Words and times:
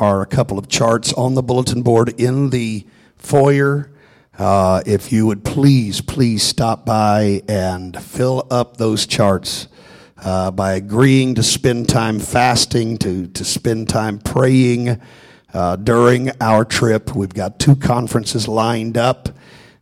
are 0.00 0.22
a 0.22 0.26
couple 0.26 0.58
of 0.58 0.68
charts 0.68 1.12
on 1.14 1.34
the 1.34 1.42
bulletin 1.42 1.82
board 1.82 2.20
in 2.20 2.50
the 2.50 2.86
foyer. 3.16 3.90
Uh, 4.38 4.80
if 4.86 5.10
you 5.10 5.26
would 5.26 5.44
please, 5.44 6.00
please 6.00 6.42
stop 6.42 6.86
by 6.86 7.42
and 7.48 8.00
fill 8.00 8.46
up 8.50 8.76
those 8.76 9.06
charts 9.06 9.66
uh, 10.22 10.50
by 10.52 10.74
agreeing 10.74 11.34
to 11.34 11.42
spend 11.42 11.88
time 11.88 12.20
fasting, 12.20 12.96
to, 12.98 13.26
to 13.28 13.44
spend 13.44 13.88
time 13.88 14.18
praying 14.20 15.00
uh, 15.52 15.74
during 15.76 16.30
our 16.40 16.64
trip. 16.64 17.16
We've 17.16 17.34
got 17.34 17.58
two 17.58 17.74
conferences 17.74 18.46
lined 18.46 18.96
up, 18.96 19.28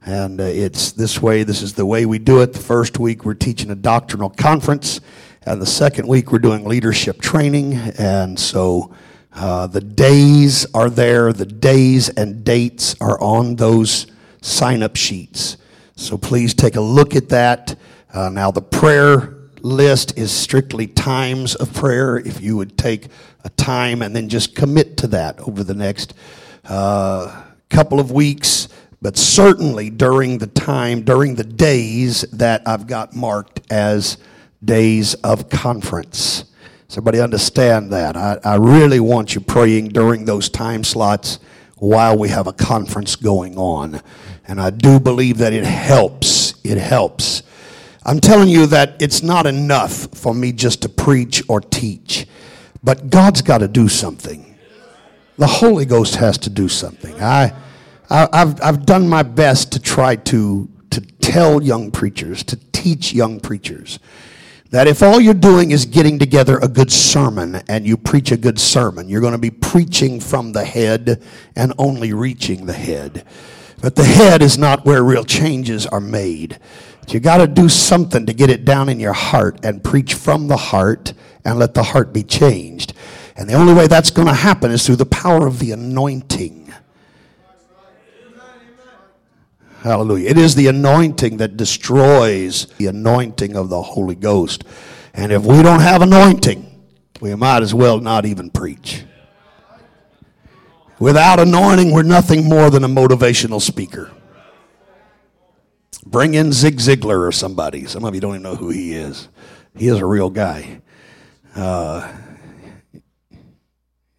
and 0.07 0.41
uh, 0.41 0.45
it's 0.45 0.93
this 0.93 1.21
way. 1.21 1.43
This 1.43 1.61
is 1.61 1.75
the 1.75 1.85
way 1.85 2.07
we 2.07 2.19
do 2.19 2.41
it. 2.41 2.55
The 2.55 2.59
first 2.59 2.99
week, 2.99 3.27
we're 3.27 3.35
teaching 3.35 3.71
a 3.71 3.75
doctrinal 3.75 4.31
conference, 4.31 5.01
and 5.43 5.61
the 5.61 5.67
second 5.67 6.09
week, 6.09 6.33
we're 6.33 6.39
doing 6.39 6.65
leadership 6.65 7.21
training. 7.21 7.75
And 7.99 8.39
so 8.39 8.95
uh, 9.37 9.67
the 9.67 9.83
days 9.83 10.67
are 10.73 10.89
there, 10.89 11.31
the 11.33 11.45
days 11.45 12.09
and 12.09 12.43
dates 12.43 12.97
are 13.03 13.21
on 13.21 13.57
those 13.57 14.07
sign 14.41 14.83
up 14.83 14.97
sheets. 14.97 15.59
So 15.95 16.17
please 16.17 16.55
take 16.55 16.77
a 16.77 16.81
look 16.81 17.15
at 17.15 17.29
that. 17.29 17.77
Uh, 18.13 18.31
now, 18.31 18.51
the 18.51 18.63
prayer 18.63 19.35
list 19.61 20.17
is 20.17 20.33
strictly 20.33 20.87
times 20.87 21.55
of 21.55 21.73
prayer. 21.75 22.17
If 22.17 22.41
you 22.41 22.57
would 22.57 22.79
take 22.79 23.09
a 23.45 23.51
time 23.51 24.01
and 24.01 24.17
then 24.17 24.31
just 24.31 24.55
commit 24.55 24.97
to 24.99 25.07
that 25.09 25.39
over 25.41 25.63
the 25.63 25.75
next 25.75 26.15
uh, 26.65 27.45
couple 27.69 28.01
of 28.01 28.11
weeks, 28.11 28.69
but 29.03 29.19
certainly 29.19 29.91
during 29.91 30.39
the 30.39 30.47
time, 30.47 31.03
during 31.03 31.35
the 31.35 31.45
days 31.45 32.23
that 32.33 32.63
I've 32.67 32.87
got 32.87 33.15
marked 33.15 33.61
as 33.71 34.17
days 34.65 35.13
of 35.15 35.51
conference. 35.51 36.45
Everybody 36.91 37.21
understand 37.21 37.93
that? 37.93 38.17
I, 38.17 38.39
I 38.45 38.55
really 38.57 39.01
want 39.01 39.35
you 39.35 39.41
praying 39.41 39.89
during 39.89 40.25
those 40.25 40.49
time 40.49 40.85
slots 40.85 41.39
while 41.77 42.17
we 42.17 42.29
have 42.31 42.47
a 42.47 42.53
conference 42.53 43.17
going 43.17 43.59
on. 43.59 44.01
And 44.49 44.61
I 44.61 44.71
do 44.71 44.99
believe 44.99 45.39
that 45.39 45.53
it 45.53 45.65
helps. 45.65 46.55
It 46.65 46.79
helps. 46.79 47.43
I'm 48.05 48.21
telling 48.21 48.49
you 48.49 48.67
that 48.67 49.03
it's 49.03 49.23
not 49.23 49.47
enough 49.47 50.09
for 50.17 50.33
me 50.33 50.53
just 50.53 50.83
to 50.83 50.89
preach 50.89 51.43
or 51.49 51.61
teach, 51.61 52.27
but 52.83 53.11
God's 53.11 53.43
got 53.43 53.59
to 53.59 53.69
do 53.69 53.89
something. 53.89 54.57
The 55.39 55.47
Holy 55.47 55.85
Ghost 55.85 56.15
has 56.17 56.39
to 56.39 56.51
do 56.51 56.69
something. 56.69 57.21
I, 57.21 57.53
I, 58.09 58.29
have 58.33 58.61
I've 58.63 58.87
done 58.87 59.09
my 59.09 59.25
best 59.25 59.73
to 59.73 59.81
try 59.81 60.17
to, 60.17 60.69
to 60.91 61.01
tell 61.21 61.61
young 61.61 61.91
preachers, 61.91 62.45
to 62.45 62.57
teach 62.71 63.13
young 63.13 63.41
preachers, 63.41 63.99
that 64.71 64.87
if 64.87 65.03
all 65.03 65.21
you're 65.21 65.35
doing 65.35 65.71
is 65.71 65.87
getting 65.87 66.19
together 66.19 66.59
a 66.59 66.69
good 66.69 66.91
sermon 66.91 67.63
and 67.69 67.87
you 67.87 67.97
preach 67.97 68.33
a 68.33 68.37
good 68.37 68.59
sermon, 68.59 69.09
you're 69.09 69.21
going 69.21 69.33
to 69.33 69.39
be 69.39 69.51
preaching 69.51 70.21
from 70.21 70.53
the 70.53 70.65
head 70.65 71.23
and 71.55 71.73
only 71.79 72.13
reaching 72.13 72.67
the 72.67 72.73
head. 72.73 73.25
But 73.81 73.95
the 73.95 74.05
head 74.05 74.43
is 74.43 74.59
not 74.59 74.85
where 74.85 75.05
real 75.05 75.25
changes 75.25 75.87
are 75.87 76.01
made. 76.01 76.59
You 77.09 77.21
got 77.21 77.39
to 77.39 77.47
do 77.47 77.69
something 77.69 78.27
to 78.27 78.35
get 78.35 78.51
it 78.51 78.65
down 78.65 78.89
in 78.89 78.99
your 78.99 79.13
heart 79.13 79.61
and 79.63 79.85
preach 79.85 80.15
from 80.15 80.49
the 80.49 80.57
heart 80.57 81.13
and 81.45 81.59
let 81.59 81.75
the 81.75 81.83
heart 81.83 82.13
be 82.13 82.25
changed. 82.25 82.95
And 83.37 83.49
the 83.49 83.55
only 83.55 83.75
way 83.75 83.87
that's 83.87 84.11
going 84.11 84.27
to 84.27 84.35
happen 84.35 84.73
is 84.73 84.85
through 84.85 84.97
the 84.97 85.07
power 85.07 85.47
of 85.47 85.61
the 85.61 85.71
anointing. 85.71 86.75
Hallelujah. 89.87 90.31
It 90.31 90.37
is 90.37 90.57
the 90.57 90.67
anointing 90.67 91.37
that 91.37 91.57
destroys 91.57 92.67
the 92.77 92.87
anointing 92.87 93.55
of 93.55 93.69
the 93.69 93.81
Holy 93.81 94.17
Ghost. 94.17 94.65
And 95.15 95.31
if 95.31 95.45
we 95.45 95.63
don't 95.63 95.79
have 95.79 96.03
anointing, 96.03 96.83
we 97.21 97.33
might 97.37 97.63
as 97.63 97.73
well 97.73 98.01
not 98.01 98.27
even 98.27 98.51
preach. 98.51 99.05
Without 100.99 101.39
anointing, 101.39 101.93
we're 101.93 102.03
nothing 102.03 102.49
more 102.49 102.69
than 102.69 102.83
a 102.83 102.89
motivational 102.89 103.63
speaker. 103.63 104.11
Bring 106.05 106.35
in 106.35 106.51
Zig 106.51 106.79
Ziglar 106.79 107.25
or 107.25 107.31
somebody. 107.31 107.87
Some 107.87 108.05
of 108.05 108.13
you 108.13 108.21
don't 108.21 108.33
even 108.33 108.43
know 108.43 108.57
who 108.57 108.71
he 108.71 108.93
is. 108.93 109.29
He 109.77 109.87
is 109.87 110.01
a 110.01 110.07
real 110.07 110.31
guy. 110.31 110.83
Uh, 111.55 112.13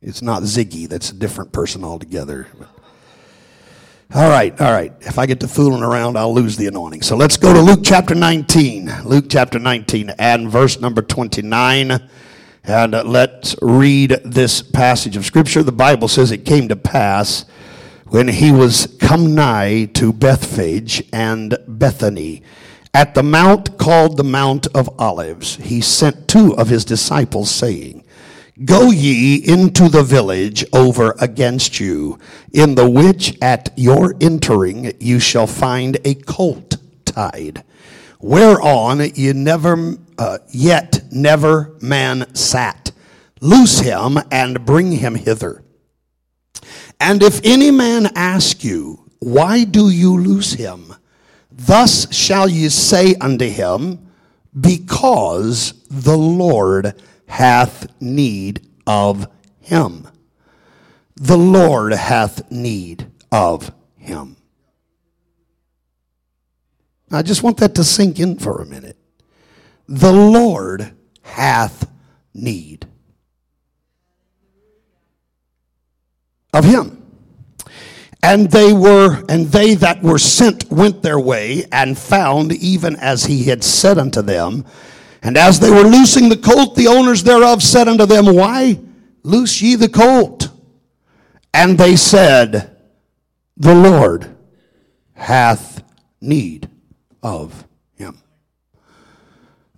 it's 0.01 0.21
not 0.21 0.43
Ziggy, 0.43 0.87
that's 0.87 1.09
a 1.09 1.15
different 1.15 1.51
person 1.51 1.83
altogether. 1.83 2.47
All 4.15 4.29
right, 4.29 4.59
all 4.61 4.71
right. 4.71 4.93
If 5.01 5.19
I 5.19 5.25
get 5.25 5.41
to 5.41 5.49
fooling 5.49 5.83
around, 5.83 6.17
I'll 6.17 6.33
lose 6.33 6.55
the 6.55 6.67
anointing. 6.67 7.01
So 7.01 7.17
let's 7.17 7.35
go 7.35 7.53
to 7.53 7.59
Luke 7.59 7.81
chapter 7.83 8.15
19. 8.15 9.03
Luke 9.03 9.25
chapter 9.27 9.59
19 9.59 10.11
and 10.17 10.49
verse 10.49 10.79
number 10.79 11.01
29. 11.01 12.09
And 12.63 12.95
uh, 12.95 13.03
let's 13.03 13.57
read 13.61 14.11
this 14.23 14.61
passage 14.61 15.17
of 15.17 15.25
Scripture. 15.25 15.61
The 15.61 15.73
Bible 15.73 16.07
says 16.07 16.31
it 16.31 16.45
came 16.45 16.69
to 16.69 16.77
pass 16.77 17.43
when 18.05 18.29
he 18.29 18.49
was 18.49 18.95
come 19.01 19.35
nigh 19.35 19.85
to 19.95 20.13
Bethphage 20.13 21.03
and 21.11 21.57
Bethany. 21.67 22.43
At 22.93 23.13
the 23.13 23.23
mount 23.23 23.77
called 23.77 24.15
the 24.15 24.23
Mount 24.23 24.67
of 24.73 24.89
Olives, 24.97 25.57
he 25.57 25.81
sent 25.81 26.29
two 26.29 26.55
of 26.55 26.69
his 26.69 26.85
disciples, 26.85 27.51
saying, 27.51 28.05
Go 28.65 28.89
ye 28.89 29.35
into 29.35 29.87
the 29.87 30.01
village 30.01 30.65
over 30.73 31.15
against 31.19 31.79
you, 31.79 32.17
in 32.51 32.73
the 32.73 32.89
which 32.89 33.37
at 33.39 33.69
your 33.75 34.15
entering 34.19 34.93
you 34.99 35.19
shall 35.19 35.45
find 35.45 35.97
a 36.03 36.15
colt 36.15 36.77
tied, 37.05 37.63
whereon 38.19 38.99
ye 39.13 39.33
never 39.33 39.97
uh, 40.17 40.39
yet 40.49 41.03
never 41.11 41.75
man 41.81 42.33
sat. 42.33 42.91
Loose 43.41 43.81
him 43.81 44.17
and 44.31 44.65
bring 44.65 44.93
him 44.93 45.13
hither. 45.13 45.63
And 46.99 47.21
if 47.21 47.39
any 47.43 47.69
man 47.69 48.07
ask 48.15 48.63
you, 48.63 49.07
Why 49.19 49.65
do 49.65 49.89
you 49.89 50.17
loose 50.17 50.53
him? 50.53 50.95
Thus 51.51 52.11
shall 52.11 52.49
ye 52.49 52.69
say 52.69 53.13
unto 53.21 53.47
him, 53.47 54.07
Because 54.59 55.73
the 55.89 56.17
Lord 56.17 56.95
hath 57.27 57.87
need 58.01 58.65
of 58.85 59.27
him. 59.59 60.07
The 61.15 61.37
Lord 61.37 61.93
hath 61.93 62.49
need 62.51 63.09
of 63.31 63.71
him. 63.95 64.37
I 67.11 67.21
just 67.21 67.43
want 67.43 67.57
that 67.57 67.75
to 67.75 67.83
sink 67.83 68.19
in 68.19 68.37
for 68.37 68.61
a 68.61 68.65
minute. 68.65 68.97
The 69.87 70.11
Lord 70.11 70.93
hath 71.21 71.89
need 72.33 72.87
of 76.53 76.65
him. 76.65 77.03
And 78.21 78.51
they 78.51 78.73
were, 78.73 79.23
and 79.29 79.47
they 79.47 79.75
that 79.75 80.01
were 80.01 80.17
sent 80.17 80.69
went 80.69 81.01
their 81.01 81.19
way 81.19 81.65
and 81.71 81.97
found 81.97 82.51
even 82.51 82.95
as 82.95 83.25
he 83.25 83.45
had 83.45 83.63
said 83.63 83.97
unto 83.97 84.21
them. 84.21 84.65
And 85.27 85.35
as 85.35 85.59
they 85.59 85.69
were 85.69 85.83
loosing 85.83 86.29
the 86.29 86.37
colt, 86.37 86.75
the 86.75 86.87
owners 86.87 87.21
thereof 87.21 87.61
said 87.61 87.89
unto 87.89 88.05
them, 88.05 88.33
Why 88.33 88.79
loose 89.23 89.61
ye 89.61 89.75
the 89.75 89.89
colt? 89.89 90.47
And 91.53 91.77
they 91.77 91.97
said, 91.97 92.77
The 93.57 93.75
Lord 93.75 94.33
hath 95.15 95.83
need 96.21 96.69
of 97.21 97.67
him. 97.95 98.21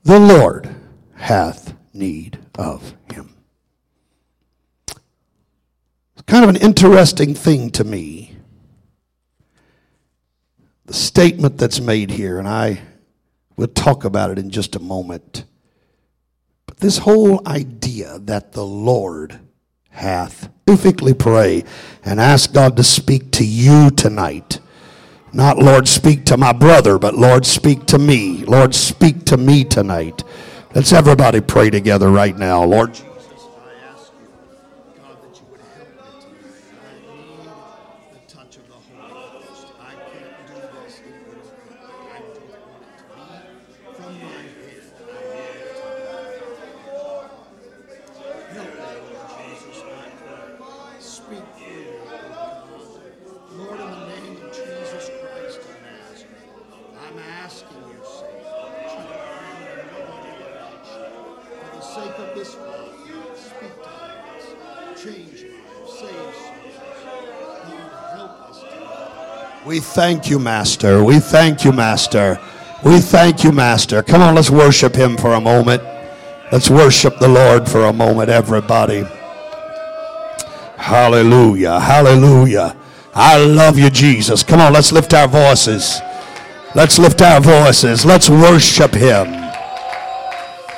The 0.03 0.19
Lord 0.19 0.69
hath 1.15 1.73
need 1.93 2.37
of 2.53 2.93
him. 3.11 3.35
It's 4.85 6.21
kind 6.27 6.43
of 6.43 6.51
an 6.51 6.57
interesting 6.57 7.33
thing 7.33 7.71
to 7.71 7.83
me. 7.83 8.35
The 10.85 10.93
statement 10.93 11.57
that's 11.57 11.79
made 11.79 12.11
here, 12.11 12.37
and 12.37 12.47
I 12.47 12.81
We'll 13.59 13.67
talk 13.67 14.05
about 14.05 14.31
it 14.31 14.39
in 14.39 14.51
just 14.51 14.77
a 14.77 14.79
moment. 14.79 15.43
But 16.65 16.77
this 16.77 16.99
whole 16.99 17.45
idea 17.45 18.17
that 18.19 18.53
the 18.53 18.65
Lord 18.65 19.37
hath, 19.89 20.49
specifically 20.61 21.13
pray 21.13 21.65
and 22.05 22.21
ask 22.21 22.53
God 22.53 22.77
to 22.77 22.85
speak 22.85 23.31
to 23.33 23.45
you 23.45 23.89
tonight. 23.89 24.61
Not, 25.33 25.57
Lord, 25.57 25.89
speak 25.89 26.23
to 26.27 26.37
my 26.37 26.53
brother, 26.53 26.97
but 26.97 27.15
Lord, 27.15 27.45
speak 27.45 27.85
to 27.87 27.99
me. 27.99 28.45
Lord, 28.45 28.73
speak 28.73 29.25
to 29.25 29.35
me 29.35 29.65
tonight. 29.65 30.23
Let's 30.73 30.93
everybody 30.93 31.41
pray 31.41 31.69
together 31.69 32.09
right 32.09 32.37
now. 32.37 32.63
Lord 32.63 32.97
We 69.69 69.79
thank 69.79 70.31
you, 70.31 70.39
Master. 70.39 71.03
We 71.03 71.19
thank 71.19 71.63
you, 71.63 71.71
Master. 71.71 72.39
We 72.83 72.97
thank 72.97 73.43
you, 73.43 73.51
Master. 73.51 74.01
Come 74.01 74.19
on, 74.19 74.33
let's 74.33 74.49
worship 74.49 74.95
him 74.95 75.15
for 75.15 75.33
a 75.33 75.39
moment. 75.39 75.83
Let's 76.51 76.71
worship 76.71 77.19
the 77.19 77.27
Lord 77.27 77.69
for 77.69 77.83
a 77.83 77.93
moment, 77.93 78.31
everybody. 78.31 79.05
Hallelujah. 80.75 81.79
Hallelujah. 81.79 82.75
I 83.13 83.37
love 83.37 83.77
you, 83.77 83.91
Jesus. 83.91 84.41
Come 84.41 84.59
on, 84.59 84.73
let's 84.73 84.91
lift 84.91 85.13
our 85.13 85.27
voices. 85.27 86.01
Let's 86.73 86.97
lift 86.97 87.21
our 87.21 87.39
voices. 87.39 88.03
Let's 88.03 88.27
worship 88.27 88.95
him. 88.95 89.27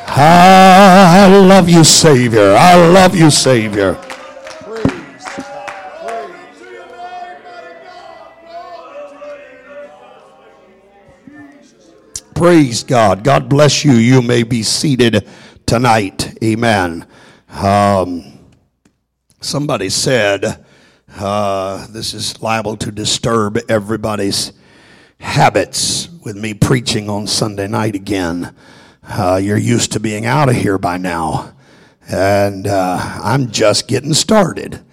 I 0.06 1.28
love 1.28 1.70
you, 1.70 1.86
Savior. 1.86 2.56
I 2.58 2.76
love 2.76 3.16
you, 3.16 3.32
Savior. 3.32 3.98
Praise 12.42 12.84
God. 12.84 13.24
God 13.24 13.50
bless 13.50 13.86
you. 13.86 13.92
You 13.92 14.24
may 14.24 14.42
be 14.42 14.64
seated 14.64 15.28
tonight. 15.68 16.36
Amen. 16.44 17.06
Um, 17.48 18.40
somebody 19.40 19.90
said 19.90 20.66
uh, 21.20 21.86
this 21.92 22.16
is 22.16 22.42
liable 22.42 22.78
to 22.78 22.92
disturb 22.92 23.60
everybody's 23.70 24.54
habits 25.20 26.10
with 26.26 26.36
me 26.36 26.56
preaching 26.56 27.12
on 27.12 27.28
Sunday 27.28 27.68
night 27.68 27.94
again. 27.94 28.56
Uh, 29.08 29.40
you're 29.40 29.56
used 29.56 29.92
to 29.92 30.00
being 30.00 30.26
out 30.26 30.50
of 30.50 30.56
here 30.56 30.80
by 30.80 30.98
now, 30.98 31.54
and 32.10 32.66
uh, 32.66 33.20
I'm 33.24 33.52
just 33.52 33.88
getting 33.88 34.16
started. 34.16 34.84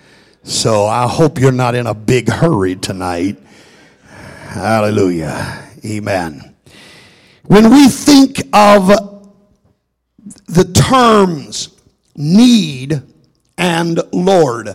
So 0.42 0.84
I 0.84 1.08
hope 1.08 1.38
you're 1.40 1.50
not 1.50 1.74
in 1.74 1.86
a 1.86 1.94
big 1.94 2.28
hurry 2.28 2.76
tonight. 2.76 3.38
Hallelujah. 4.50 5.64
Amen. 5.82 6.47
When 7.48 7.70
we 7.70 7.88
think 7.88 8.42
of 8.52 8.88
the 10.46 10.64
terms 10.74 11.74
need 12.14 13.00
and 13.56 14.00
Lord, 14.12 14.74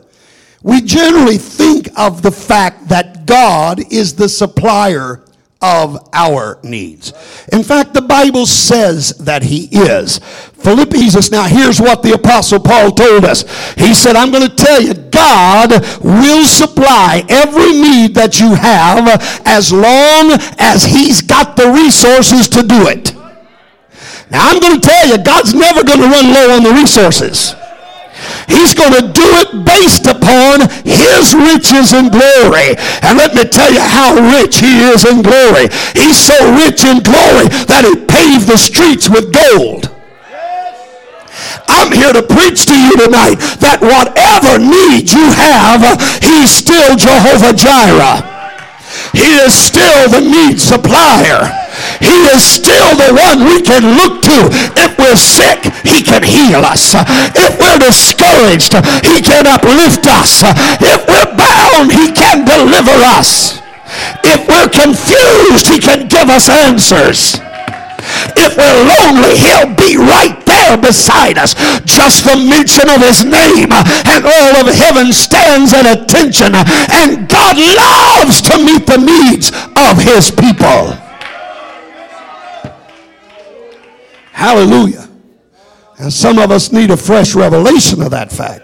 we 0.64 0.82
generally 0.82 1.38
think 1.38 1.88
of 2.00 2.24
the 2.24 2.32
fact 2.32 2.88
that 2.90 3.28
God 3.28 3.94
is 3.94 4.16
the 4.16 4.28
supplier 4.28 5.24
of 5.62 6.10
our 6.14 6.60
needs. 6.64 7.14
In 7.52 7.62
fact, 7.62 7.94
the 7.94 8.02
Bible 8.02 8.48
says 8.48 9.12
that 9.20 9.44
He 9.44 9.66
is. 9.72 10.20
Philippians, 10.64 11.30
now 11.30 11.44
here's 11.44 11.82
what 11.82 12.02
the 12.02 12.14
Apostle 12.14 12.60
Paul 12.60 12.92
told 12.92 13.26
us. 13.26 13.44
He 13.76 13.94
said, 13.94 14.16
I'm 14.16 14.32
going 14.32 14.48
to 14.48 14.56
tell 14.56 14.82
you, 14.82 14.94
God 14.94 15.72
will 16.02 16.46
supply 16.46 17.26
every 17.28 17.72
need 17.74 18.16
that 18.16 18.40
you 18.40 18.56
have 18.56 19.20
as 19.46 19.72
long 19.72 20.40
as 20.58 20.84
He's 20.84 21.22
got 21.22 21.58
the 21.58 21.68
resources 21.68 22.48
to 22.50 22.64
do 22.64 22.88
it. 22.88 23.14
Now, 24.32 24.50
I'm 24.50 24.60
going 24.60 24.80
to 24.80 24.88
tell 24.88 25.08
you, 25.08 25.22
God's 25.22 25.54
never 25.54 25.84
going 25.84 26.00
to 26.00 26.08
run 26.08 26.34
low 26.34 26.56
on 26.56 26.64
the 26.64 26.72
resources. 26.72 27.54
He's 28.48 28.74
going 28.74 28.94
to 28.94 29.04
do 29.12 29.28
it 29.44 29.66
based 29.68 30.08
upon 30.08 30.64
his 30.88 31.36
riches 31.36 31.92
and 31.92 32.10
glory. 32.10 32.80
And 33.04 33.18
let 33.20 33.36
me 33.36 33.44
tell 33.44 33.72
you 33.72 33.84
how 33.84 34.16
rich 34.40 34.58
he 34.64 34.80
is 34.90 35.04
in 35.04 35.22
glory. 35.22 35.68
He's 35.94 36.18
so 36.18 36.40
rich 36.56 36.88
in 36.88 37.04
glory 37.04 37.52
that 37.68 37.84
he 37.84 38.00
paved 38.08 38.48
the 38.48 38.58
streets 38.58 39.10
with 39.10 39.34
gold. 39.34 39.93
I'm 41.68 41.92
here 41.92 42.14
to 42.14 42.24
preach 42.24 42.66
to 42.68 42.76
you 42.76 42.96
tonight 42.98 43.42
that 43.60 43.82
whatever 43.82 44.62
need 44.62 45.10
you 45.10 45.26
have, 45.34 45.82
he's 46.22 46.52
still 46.54 46.96
Jehovah 46.96 47.54
Jireh. 47.54 48.34
He 49.14 49.42
is 49.42 49.54
still 49.54 50.10
the 50.10 50.22
need 50.22 50.62
supplier. 50.62 51.50
He 52.00 52.30
is 52.34 52.46
still 52.46 52.94
the 52.98 53.14
one 53.14 53.46
we 53.50 53.62
can 53.62 53.98
look 53.98 54.22
to. 54.26 54.38
If 54.78 54.98
we're 54.98 55.18
sick, 55.18 55.66
he 55.82 56.02
can 56.02 56.22
heal 56.22 56.62
us. 56.62 56.94
If 57.34 57.58
we're 57.58 57.82
discouraged, 57.82 58.74
he 59.06 59.22
can 59.22 59.50
uplift 59.50 60.06
us. 60.06 60.46
If 60.82 61.06
we're 61.10 61.32
bound, 61.34 61.92
he 61.92 62.14
can 62.14 62.46
deliver 62.46 62.94
us. 63.18 63.62
If 64.24 64.48
we're 64.48 64.70
confused, 64.70 65.68
he 65.68 65.80
can 65.80 66.08
give 66.08 66.30
us 66.30 66.50
answers. 66.50 67.38
If 68.36 68.58
we're 68.58 68.82
lonely, 68.86 69.36
he'll 69.38 69.74
be 69.76 69.98
right 69.98 70.38
there 70.46 70.78
beside 70.78 71.38
us. 71.38 71.54
Just 71.86 72.24
the 72.24 72.36
mention 72.38 72.90
of 72.90 73.02
his 73.02 73.24
name 73.24 73.72
and 73.72 74.26
all 74.26 74.54
of 74.62 74.68
heaven 74.74 75.12
stands 75.12 75.74
at 75.74 75.86
attention. 75.86 76.54
And 76.56 77.28
God 77.28 77.58
loves 77.58 78.42
to 78.50 78.58
meet 78.58 78.86
the 78.86 79.02
needs 79.02 79.52
of 79.76 79.98
his 79.98 80.32
people. 80.32 80.98
Hallelujah. 84.32 85.10
And 86.00 86.12
some 86.12 86.38
of 86.38 86.52
us 86.52 86.72
need 86.72 86.92
a 86.92 86.98
fresh 86.98 87.36
revelation 87.36 88.02
of 88.02 88.12
that 88.12 88.32
fact. 88.32 88.64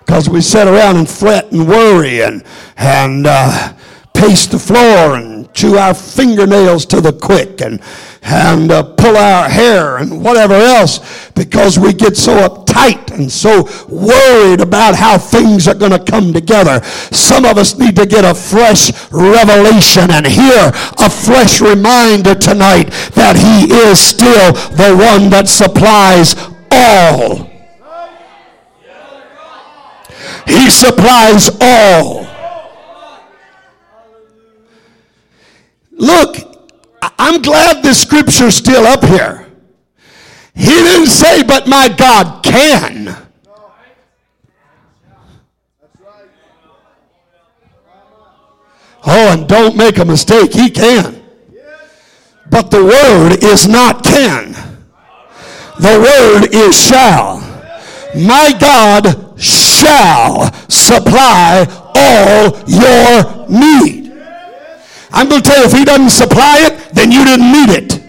Because 0.00 0.28
we 0.28 0.40
sit 0.40 0.68
around 0.68 0.96
and 0.96 1.08
fret 1.08 1.50
and 1.50 1.66
worry 1.66 2.22
and, 2.22 2.44
and 2.76 3.26
uh, 3.26 3.72
pace 4.14 4.46
the 4.46 4.58
floor 4.58 5.16
and 5.16 5.35
chew 5.56 5.78
our 5.78 5.94
fingernails 5.94 6.84
to 6.84 7.00
the 7.00 7.12
quick 7.12 7.62
and, 7.62 7.80
and 8.22 8.70
uh, 8.70 8.82
pull 8.82 9.16
our 9.16 9.48
hair 9.48 9.96
and 9.96 10.22
whatever 10.22 10.54
else 10.54 11.30
because 11.30 11.78
we 11.78 11.94
get 11.94 12.14
so 12.14 12.36
uptight 12.46 13.10
and 13.12 13.32
so 13.32 13.62
worried 13.88 14.60
about 14.60 14.94
how 14.94 15.16
things 15.16 15.66
are 15.66 15.74
going 15.74 15.92
to 15.92 15.98
come 15.98 16.32
together. 16.32 16.84
Some 16.84 17.46
of 17.46 17.56
us 17.56 17.78
need 17.78 17.96
to 17.96 18.04
get 18.04 18.24
a 18.24 18.34
fresh 18.34 18.92
revelation 19.10 20.10
and 20.10 20.26
hear 20.26 20.70
a 20.98 21.10
fresh 21.10 21.62
reminder 21.62 22.34
tonight 22.34 22.90
that 23.14 23.36
He 23.36 23.72
is 23.72 23.98
still 23.98 24.52
the 24.76 24.94
one 24.94 25.30
that 25.30 25.48
supplies 25.48 26.36
all. 26.70 27.50
He 30.46 30.70
supplies 30.70 31.48
all. 31.60 32.35
Look, 35.96 36.36
I'm 37.18 37.42
glad 37.42 37.82
this 37.82 38.00
scripture's 38.00 38.54
still 38.54 38.86
up 38.86 39.04
here. 39.04 39.46
He 40.54 40.70
didn't 40.70 41.08
say, 41.08 41.42
but 41.42 41.66
my 41.66 41.88
God 41.88 42.42
can. 42.44 43.16
Oh, 49.08 49.32
and 49.32 49.48
don't 49.48 49.76
make 49.76 49.98
a 49.98 50.04
mistake, 50.04 50.52
he 50.52 50.68
can. 50.68 51.22
But 52.50 52.70
the 52.70 52.84
word 52.84 53.42
is 53.42 53.68
not 53.68 54.04
can. 54.04 54.52
The 55.78 56.00
word 56.00 56.54
is 56.54 56.76
shall. 56.76 57.40
My 58.16 58.52
God 58.58 59.40
shall 59.40 60.52
supply 60.68 61.66
all 61.94 62.58
your 62.66 63.48
need. 63.48 64.05
I'm 65.16 65.30
going 65.30 65.40
to 65.40 65.48
tell 65.48 65.58
you, 65.58 65.64
if 65.64 65.72
he 65.72 65.84
doesn't 65.84 66.10
supply 66.10 66.58
it, 66.60 66.92
then 66.92 67.10
you 67.10 67.24
didn't 67.24 67.50
need 67.50 67.70
it. 67.70 68.06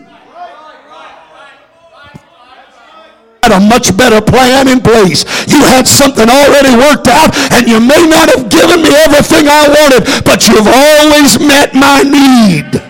had 3.48 3.64
a 3.64 3.66
much 3.66 3.96
better 3.96 4.20
plan 4.22 4.68
in 4.68 4.82
place. 4.82 5.24
You 5.48 5.64
had 5.64 5.88
something 5.88 6.28
already 6.30 6.76
worked 6.76 7.08
out, 7.08 7.32
and 7.54 7.68
you 7.68 7.80
may 7.80 8.04
not 8.08 8.28
have 8.36 8.50
given 8.50 8.82
me 8.84 8.90
everything 9.08 9.48
I 9.48 9.68
wanted, 9.72 10.04
but 10.26 10.48
you've 10.48 10.68
always 10.68 11.40
met 11.40 11.74
my 11.74 12.04
need. 12.04 12.82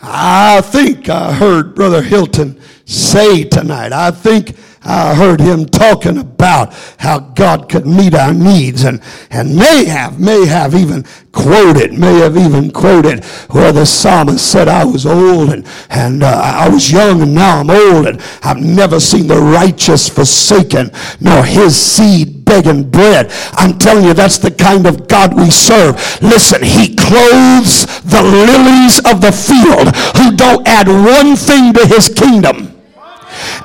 I 0.00 0.60
think 0.62 1.08
I 1.08 1.32
heard 1.32 1.74
Brother 1.74 2.02
Hilton 2.02 2.60
say 2.86 3.44
tonight. 3.44 3.92
I 3.92 4.10
think 4.10 4.56
I 4.84 5.14
heard 5.14 5.40
him 5.40 5.66
talking 5.66 6.18
about 6.18 6.74
how 6.98 7.20
God 7.20 7.68
could 7.68 7.86
meet 7.86 8.14
our 8.14 8.34
needs 8.34 8.84
and, 8.84 9.00
and 9.30 9.54
may 9.54 9.84
have, 9.84 10.18
may 10.18 10.44
have 10.46 10.74
even 10.74 11.04
quoted, 11.30 11.92
may 11.92 12.18
have 12.18 12.36
even 12.36 12.70
quoted 12.70 13.24
where 13.50 13.72
the 13.72 13.86
psalmist 13.86 14.50
said, 14.50 14.68
I 14.68 14.84
was 14.84 15.06
old 15.06 15.52
and, 15.52 15.66
and 15.88 16.22
uh, 16.22 16.40
I 16.42 16.68
was 16.68 16.90
young 16.90 17.22
and 17.22 17.34
now 17.34 17.60
I'm 17.60 17.70
old 17.70 18.06
and 18.06 18.20
I've 18.42 18.60
never 18.60 18.98
seen 18.98 19.28
the 19.28 19.40
righteous 19.40 20.08
forsaken 20.08 20.90
nor 21.20 21.44
his 21.44 21.76
seed 21.76 22.44
begging 22.44 22.90
bread. 22.90 23.30
I'm 23.52 23.78
telling 23.78 24.04
you, 24.04 24.14
that's 24.14 24.38
the 24.38 24.50
kind 24.50 24.86
of 24.86 25.06
God 25.06 25.34
we 25.34 25.50
serve. 25.50 25.94
Listen, 26.22 26.62
he 26.62 26.94
clothes 26.94 27.86
the 28.02 28.22
lilies 28.22 28.98
of 28.98 29.20
the 29.20 29.32
field 29.32 29.94
who 30.16 30.36
don't 30.36 30.66
add 30.66 30.88
one 30.88 31.36
thing 31.36 31.72
to 31.72 31.86
his 31.86 32.08
kingdom 32.08 32.81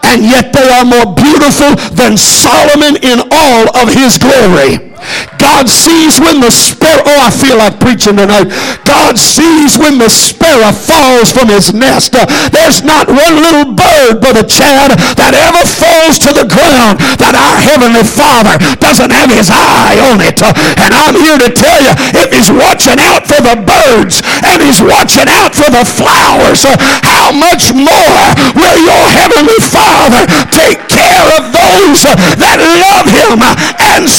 and 0.03 0.23
yet 0.23 0.53
they 0.53 0.67
are 0.69 0.85
more 0.85 1.13
beautiful 1.13 1.75
than 1.93 2.17
Solomon 2.17 2.97
in 3.03 3.19
all 3.31 3.65
of 3.77 3.93
his 3.93 4.17
glory. 4.17 4.96
God 5.37 5.69
sees 5.69 6.19
when 6.19 6.41
the 6.41 6.51
sparrow, 6.51 7.03
oh, 7.05 7.27
I 7.27 7.31
feel 7.31 7.57
like 7.57 7.79
preaching 7.79 8.17
tonight. 8.17 8.49
God 8.85 9.17
sees 9.17 9.77
when 9.77 9.97
the 9.97 10.09
sparrow 10.09 10.71
falls 10.73 11.31
from 11.31 11.49
his 11.49 11.73
nest. 11.73 12.15
Uh, 12.15 12.25
there's 12.49 12.83
not 12.83 13.07
one 13.07 13.35
little 13.39 13.73
bird, 13.73 14.21
Brother 14.21 14.43
Chad, 14.43 14.97
that 15.17 15.33
ever 15.33 15.63
falls 15.65 16.19
to 16.25 16.33
the 16.33 16.47
ground 16.49 16.99
that 17.21 17.33
our 17.33 17.57
Heavenly 17.61 18.05
Father 18.05 18.57
doesn't 18.77 19.11
have 19.13 19.31
his 19.31 19.49
eye 19.49 19.97
on 20.11 20.21
it. 20.21 20.41
Uh, 20.41 20.53
and 20.53 20.91
I'm 20.93 21.15
here 21.15 21.39
to 21.39 21.49
tell 21.49 21.79
you, 21.81 21.93
if 22.17 22.33
he's 22.33 22.51
watching 22.51 22.99
out 22.99 23.25
for 23.25 23.39
the 23.41 23.57
birds 23.57 24.21
and 24.45 24.61
he's 24.61 24.81
watching 24.81 25.29
out 25.29 25.53
for 25.53 25.69
the 25.69 25.85
flowers, 25.85 26.65
uh, 26.65 26.75
how 27.05 27.31
much 27.33 27.73
more 27.73 28.23
will 28.53 28.77
your 28.81 29.05
Heavenly 29.13 29.59
Father 29.63 30.25
take 30.51 30.81
care 30.89 31.25
of 31.37 31.53
those 31.53 32.03
that 32.41 32.57
love 32.59 33.07
him 33.09 33.39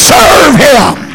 serve 0.09 0.57
him? 0.57 1.09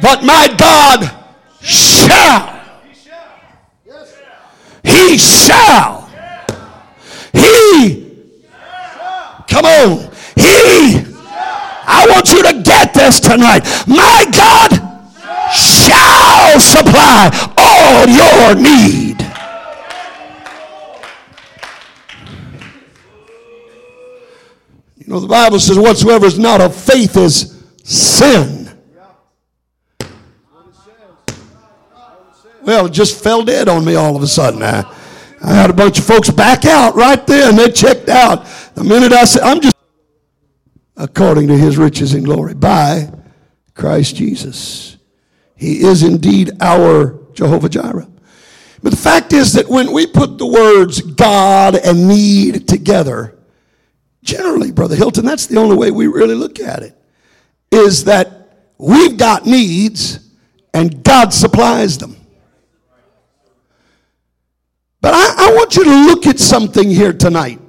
But 0.00 0.24
my 0.24 0.52
God 0.58 1.00
shall. 1.60 2.60
He 4.82 5.16
shall. 5.16 6.10
He. 7.32 8.26
Come 9.48 9.64
on. 9.64 10.10
He. 10.36 11.06
I 11.84 12.06
want 12.08 12.32
you 12.32 12.42
to 12.42 12.62
get 12.62 12.94
this 12.94 13.20
tonight. 13.20 13.62
My 13.86 14.24
God 14.32 14.70
shall 15.52 16.58
supply 16.58 17.30
all 17.56 18.08
your 18.08 18.54
need. 18.56 19.21
Know, 25.12 25.20
the 25.20 25.28
Bible 25.28 25.60
says, 25.60 25.78
whatsoever 25.78 26.24
is 26.24 26.38
not 26.38 26.62
of 26.62 26.74
faith 26.74 27.18
is 27.18 27.62
sin. 27.84 28.70
Well, 32.62 32.86
it 32.86 32.92
just 32.94 33.22
fell 33.22 33.44
dead 33.44 33.68
on 33.68 33.84
me 33.84 33.94
all 33.94 34.16
of 34.16 34.22
a 34.22 34.26
sudden. 34.26 34.62
I, 34.62 34.90
I 35.42 35.52
had 35.52 35.68
a 35.68 35.74
bunch 35.74 35.98
of 35.98 36.06
folks 36.06 36.30
back 36.30 36.64
out 36.64 36.94
right 36.94 37.26
there 37.26 37.50
and 37.50 37.58
they 37.58 37.70
checked 37.70 38.08
out. 38.08 38.46
The 38.74 38.84
minute 38.84 39.12
I 39.12 39.24
said, 39.24 39.42
I'm 39.42 39.60
just 39.60 39.76
according 40.96 41.48
to 41.48 41.58
his 41.58 41.76
riches 41.76 42.14
and 42.14 42.24
glory 42.24 42.54
by 42.54 43.12
Christ 43.74 44.16
Jesus. 44.16 44.96
He 45.54 45.82
is 45.82 46.02
indeed 46.04 46.52
our 46.62 47.20
Jehovah 47.34 47.68
Jireh. 47.68 48.08
But 48.82 48.92
the 48.92 48.96
fact 48.96 49.34
is 49.34 49.52
that 49.52 49.68
when 49.68 49.92
we 49.92 50.06
put 50.06 50.38
the 50.38 50.46
words 50.46 51.02
God 51.02 51.76
and 51.76 52.08
need 52.08 52.66
together, 52.66 53.36
generally, 54.22 54.72
Brother 54.72 54.96
Hilton, 54.96 55.24
that's 55.24 55.46
the 55.46 55.58
only 55.58 55.76
way 55.76 55.90
we 55.90 56.06
really 56.06 56.34
look 56.34 56.60
at 56.60 56.82
it, 56.82 56.96
is 57.70 58.04
that 58.04 58.66
we've 58.78 59.16
got 59.16 59.46
needs 59.46 60.30
and 60.74 61.02
God 61.04 61.32
supplies 61.32 61.98
them. 61.98 62.16
But 65.00 65.14
I, 65.14 65.48
I 65.48 65.54
want 65.54 65.76
you 65.76 65.84
to 65.84 66.06
look 66.06 66.26
at 66.26 66.38
something 66.38 66.88
here 66.88 67.12
tonight 67.12 67.60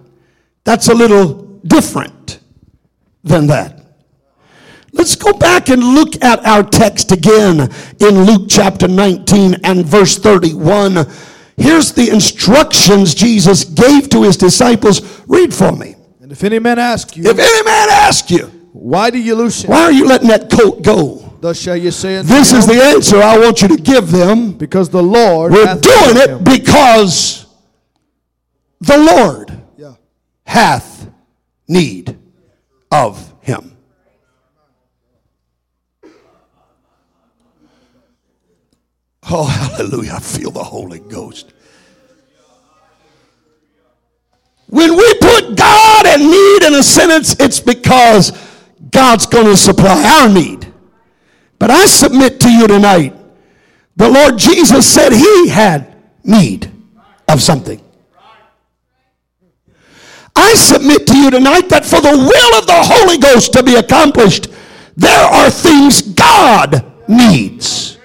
that's 0.63 0.87
a 0.87 0.93
little 0.93 1.59
different 1.65 2.39
than 3.23 3.47
that. 3.47 3.81
Let's 4.93 5.15
go 5.15 5.33
back 5.33 5.69
and 5.69 5.83
look 5.83 6.23
at 6.23 6.45
our 6.45 6.63
text 6.63 7.11
again 7.11 7.61
in 7.99 8.23
Luke 8.23 8.47
chapter 8.47 8.87
19 8.87 9.55
and 9.63 9.85
verse 9.85 10.17
31. 10.19 11.07
Here's 11.57 11.91
the 11.91 12.09
instructions 12.11 13.15
Jesus 13.15 13.63
gave 13.63 14.09
to 14.09 14.23
his 14.23 14.37
disciples. 14.37 15.21
Read 15.27 15.53
for 15.53 15.71
me. 15.71 15.92
If 16.33 16.43
any 16.43 16.57
man 16.57 16.79
ask 16.79 17.15
you, 17.15 17.23
If 17.29 17.37
any 17.37 17.63
man 17.63 17.89
ask 17.91 18.31
you, 18.31 18.47
why 18.73 19.11
do 19.11 19.19
you 19.19 19.35
loose 19.35 19.63
him? 19.63 19.69
why 19.69 19.83
are 19.83 19.91
you 19.91 20.07
letting 20.07 20.29
that 20.29 20.49
coat 20.49 20.81
go? 20.81 21.19
Thus 21.41 21.59
shall 21.59 21.77
you 21.77 21.91
say 21.91 22.23
This 22.23 22.51
is 22.51 22.65
the 22.65 22.73
answer 22.83 23.21
I 23.21 23.37
want 23.37 23.61
you 23.61 23.67
to 23.67 23.77
give 23.77 24.09
them. 24.09 24.53
because 24.53 24.89
the 24.89 25.03
Lord 25.03 25.51
We're 25.51 25.65
doing 25.75 26.17
it 26.23 26.29
him. 26.31 26.43
because 26.43 27.45
the 28.81 28.97
Lord 28.97 29.53
Yeah. 29.77 29.93
hath 30.47 31.07
need 31.67 32.17
of 32.91 33.31
him. 33.41 33.77
Oh, 39.29 39.45
hallelujah. 39.45 40.13
I 40.15 40.19
feel 40.19 40.51
the 40.51 40.63
Holy 40.63 40.99
Ghost. 40.99 41.52
When 44.73 44.97
we 44.97 45.13
put 45.21 45.55
God 45.55 46.07
and 46.07 46.31
need 46.31 46.63
in 46.63 46.73
a 46.73 46.81
sentence, 46.81 47.35
it's 47.39 47.59
because 47.59 48.31
God's 48.89 49.27
going 49.27 49.45
to 49.45 49.55
supply 49.55 50.03
our 50.19 50.27
need. 50.27 50.65
But 51.59 51.69
I 51.69 51.85
submit 51.85 52.39
to 52.39 52.49
you 52.49 52.65
tonight, 52.65 53.13
the 53.95 54.09
Lord 54.09 54.39
Jesus 54.39 54.91
said 54.91 55.13
he 55.13 55.47
had 55.47 55.95
need 56.23 56.71
of 57.27 57.39
something. 57.39 57.79
I 60.35 60.55
submit 60.55 61.05
to 61.05 61.17
you 61.17 61.29
tonight 61.29 61.69
that 61.69 61.85
for 61.85 62.01
the 62.01 62.17
will 62.17 62.59
of 62.59 62.65
the 62.65 62.73
Holy 62.73 63.19
Ghost 63.19 63.53
to 63.53 63.61
be 63.61 63.75
accomplished, 63.75 64.47
there 64.97 65.23
are 65.23 65.51
things 65.51 66.01
God 66.01 66.83
needs. 67.07 67.99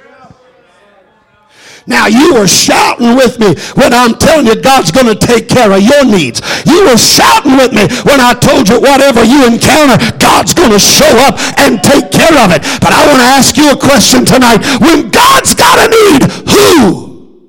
Now 1.89 2.07
you 2.07 2.35
were 2.35 2.47
shouting 2.47 3.17
with 3.17 3.41
me 3.41 3.57
when 3.73 3.95
I'm 3.95 4.13
telling 4.19 4.47
you 4.47 4.61
God's 4.61 4.93
going 4.93 5.07
to 5.07 5.17
take 5.17 5.49
care 5.49 5.73
of 5.73 5.81
your 5.81 6.05
needs. 6.05 6.43
You 6.67 6.85
were 6.85 6.99
shouting 6.99 7.57
with 7.57 7.73
me 7.73 7.89
when 8.05 8.21
I 8.21 8.35
told 8.35 8.69
you 8.69 8.79
whatever 8.79 9.25
you 9.25 9.47
encounter, 9.49 9.97
God's 10.19 10.53
going 10.53 10.71
to 10.71 10.79
show 10.79 11.09
up 11.25 11.41
and 11.59 11.83
take 11.83 12.13
care 12.13 12.37
of 12.45 12.53
it. 12.53 12.61
But 12.85 12.93
I 12.93 13.07
want 13.09 13.21
to 13.21 13.29
ask 13.33 13.57
you 13.57 13.73
a 13.73 13.77
question 13.77 14.27
tonight. 14.27 14.61
When 14.81 15.09
God's 15.09 15.55
got 15.55 15.79
a 15.81 15.89
need, 15.89 16.23
who 16.53 17.49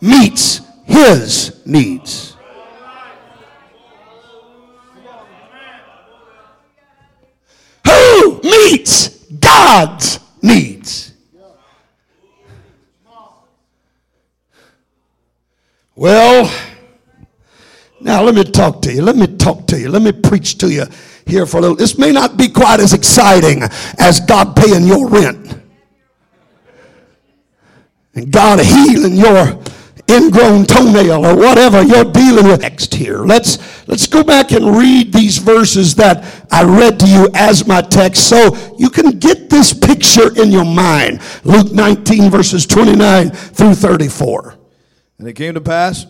meets 0.00 0.60
his 0.84 1.60
needs? 1.66 2.36
Who 7.84 8.40
meets 8.44 9.08
God's 9.40 10.20
needs? 10.42 11.07
Well, 15.98 16.48
now 18.00 18.22
let 18.22 18.32
me 18.32 18.44
talk 18.44 18.82
to 18.82 18.92
you. 18.92 19.02
Let 19.02 19.16
me 19.16 19.26
talk 19.26 19.66
to 19.66 19.80
you. 19.80 19.88
Let 19.88 20.00
me 20.00 20.12
preach 20.12 20.56
to 20.58 20.70
you 20.70 20.84
here 21.26 21.44
for 21.44 21.56
a 21.56 21.60
little. 21.60 21.74
This 21.74 21.98
may 21.98 22.12
not 22.12 22.36
be 22.36 22.48
quite 22.48 22.78
as 22.78 22.92
exciting 22.92 23.64
as 23.98 24.20
God 24.20 24.54
paying 24.54 24.86
your 24.86 25.08
rent 25.08 25.60
and 28.14 28.30
God 28.30 28.60
healing 28.60 29.14
your 29.14 29.60
ingrown 30.08 30.66
toenail 30.66 31.26
or 31.26 31.34
whatever 31.34 31.82
you're 31.82 32.04
dealing 32.04 32.46
with 32.46 32.60
next 32.60 32.94
here. 32.94 33.24
Let's 33.24 33.58
let's 33.88 34.06
go 34.06 34.22
back 34.22 34.52
and 34.52 34.76
read 34.76 35.12
these 35.12 35.38
verses 35.38 35.96
that 35.96 36.46
I 36.52 36.62
read 36.62 37.00
to 37.00 37.08
you 37.08 37.28
as 37.34 37.66
my 37.66 37.80
text 37.80 38.28
so 38.28 38.56
you 38.78 38.88
can 38.88 39.18
get 39.18 39.50
this 39.50 39.74
picture 39.74 40.40
in 40.40 40.52
your 40.52 40.64
mind. 40.64 41.22
Luke 41.42 41.72
19 41.72 42.30
verses 42.30 42.66
29 42.66 43.30
through 43.30 43.74
34. 43.74 44.57
And 45.18 45.26
it 45.26 45.34
came 45.34 45.54
to 45.54 45.60
pass, 45.60 46.06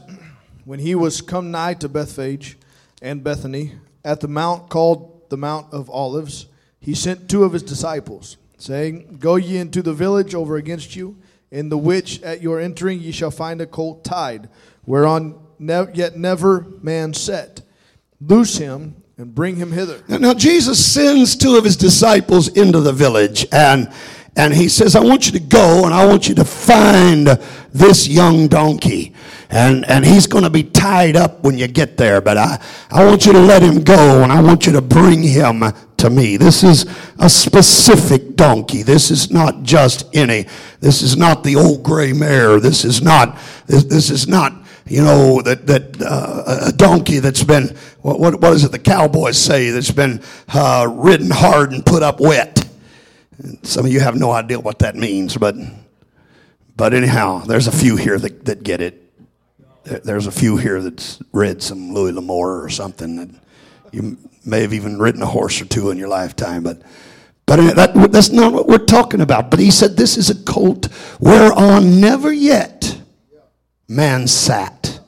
when 0.65 0.81
he 0.81 0.95
was 0.95 1.23
come 1.23 1.50
nigh 1.50 1.75
to 1.75 1.88
Bethphage 1.88 2.59
and 3.00 3.25
Bethany, 3.25 3.73
at 4.05 4.21
the 4.21 4.29
mount 4.29 4.69
called 4.69 5.31
the 5.31 5.37
Mount 5.37 5.73
of 5.73 5.88
Olives, 5.88 6.47
he 6.79 6.95
sent 6.95 7.29
two 7.29 7.43
of 7.45 7.53
his 7.53 7.62
disciples, 7.62 8.37
saying, 8.59 9.17
Go 9.19 9.37
ye 9.37 9.57
into 9.57 9.83
the 9.83 9.95
village 9.95 10.35
over 10.35 10.57
against 10.57 10.95
you, 10.95 11.17
in 11.50 11.71
the 11.71 11.79
which 11.79 12.23
at 12.23 12.43
your 12.43 12.61
entering 12.61 13.00
ye 13.00 13.12
shall 13.12 13.31
find 13.31 13.61
a 13.61 13.67
colt 13.67 14.05
tied, 14.05 14.49
whereon 14.85 15.38
ne- 15.59 15.93
yet 15.95 16.19
never 16.19 16.67
man 16.83 17.15
sat. 17.15 17.62
Loose 18.21 18.59
him 18.59 19.03
and 19.17 19.35
bring 19.35 19.57
him 19.57 19.73
hither. 19.73 20.03
Now, 20.07 20.19
now 20.19 20.35
Jesus 20.35 20.85
sends 20.85 21.35
two 21.35 21.57
of 21.57 21.65
his 21.65 21.77
disciples 21.77 22.49
into 22.49 22.81
the 22.81 22.93
village 22.93 23.47
and 23.53 23.91
and 24.38 24.54
he 24.54 24.68
says, 24.68 24.95
I 24.95 25.00
want 25.00 25.26
you 25.26 25.33
to 25.33 25.40
go 25.40 25.85
and 25.85 25.92
I 25.92 26.07
want 26.07 26.28
you 26.28 26.35
to 26.37 26.45
find 26.45 27.26
this 27.73 28.07
young 28.07 28.47
donkey. 28.47 29.12
And, 29.50 29.85
and 29.90 30.04
he's 30.04 30.28
going 30.28 30.45
to 30.45 30.50
be 30.50 30.62
tied 30.62 31.16
up 31.16 31.42
when 31.42 31.59
you 31.59 31.66
get 31.66 31.97
there, 31.97 32.21
but 32.21 32.37
I, 32.37 32.62
I 32.88 33.04
want 33.04 33.26
you 33.26 33.33
to 33.33 33.40
let 33.40 33.62
him 33.62 33.83
go 33.83 34.23
and 34.23 34.30
I 34.30 34.40
want 34.40 34.64
you 34.64 34.73
to 34.73 34.80
bring 34.80 35.25
him 35.25 35.64
to 35.97 36.11
me. 36.11 36.37
This 36.37 36.62
is 36.62 36.87
a 37.18 37.28
specific 37.28 38.37
donkey. 38.37 38.85
This 38.85 39.11
is 39.11 39.33
not 39.33 39.64
just 39.64 40.07
any. 40.14 40.47
This 40.78 41.02
is 41.02 41.16
not 41.16 41.42
the 41.42 41.57
old 41.57 41.83
gray 41.83 42.12
mare. 42.12 42.61
This 42.61 42.85
is 42.85 43.02
not, 43.02 43.37
this, 43.66 43.85
this 43.85 44.09
is 44.09 44.28
not, 44.28 44.52
you 44.87 45.02
know, 45.02 45.42
that, 45.42 45.66
that 45.66 46.00
uh, 46.00 46.68
a 46.68 46.73
donkey 46.73 47.18
that's 47.18 47.42
been, 47.42 47.76
what, 48.02 48.21
what, 48.21 48.40
what 48.40 48.52
is 48.52 48.62
it 48.62 48.71
the 48.71 48.78
cowboys 48.78 49.37
say, 49.37 49.71
that's 49.71 49.90
been 49.90 50.23
uh, 50.54 50.87
ridden 50.88 51.30
hard 51.30 51.73
and 51.73 51.85
put 51.85 52.04
up 52.04 52.21
wet. 52.21 52.58
Some 53.62 53.87
of 53.87 53.92
you 53.92 54.00
have 54.00 54.16
no 54.16 54.30
idea 54.33 54.59
what 54.59 54.80
that 54.80 54.97
means, 54.97 55.37
but 55.37 55.54
but 56.76 56.95
anyhow, 56.95 57.38
there's 57.40 57.66
a 57.66 57.73
few 57.73 57.97
here 57.97 58.18
that, 58.18 58.45
that 58.45 58.62
get 58.62 58.80
it. 58.80 59.02
There- 59.85 60.00
There's 60.00 60.26
a 60.26 60.33
few 60.33 60.57
here 60.57 60.80
that's 60.83 61.21
read 61.33 61.62
some 61.62 61.92
Louis 61.92 62.12
L'Amour 62.12 62.62
or 62.62 62.68
something. 62.68 63.16
That 63.16 63.30
You 63.92 64.16
may 64.45 64.62
have 64.62 64.73
even 64.73 64.99
ridden 64.99 65.23
a 65.23 65.26
horse 65.26 65.61
or 65.61 65.64
two 65.66 65.90
in 65.90 65.99
your 65.99 66.09
lifetime, 66.09 66.62
but 66.62 66.83
but 67.47 67.75
that, 67.76 68.12
that's 68.12 68.30
not 68.30 68.52
what 68.52 68.66
we're 68.68 68.78
talking 68.85 69.23
about. 69.23 69.50
But 69.50 69.59
he 69.61 69.71
said, 69.71 69.97
This 69.97 70.16
is 70.18 70.28
a 70.30 70.35
colt 70.45 70.87
whereon 71.21 72.00
never 72.00 72.30
yet 72.33 73.00
man 73.88 74.26
sat. 74.28 75.00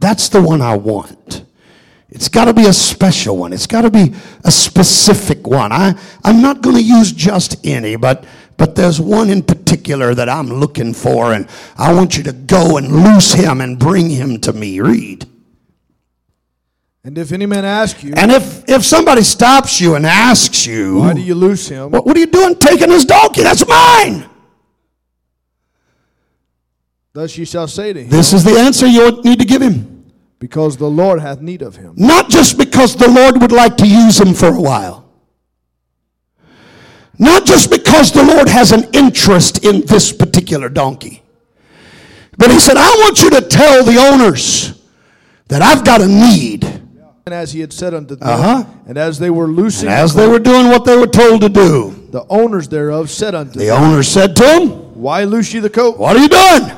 That's 0.00 0.28
the 0.28 0.42
one 0.42 0.60
I 0.60 0.76
want. 0.76 1.44
It's 2.18 2.28
got 2.28 2.46
to 2.46 2.52
be 2.52 2.66
a 2.66 2.72
special 2.72 3.36
one. 3.36 3.52
It's 3.52 3.68
got 3.68 3.82
to 3.82 3.90
be 3.92 4.12
a 4.44 4.50
specific 4.50 5.46
one. 5.46 5.70
I, 5.70 5.96
I'm 6.24 6.42
not 6.42 6.62
going 6.62 6.74
to 6.74 6.82
use 6.82 7.12
just 7.12 7.64
any, 7.64 7.94
but, 7.94 8.24
but 8.56 8.74
there's 8.74 9.00
one 9.00 9.30
in 9.30 9.40
particular 9.40 10.16
that 10.16 10.28
I'm 10.28 10.48
looking 10.48 10.94
for, 10.94 11.32
and 11.32 11.46
I 11.76 11.94
want 11.94 12.16
you 12.16 12.24
to 12.24 12.32
go 12.32 12.76
and 12.76 12.90
loose 12.90 13.34
him 13.34 13.60
and 13.60 13.78
bring 13.78 14.10
him 14.10 14.40
to 14.40 14.52
me. 14.52 14.80
Read. 14.80 15.26
And 17.04 17.16
if 17.16 17.30
any 17.30 17.46
man 17.46 17.64
ask 17.64 18.02
you, 18.02 18.14
And 18.16 18.32
if, 18.32 18.68
if 18.68 18.84
somebody 18.84 19.22
stops 19.22 19.80
you 19.80 19.94
and 19.94 20.04
asks 20.04 20.66
you, 20.66 20.96
why 20.98 21.14
do 21.14 21.20
you 21.20 21.36
loose 21.36 21.68
him? 21.68 21.92
what, 21.92 22.04
what 22.04 22.16
are 22.16 22.20
you 22.20 22.26
doing 22.26 22.56
taking 22.56 22.90
his 22.90 23.04
donkey? 23.04 23.44
That's 23.44 23.64
mine. 23.64 24.28
Thus 27.12 27.38
you 27.38 27.44
shall 27.44 27.68
say 27.68 27.92
to 27.92 28.02
him, 28.02 28.10
This 28.10 28.32
is 28.32 28.42
the 28.42 28.58
answer 28.58 28.88
you 28.88 29.22
need 29.22 29.38
to 29.38 29.44
give 29.44 29.62
him. 29.62 29.97
Because 30.38 30.76
the 30.76 30.88
Lord 30.88 31.20
hath 31.20 31.40
need 31.40 31.62
of 31.62 31.76
him. 31.76 31.94
Not 31.96 32.28
just 32.30 32.58
because 32.58 32.94
the 32.96 33.08
Lord 33.08 33.40
would 33.40 33.52
like 33.52 33.76
to 33.78 33.86
use 33.86 34.20
him 34.20 34.34
for 34.34 34.48
a 34.48 34.60
while. 34.60 35.04
Not 37.18 37.44
just 37.44 37.70
because 37.70 38.12
the 38.12 38.22
Lord 38.22 38.48
has 38.48 38.70
an 38.72 38.84
interest 38.92 39.64
in 39.64 39.80
this 39.86 40.12
particular 40.12 40.68
donkey. 40.68 41.22
But 42.36 42.52
he 42.52 42.60
said, 42.60 42.76
I 42.76 42.86
want 43.02 43.20
you 43.22 43.30
to 43.30 43.40
tell 43.40 43.82
the 43.82 43.96
owners 43.98 44.80
that 45.48 45.60
I've 45.62 45.84
got 45.84 46.00
a 46.00 46.06
need. 46.06 46.64
And 46.64 47.34
as 47.34 47.52
he 47.52 47.60
had 47.60 47.72
said 47.72 47.92
unto 47.92 48.14
them, 48.14 48.28
Uh-huh. 48.28 48.64
and 48.86 48.96
as 48.96 49.18
they 49.18 49.30
were 49.30 49.48
loosing, 49.48 49.88
And 49.88 49.98
as 49.98 50.14
they 50.14 50.28
were 50.28 50.38
doing 50.38 50.68
what 50.68 50.84
they 50.84 50.96
were 50.96 51.08
told 51.08 51.40
to 51.40 51.48
do, 51.48 52.06
the 52.10 52.24
owners 52.30 52.68
thereof 52.68 53.10
said 53.10 53.34
unto 53.34 53.58
the 53.58 53.66
them, 53.66 53.82
owner 53.82 54.02
said 54.04 54.36
to 54.36 54.44
him, 54.48 54.68
Why 54.94 55.24
loose 55.24 55.52
ye 55.52 55.58
the 55.60 55.68
coat? 55.68 55.98
What 55.98 56.16
are 56.16 56.20
you 56.20 56.28
doing? 56.28 56.70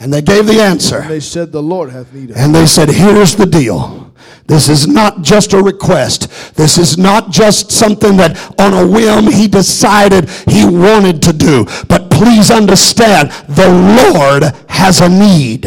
And 0.00 0.12
they 0.12 0.22
gave 0.22 0.46
the 0.46 0.60
answer. 0.60 0.98
And 0.98 1.10
they 1.10 1.20
said, 1.20 1.50
The 1.50 1.62
Lord 1.62 1.90
hath 1.90 2.12
need 2.12 2.30
of. 2.30 2.36
And 2.36 2.54
they 2.54 2.66
said, 2.66 2.88
Here's 2.88 3.34
the 3.34 3.46
deal. 3.46 4.08
This 4.46 4.68
is 4.68 4.86
not 4.86 5.22
just 5.22 5.52
a 5.52 5.62
request. 5.62 6.54
This 6.54 6.78
is 6.78 6.96
not 6.96 7.30
just 7.30 7.70
something 7.70 8.16
that 8.16 8.38
on 8.58 8.72
a 8.72 8.86
whim 8.86 9.30
he 9.30 9.46
decided 9.46 10.28
he 10.46 10.64
wanted 10.64 11.20
to 11.22 11.32
do. 11.32 11.66
But 11.88 12.10
please 12.10 12.50
understand, 12.50 13.30
the 13.46 13.68
Lord 13.68 14.44
has 14.70 15.00
a 15.00 15.08
need. 15.08 15.64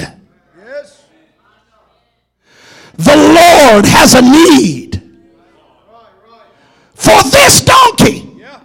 Yes. 0.58 1.04
The 2.98 3.16
Lord 3.16 3.86
has 3.86 4.16
a 4.16 4.22
need 4.22 4.98
for 6.96 7.22
this 7.30 7.62
donkey. 7.62 8.36
Yeah. 8.38 8.62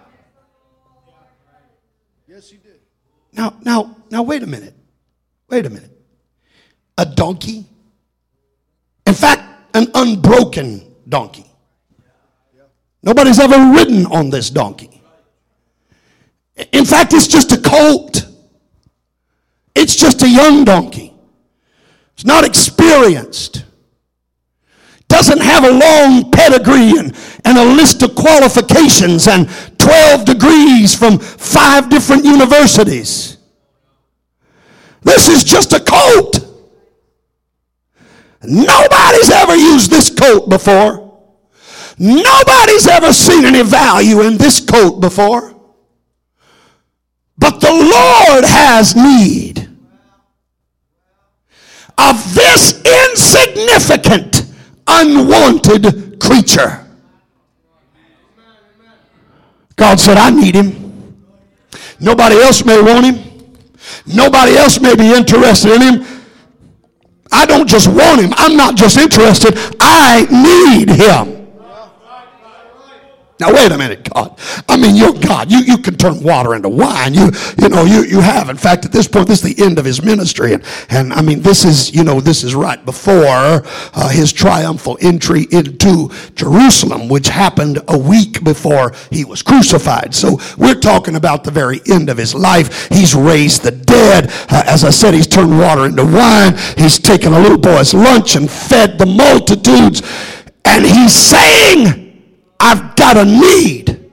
Yes, 2.27 2.49
he 2.49 2.57
did. 2.57 2.79
Now, 3.33 3.55
now, 3.63 3.95
now, 4.09 4.23
wait 4.23 4.41
a 4.41 4.47
minute. 4.47 4.76
Wait 5.49 5.65
a 5.65 5.69
minute. 5.69 5.91
A 6.97 7.05
donkey? 7.05 7.65
In 9.05 9.13
fact, 9.13 9.41
an 9.73 9.87
unbroken 9.93 10.95
donkey. 11.07 11.45
Nobody's 13.03 13.39
ever 13.39 13.71
ridden 13.73 14.05
on 14.07 14.29
this 14.29 14.49
donkey. 14.49 15.01
In 16.73 16.83
fact, 16.85 17.13
it's 17.13 17.27
just 17.27 17.51
a 17.51 17.57
colt. 17.61 18.25
It's 19.75 19.95
just 19.95 20.23
a 20.23 20.29
young 20.29 20.65
donkey. 20.65 21.13
It's 22.15 22.25
not 22.25 22.43
experienced. 22.43 23.63
Doesn't 25.07 25.39
have 25.39 25.63
a 25.63 25.71
long 25.71 26.31
pedigree 26.31 26.97
and, 26.97 27.15
and 27.45 27.57
a 27.57 27.63
list 27.63 28.01
of 28.01 28.15
qualifications 28.15 29.27
and 29.27 29.47
12 29.77 30.25
degrees 30.25 30.95
from 30.95 31.19
five 31.19 31.89
different 31.89 32.25
universities. 32.25 33.36
This 35.07 35.29
is 35.29 35.43
just 35.45 35.71
a 35.71 35.79
coat. 35.79 36.33
Nobody's 38.43 39.31
ever 39.31 39.55
used 39.55 39.89
this 39.89 40.09
coat 40.09 40.49
before. 40.49 41.17
Nobody's 41.97 42.87
ever 42.87 43.13
seen 43.13 43.45
any 43.45 43.63
value 43.63 44.19
in 44.21 44.37
this 44.37 44.59
coat 44.59 44.99
before. 44.99 45.55
But 47.37 47.61
the 47.61 47.71
Lord 47.71 48.43
has 48.43 48.97
need 48.97 49.69
of 51.97 52.35
this 52.35 52.83
insignificant, 52.83 54.43
unwanted 54.87 56.19
creature. 56.19 56.85
God 59.77 60.01
said, 60.01 60.17
I 60.17 60.31
need 60.31 60.55
him. 60.55 61.15
Nobody 62.01 62.35
else 62.35 62.65
may 62.65 62.81
want 62.81 63.05
him. 63.05 63.26
Nobody 64.05 64.55
else 64.57 64.79
may 64.79 64.95
be 64.95 65.13
interested 65.13 65.71
in 65.73 65.81
him. 65.81 66.23
I 67.31 67.45
don't 67.45 67.67
just 67.67 67.87
want 67.87 68.21
him. 68.21 68.33
I'm 68.37 68.55
not 68.55 68.75
just 68.75 68.97
interested. 68.97 69.57
I 69.79 70.27
need 70.31 70.89
him. 70.89 71.36
Now 73.39 73.53
wait 73.53 73.71
a 73.71 73.77
minute, 73.77 74.09
God. 74.11 74.39
I 74.67 74.77
mean, 74.77 74.95
you're 74.95 75.13
God. 75.13 75.51
You, 75.51 75.59
you 75.59 75.77
can 75.77 75.95
turn 75.95 76.23
water 76.23 76.55
into 76.55 76.69
wine. 76.69 77.13
You 77.13 77.29
you 77.61 77.69
know 77.69 77.83
you 77.83 78.03
you 78.03 78.19
have. 78.19 78.49
In 78.49 78.57
fact, 78.57 78.85
at 78.85 78.91
this 78.91 79.07
point, 79.07 79.27
this 79.27 79.43
is 79.43 79.55
the 79.55 79.63
end 79.63 79.77
of 79.77 79.85
his 79.85 80.03
ministry, 80.03 80.53
and 80.53 80.63
and 80.89 81.13
I 81.13 81.21
mean, 81.21 81.41
this 81.41 81.63
is 81.63 81.93
you 81.93 82.03
know 82.03 82.19
this 82.19 82.43
is 82.43 82.55
right 82.55 82.83
before 82.83 83.61
uh, 83.93 84.09
his 84.09 84.33
triumphal 84.33 84.97
entry 85.01 85.45
into 85.51 86.09
Jerusalem, 86.33 87.09
which 87.09 87.27
happened 87.27 87.79
a 87.87 87.97
week 87.97 88.43
before 88.43 88.93
he 89.11 89.23
was 89.23 89.43
crucified. 89.43 90.15
So 90.15 90.39
we're 90.57 90.79
talking 90.79 91.15
about 91.15 91.43
the 91.43 91.51
very 91.51 91.79
end 91.87 92.09
of 92.09 92.17
his 92.17 92.33
life. 92.33 92.87
He's 92.89 93.13
raised 93.13 93.61
the 93.61 93.71
dead. 93.71 94.31
Uh, 94.49 94.63
as 94.65 94.83
I 94.83 94.89
said, 94.89 95.13
he's 95.13 95.27
turned 95.27 95.59
water 95.59 95.85
into 95.85 96.05
wine. 96.05 96.57
He's 96.75 96.97
taken 96.97 97.33
a 97.33 97.39
little 97.39 97.59
boy's 97.59 97.93
lunch 97.93 98.35
and 98.35 98.49
fed 98.49 98.97
the 98.97 99.05
multitudes, 99.05 100.01
and 100.65 100.83
he's 100.83 101.13
saying. 101.13 102.06
I've 102.59 102.95
got 102.95 103.17
a 103.17 103.25
need. 103.25 104.11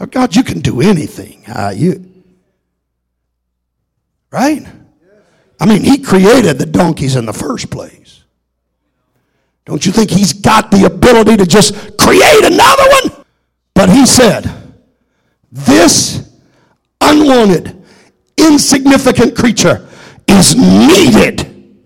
Oh, 0.00 0.06
God, 0.06 0.34
you 0.34 0.42
can 0.42 0.60
do 0.60 0.80
anything. 0.80 1.44
Uh, 1.46 1.72
you, 1.76 2.10
right? 4.30 4.66
I 5.60 5.66
mean, 5.66 5.82
He 5.82 5.98
created 5.98 6.58
the 6.58 6.66
donkeys 6.66 7.16
in 7.16 7.26
the 7.26 7.34
first 7.34 7.70
place. 7.70 8.24
Don't 9.66 9.84
you 9.84 9.92
think 9.92 10.10
He's 10.10 10.32
got 10.32 10.70
the 10.70 10.86
ability 10.86 11.36
to 11.36 11.46
just 11.46 11.98
create 11.98 12.44
another 12.44 12.84
one? 13.02 13.24
But 13.74 13.90
He 13.90 14.06
said, 14.06 14.50
This 15.52 16.30
unwanted, 17.00 17.84
insignificant 18.38 19.36
creature 19.36 19.86
is 20.26 20.56
needed 20.56 21.76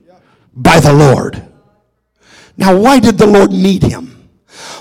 by 0.55 0.79
the 0.79 0.93
Lord. 0.93 1.43
Now, 2.57 2.77
why 2.77 3.01
did 3.01 3.19
the 3.19 3.27
Lord 3.27 3.51
need 3.51 3.83
him? 3.83 4.29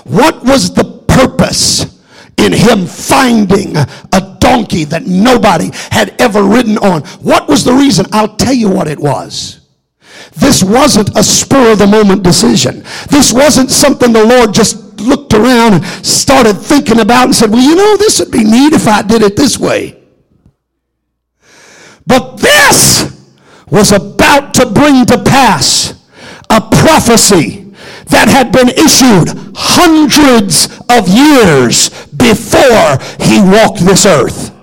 What 0.04 0.44
was 0.44 0.72
the 0.72 0.84
purpose 1.08 2.00
in 2.36 2.52
him 2.52 2.86
finding 2.86 3.76
a 3.76 4.36
donkey 4.38 4.84
that 4.84 5.06
nobody 5.06 5.70
had 5.90 6.14
ever 6.20 6.42
ridden 6.42 6.78
on? 6.78 7.02
What 7.20 7.48
was 7.48 7.64
the 7.64 7.72
reason? 7.72 8.06
I'll 8.12 8.36
tell 8.36 8.54
you 8.54 8.68
what 8.68 8.88
it 8.88 8.98
was. 8.98 9.60
This 10.36 10.62
wasn't 10.62 11.16
a 11.16 11.22
spur 11.22 11.72
of 11.72 11.78
the 11.78 11.86
moment 11.86 12.22
decision. 12.22 12.84
This 13.10 13.32
wasn't 13.32 13.70
something 13.70 14.12
the 14.12 14.24
Lord 14.24 14.54
just 14.54 15.00
looked 15.00 15.34
around 15.34 15.74
and 15.74 15.84
started 15.84 16.54
thinking 16.54 17.00
about 17.00 17.26
and 17.26 17.34
said, 17.34 17.50
Well, 17.50 17.62
you 17.62 17.74
know, 17.74 17.96
this 17.96 18.20
would 18.20 18.30
be 18.30 18.44
neat 18.44 18.72
if 18.72 18.86
I 18.86 19.02
did 19.02 19.22
it 19.22 19.36
this 19.36 19.58
way. 19.58 20.00
But 22.06 22.36
this 22.36 23.30
was 23.68 23.92
about 23.92 24.54
to 24.54 24.66
bring 24.66 25.06
to 25.06 25.22
pass 25.22 25.94
a 26.50 26.60
prophecy 26.60 27.63
that 28.14 28.28
had 28.28 28.52
been 28.52 28.68
issued 28.70 29.34
hundreds 29.56 30.70
of 30.88 31.08
years 31.10 31.90
before 32.14 32.96
he 33.18 33.42
walked 33.42 33.84
this 33.84 34.06
earth. 34.06 34.53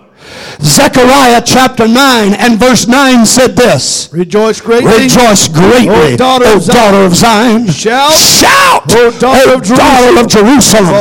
Zechariah 0.64 1.42
chapter 1.44 1.88
9 1.88 2.34
and 2.38 2.60
verse 2.60 2.88
9 2.88 3.26
said 3.26 3.56
this 3.56 4.10
Rejoice 4.14 4.62
greatly. 4.62 4.94
Rejoice 4.94 5.48
greatly, 5.48 6.14
O 6.14 6.18
daughter 6.18 6.46
O 6.46 6.56
of 6.58 6.62
Zion. 6.62 6.76
daughter 6.78 7.02
of 7.06 7.14
Zion. 7.16 7.68
Shout, 7.68 8.14
Shout, 8.14 8.84
O 8.94 9.10
daughter 9.18 9.50
O 9.52 9.56
of 9.58 9.64
daughter 9.66 10.20
of 10.22 10.28
Jerusalem, 10.30 10.94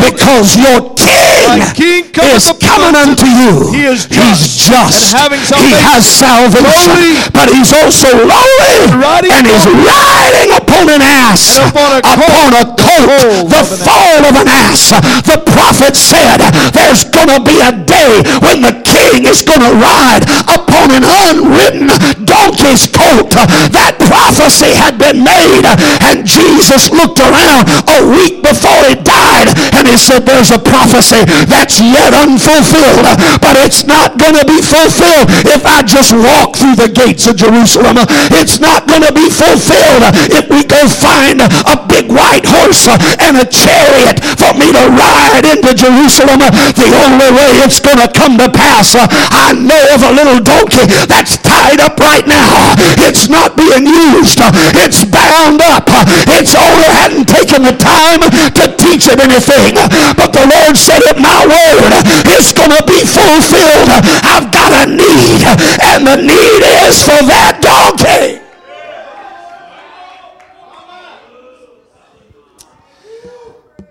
because 0.00 0.56
your 0.56 0.96
King, 0.96 2.08
King 2.08 2.32
is 2.32 2.48
coming 2.62 2.94
unto 2.96 3.26
you. 3.28 3.68
He 3.74 3.84
is 3.84 4.06
He's 4.08 4.56
just, 4.56 4.70
just. 4.70 5.12
and 5.12 5.20
having 5.28 5.40
he 5.42 5.74
has 5.84 6.06
salvation, 6.08 6.64
Lowly, 6.64 7.18
but 7.34 7.50
he's 7.52 7.72
also 7.74 8.08
lowly, 8.16 9.28
and 9.28 9.44
he's 9.44 9.66
riding 9.66 10.56
upon 10.56 10.88
an 10.88 11.02
ass, 11.02 11.58
upon 11.60 11.98
a 11.98 12.00
upon 12.00 12.50
a 12.56 12.64
colt, 12.78 13.50
the 13.50 13.62
foal 13.66 14.22
of 14.24 14.34
an 14.40 14.48
ass. 14.48 14.94
The 15.26 15.42
prophet 15.42 15.96
said, 15.98 16.40
"There's 16.72 17.04
going 17.04 17.28
to 17.28 17.40
be 17.44 17.58
a 17.60 17.72
day 17.74 18.22
when 18.40 18.62
the 18.62 18.72
King 18.86 19.01
is 19.26 19.42
going 19.42 19.62
to 19.62 19.74
ride 19.78 20.24
upon 20.46 20.94
an 20.94 21.04
unwritten 21.04 21.90
donkey's 22.24 22.86
coat. 22.88 23.34
That 23.74 23.98
prophecy 24.00 24.72
had 24.74 24.98
been 24.98 25.22
made, 25.22 25.66
and 26.08 26.26
Jesus 26.26 26.90
looked 26.90 27.20
around 27.20 27.68
a 27.90 27.98
week 28.14 28.42
before 28.42 28.82
he 28.88 28.96
died, 28.98 29.52
and 29.78 29.86
he 29.86 29.96
said, 29.98 30.24
There's 30.26 30.50
a 30.50 30.60
prophecy 30.60 31.22
that's 31.46 31.78
yet 31.78 32.14
unfulfilled, 32.16 33.06
but 33.38 33.54
it's 33.62 33.84
not 33.84 34.18
going 34.18 34.36
to 34.38 34.46
be 34.46 34.58
fulfilled 34.62 35.28
if 35.52 35.62
I 35.66 35.82
just 35.86 36.16
walk 36.16 36.56
through 36.56 36.76
the 36.78 36.90
gates 36.90 37.26
of 37.28 37.36
Jerusalem. 37.36 38.00
It's 38.34 38.58
not 38.58 38.88
going 38.88 39.06
to 39.06 39.14
be 39.14 39.28
fulfilled 39.28 40.02
if 40.32 40.48
we 40.50 40.64
go 40.66 40.80
find 40.88 41.42
a 41.42 41.76
big 41.86 42.10
white 42.10 42.46
horse 42.46 42.88
and 43.22 43.38
a 43.38 43.46
chariot 43.46 44.18
for 44.40 44.52
me 44.58 44.72
to 44.72 44.84
ride 44.90 45.46
into 45.46 45.74
Jerusalem. 45.76 46.42
The 46.74 46.90
only 47.06 47.30
way 47.30 47.50
it's 47.62 47.78
going 47.78 48.00
to 48.02 48.10
come 48.10 48.38
to 48.38 48.50
pass, 48.50 48.81
Uh, 48.82 49.06
I 49.06 49.54
know 49.54 49.78
of 49.94 50.02
a 50.02 50.10
little 50.10 50.42
donkey 50.42 50.82
that's 51.06 51.38
tied 51.38 51.78
up 51.78 51.94
right 52.02 52.26
now. 52.26 52.74
It's 53.06 53.30
not 53.30 53.54
being 53.54 53.86
used. 53.86 54.42
It's 54.82 55.06
bound 55.06 55.62
up. 55.62 55.86
It's 56.34 56.58
only 56.58 56.90
hadn't 56.90 57.30
taken 57.30 57.62
the 57.62 57.78
time 57.78 58.26
to 58.26 58.64
teach 58.74 59.06
it 59.06 59.22
anything. 59.22 59.78
But 60.18 60.34
the 60.34 60.50
Lord 60.50 60.74
said 60.74 60.98
it, 61.06 61.14
my 61.14 61.46
word 61.46 61.94
is 62.34 62.50
going 62.50 62.74
to 62.74 62.82
be 62.82 63.06
fulfilled. 63.06 63.86
I've 64.26 64.50
got 64.50 64.74
a 64.82 64.90
need, 64.90 65.46
and 65.78 66.02
the 66.02 66.18
need 66.18 66.62
is 66.82 66.98
for 67.06 67.22
that 67.22 67.62
donkey. 67.62 68.42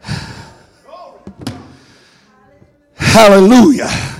Hallelujah. 2.99 4.19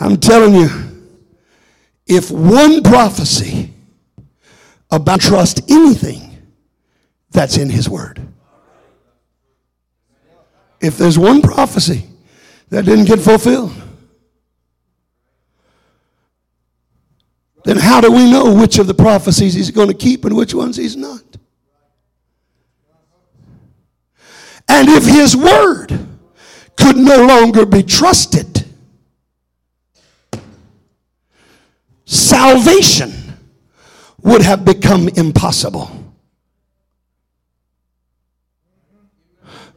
I'm 0.00 0.16
telling 0.18 0.54
you, 0.54 0.68
if 2.06 2.30
one 2.30 2.82
prophecy 2.82 3.74
about 4.90 5.20
trust 5.20 5.70
anything 5.70 6.28
that's 7.30 7.56
in 7.56 7.68
his 7.68 7.88
word. 7.88 8.26
If 10.80 10.96
there's 10.96 11.18
one 11.18 11.42
prophecy 11.42 12.04
that 12.70 12.84
didn't 12.84 13.06
get 13.06 13.20
fulfilled, 13.20 13.74
then 17.64 17.76
how 17.76 18.00
do 18.00 18.10
we 18.10 18.30
know 18.30 18.54
which 18.54 18.78
of 18.78 18.86
the 18.86 18.94
prophecies 18.94 19.54
he's 19.54 19.70
going 19.70 19.88
to 19.88 19.94
keep 19.94 20.24
and 20.24 20.34
which 20.34 20.54
ones 20.54 20.76
he's 20.76 20.96
not? 20.96 21.22
And 24.68 24.88
if 24.88 25.04
his 25.04 25.36
word 25.36 26.06
could 26.76 26.96
no 26.96 27.26
longer 27.26 27.66
be 27.66 27.82
trusted, 27.82 28.57
salvation 32.08 33.12
would 34.22 34.42
have 34.42 34.64
become 34.64 35.08
impossible. 35.10 35.90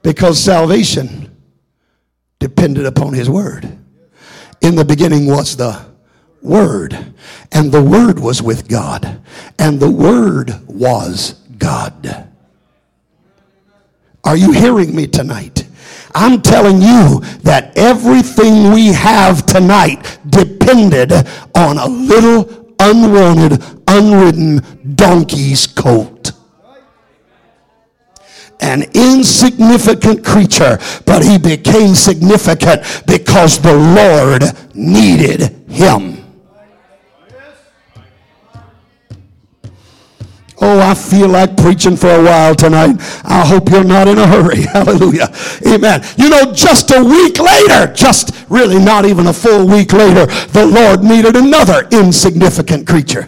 Because 0.01 0.39
salvation 0.39 1.35
depended 2.39 2.85
upon 2.85 3.13
his 3.13 3.29
word. 3.29 3.77
In 4.61 4.75
the 4.75 4.85
beginning 4.85 5.27
was 5.27 5.57
the 5.57 5.85
word, 6.41 7.13
and 7.51 7.71
the 7.71 7.83
word 7.83 8.17
was 8.17 8.41
with 8.41 8.67
God, 8.67 9.21
and 9.59 9.79
the 9.79 9.91
word 9.91 10.53
was 10.67 11.33
God. 11.57 12.29
Are 14.23 14.37
you 14.37 14.51
hearing 14.51 14.95
me 14.95 15.05
tonight? 15.07 15.67
I'm 16.15 16.41
telling 16.41 16.81
you 16.81 17.19
that 17.43 17.77
everything 17.77 18.71
we 18.71 18.87
have 18.87 19.45
tonight 19.45 20.19
depended 20.61 21.11
on 21.55 21.77
a 21.77 21.87
little 21.87 22.73
unwanted, 22.79 23.63
unridden 23.87 24.61
donkey's 24.95 25.67
coat. 25.67 26.31
An 28.59 28.83
insignificant 28.93 30.23
creature, 30.23 30.77
but 31.05 31.23
he 31.23 31.37
became 31.39 31.95
significant 31.95 32.83
because 33.07 33.59
the 33.59 33.73
Lord 33.73 34.43
needed 34.75 35.49
him. 35.67 36.20
Oh, 40.63 40.79
I 40.79 40.93
feel 40.93 41.27
like 41.27 41.57
preaching 41.57 41.97
for 41.97 42.11
a 42.11 42.23
while 42.23 42.53
tonight. 42.53 42.97
I 43.23 43.43
hope 43.43 43.71
you're 43.71 43.83
not 43.83 44.07
in 44.07 44.19
a 44.19 44.27
hurry. 44.27 44.61
Hallelujah. 44.73 45.33
Amen. 45.65 46.03
You 46.17 46.29
know, 46.29 46.53
just 46.53 46.91
a 46.91 47.03
week 47.03 47.39
later, 47.39 47.91
just 47.93 48.45
really 48.47 48.77
not 48.77 49.05
even 49.05 49.25
a 49.25 49.33
full 49.33 49.67
week 49.67 49.91
later, 49.91 50.27
the 50.27 50.65
Lord 50.65 51.03
needed 51.03 51.35
another 51.35 51.87
insignificant 51.91 52.87
creature. 52.87 53.27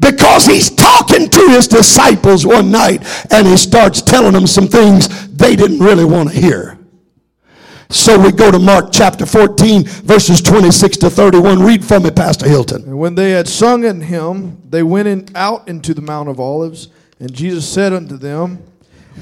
Because 0.00 0.46
he's 0.46 0.70
talking 0.70 1.28
to 1.28 1.48
his 1.50 1.68
disciples 1.68 2.46
one 2.46 2.70
night 2.70 3.02
and 3.30 3.46
he 3.46 3.58
starts 3.58 4.00
telling 4.00 4.32
them 4.32 4.46
some 4.46 4.68
things 4.68 5.28
they 5.36 5.54
didn't 5.54 5.80
really 5.80 6.04
want 6.06 6.30
to 6.30 6.40
hear. 6.40 6.75
So 7.88 8.18
we 8.18 8.32
go 8.32 8.50
to 8.50 8.58
Mark 8.58 8.88
chapter 8.92 9.24
14, 9.26 9.84
verses 9.84 10.40
26 10.40 10.96
to 10.98 11.10
31. 11.10 11.62
Read 11.62 11.84
from 11.84 12.04
it, 12.06 12.16
Pastor 12.16 12.48
Hilton. 12.48 12.82
And 12.84 12.98
when 12.98 13.14
they 13.14 13.30
had 13.30 13.46
sung 13.46 13.84
in 13.84 14.00
hymn, 14.00 14.60
they 14.68 14.82
went 14.82 15.06
in, 15.08 15.28
out 15.34 15.68
into 15.68 15.94
the 15.94 16.02
Mount 16.02 16.28
of 16.28 16.40
Olives. 16.40 16.88
And 17.20 17.32
Jesus 17.32 17.68
said 17.68 17.92
unto 17.92 18.16
them, 18.16 18.62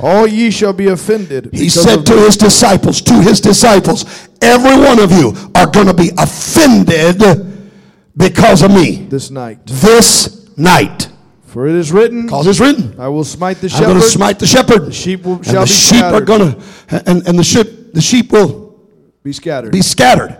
All 0.00 0.26
ye 0.26 0.50
shall 0.50 0.72
be 0.72 0.88
offended. 0.88 1.50
He 1.52 1.68
said 1.68 2.06
to 2.06 2.16
his 2.16 2.36
disciples, 2.36 3.02
to 3.02 3.14
his 3.22 3.40
disciples, 3.40 4.28
every 4.40 4.76
one 4.76 4.98
of 4.98 5.12
you 5.12 5.34
are 5.54 5.70
going 5.70 5.86
to 5.86 5.94
be 5.94 6.10
offended 6.18 7.70
because 8.16 8.62
of 8.62 8.70
me 8.70 9.06
this 9.06 9.30
night. 9.30 9.64
this 9.66 10.56
night. 10.56 11.08
For 11.54 11.68
it 11.68 11.76
is 11.76 11.92
written, 11.92 12.22
Because 12.26 12.48
it's 12.48 12.58
written. 12.58 12.98
I 12.98 13.06
will 13.06 13.22
smite 13.22 13.58
the 13.58 13.68
shepherd. 13.68 13.84
I'm 13.84 13.90
going 13.90 14.02
to 14.02 14.08
smite 14.08 14.40
the 14.40 14.46
shepherd. 14.46 14.86
The 14.86 14.92
sheep 14.92 15.22
will, 15.22 15.34
and 15.36 15.44
the 15.44 15.60
be 15.60 15.66
sheep 15.66 16.02
are 16.02 16.20
going 16.20 16.52
to, 16.52 16.62
and, 17.08 17.24
and 17.28 17.38
the 17.38 17.44
sheep, 17.44 17.92
the 17.94 18.00
sheep 18.00 18.32
will 18.32 18.76
be 19.22 19.32
scattered. 19.32 19.70
be 19.70 19.80
scattered. 19.80 20.36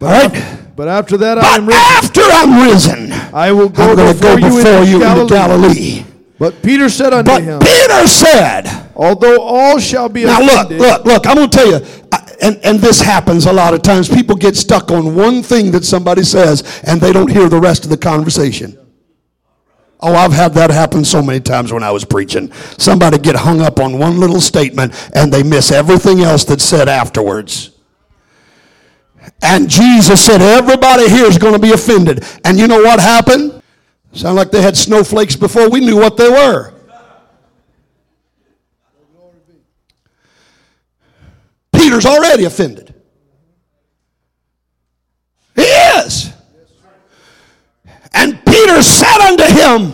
All 0.00 0.06
right? 0.08 0.58
but 0.76 0.86
after 0.86 1.16
that 1.16 1.36
I 1.38 1.56
am 1.56 1.66
risen. 1.66 1.82
after 1.82 2.20
I'm 2.22 2.62
risen, 2.62 3.12
I 3.34 3.50
will 3.50 3.70
go 3.70 3.90
I'm 3.90 3.96
going 3.96 4.14
to 4.14 4.20
before, 4.20 4.36
go 4.38 4.46
you, 4.46 4.56
before 4.56 4.72
into 4.78 4.90
you 4.92 4.98
Galilee. 5.00 5.20
into 5.22 5.34
Galilee. 5.34 6.04
But 6.38 6.62
Peter 6.62 6.88
said 6.88 7.12
unto 7.12 7.28
But 7.32 7.42
him, 7.42 7.58
Peter 7.58 8.06
said, 8.06 8.90
Although 8.94 9.42
all 9.42 9.80
shall 9.80 10.08
be 10.08 10.24
Now 10.26 10.40
look, 10.42 10.70
look, 10.70 11.04
look, 11.04 11.26
I'm 11.26 11.34
going 11.38 11.50
to 11.50 11.56
tell 11.56 11.68
you, 11.68 11.84
I- 12.12 12.36
and, 12.40 12.56
and 12.64 12.78
this 12.78 13.00
happens 13.00 13.46
a 13.46 13.52
lot 13.52 13.74
of 13.74 13.82
times. 13.82 14.08
People 14.08 14.36
get 14.36 14.54
stuck 14.56 14.92
on 14.92 15.16
one 15.16 15.42
thing 15.42 15.72
that 15.72 15.84
somebody 15.84 16.22
says 16.22 16.80
and 16.86 17.00
they 17.00 17.12
don't 17.12 17.30
hear 17.30 17.48
the 17.48 17.60
rest 17.60 17.82
of 17.82 17.90
the 17.90 17.96
conversation. 17.96 18.78
Oh, 20.02 20.14
I've 20.14 20.32
had 20.32 20.52
that 20.54 20.70
happen 20.70 21.04
so 21.04 21.22
many 21.22 21.38
times 21.38 21.72
when 21.72 21.84
I 21.84 21.92
was 21.92 22.04
preaching. 22.04 22.52
Somebody 22.76 23.18
get 23.18 23.36
hung 23.36 23.60
up 23.60 23.78
on 23.78 23.98
one 23.98 24.18
little 24.18 24.40
statement 24.40 24.92
and 25.14 25.32
they 25.32 25.44
miss 25.44 25.70
everything 25.70 26.20
else 26.20 26.44
that's 26.44 26.64
said 26.64 26.88
afterwards. 26.88 27.70
And 29.40 29.68
Jesus 29.68 30.24
said, 30.24 30.42
everybody 30.42 31.08
here 31.08 31.26
is 31.26 31.38
going 31.38 31.52
to 31.52 31.60
be 31.60 31.70
offended. 31.70 32.24
And 32.44 32.58
you 32.58 32.66
know 32.66 32.82
what 32.82 32.98
happened? 32.98 33.62
Sound 34.12 34.36
like 34.36 34.50
they 34.50 34.60
had 34.60 34.76
snowflakes 34.76 35.36
before 35.36 35.70
we 35.70 35.80
knew 35.80 35.96
what 35.96 36.16
they 36.16 36.28
were. 36.28 36.74
Peter's 41.72 42.06
already 42.06 42.44
offended. 42.44 42.94
He 45.54 45.62
is. 45.62 46.32
And 48.14 48.44
Peter 48.44 48.82
said 48.82 49.11
unto 49.22 49.44
him, 49.44 49.92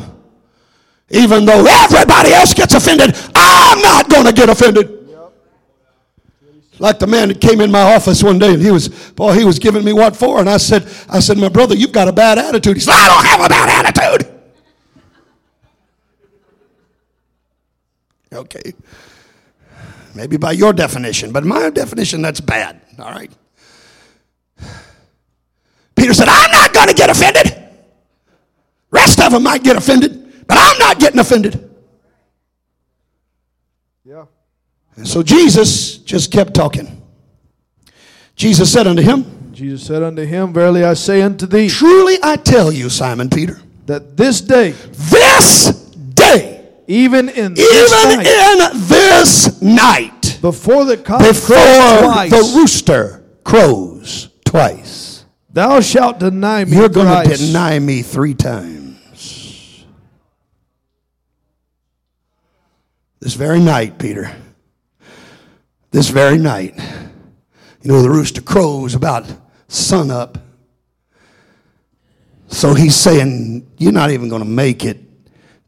even 1.10 1.44
though 1.44 1.64
everybody 1.66 2.32
else 2.32 2.54
gets 2.54 2.74
offended, 2.74 3.16
I'm 3.34 3.80
not 3.80 4.08
going 4.10 4.26
to 4.26 4.32
get 4.32 4.48
offended. 4.48 4.94
Like 6.80 6.98
the 6.98 7.06
man 7.06 7.28
that 7.28 7.40
came 7.40 7.60
in 7.60 7.70
my 7.70 7.94
office 7.94 8.22
one 8.22 8.38
day 8.38 8.54
and 8.54 8.62
he 8.62 8.70
was, 8.70 8.88
boy, 8.88 9.32
he 9.32 9.44
was 9.44 9.58
giving 9.58 9.84
me 9.84 9.92
what 9.92 10.14
for. 10.16 10.38
And 10.38 10.48
I 10.48 10.58
said, 10.58 10.88
I 11.08 11.18
said, 11.18 11.36
my 11.36 11.48
brother, 11.48 11.74
you've 11.74 11.92
got 11.92 12.06
a 12.06 12.12
bad 12.12 12.38
attitude. 12.38 12.76
He 12.76 12.80
said, 12.80 12.94
I 12.94 13.08
don't 13.08 13.26
have 13.26 13.40
a 13.44 13.48
bad 13.48 13.86
attitude. 13.86 14.40
Okay. 18.32 18.74
Maybe 20.14 20.36
by 20.36 20.52
your 20.52 20.72
definition, 20.72 21.32
but 21.32 21.44
my 21.44 21.70
definition, 21.70 22.22
that's 22.22 22.40
bad. 22.40 22.80
All 22.98 23.10
right. 23.10 23.32
Peter 25.96 26.14
said, 26.14 26.28
I'm 26.28 26.50
not 26.52 26.72
going 26.72 26.88
to 26.88 26.94
get 26.94 27.10
offended. 27.10 27.67
Rest 28.98 29.20
of 29.20 29.32
them 29.32 29.44
might 29.44 29.62
get 29.62 29.76
offended, 29.76 30.46
but 30.46 30.58
I'm 30.58 30.78
not 30.78 30.98
getting 30.98 31.20
offended. 31.20 31.70
Yeah. 34.04 34.24
And 34.96 35.06
so 35.06 35.22
Jesus 35.22 35.98
just 35.98 36.32
kept 36.32 36.52
talking. 36.52 37.00
Jesus 38.34 38.72
said 38.72 38.88
unto 38.88 39.02
him, 39.02 39.52
Jesus 39.52 39.86
said 39.86 40.02
unto 40.02 40.24
him, 40.24 40.52
Verily 40.52 40.84
I 40.84 40.94
say 40.94 41.22
unto 41.22 41.46
thee, 41.46 41.68
Truly 41.68 42.16
I 42.22 42.36
tell 42.36 42.72
you, 42.72 42.90
Simon 42.90 43.30
Peter, 43.30 43.60
that 43.86 44.16
this 44.16 44.40
day, 44.40 44.72
this 44.92 45.70
day, 46.14 46.68
even 46.88 47.28
in 47.28 47.54
this 47.54 47.92
even 47.92 48.18
night, 48.18 48.26
in 48.26 48.88
this 48.88 49.62
night, 49.62 50.38
before 50.40 50.84
the 50.84 50.96
cock 50.96 51.20
before 51.20 51.56
the 51.56 52.52
rooster 52.56 53.24
crows 53.44 54.28
twice. 54.44 55.24
Thou 55.50 55.80
shalt 55.80 56.18
deny 56.18 56.64
me 56.64 56.76
You're 56.76 56.88
going 56.88 57.28
to 57.28 57.36
deny 57.36 57.78
me 57.78 58.02
three 58.02 58.34
times. 58.34 58.87
This 63.20 63.34
very 63.34 63.60
night, 63.60 63.98
Peter. 63.98 64.34
This 65.90 66.08
very 66.08 66.38
night. 66.38 66.74
You 67.82 67.92
know, 67.92 68.02
the 68.02 68.10
rooster 68.10 68.42
crows 68.42 68.94
about 68.94 69.26
sunup. 69.68 70.38
So 72.48 72.74
he's 72.74 72.96
saying, 72.96 73.70
You're 73.78 73.92
not 73.92 74.10
even 74.10 74.28
going 74.28 74.42
to 74.42 74.48
make 74.48 74.84
it 74.84 74.98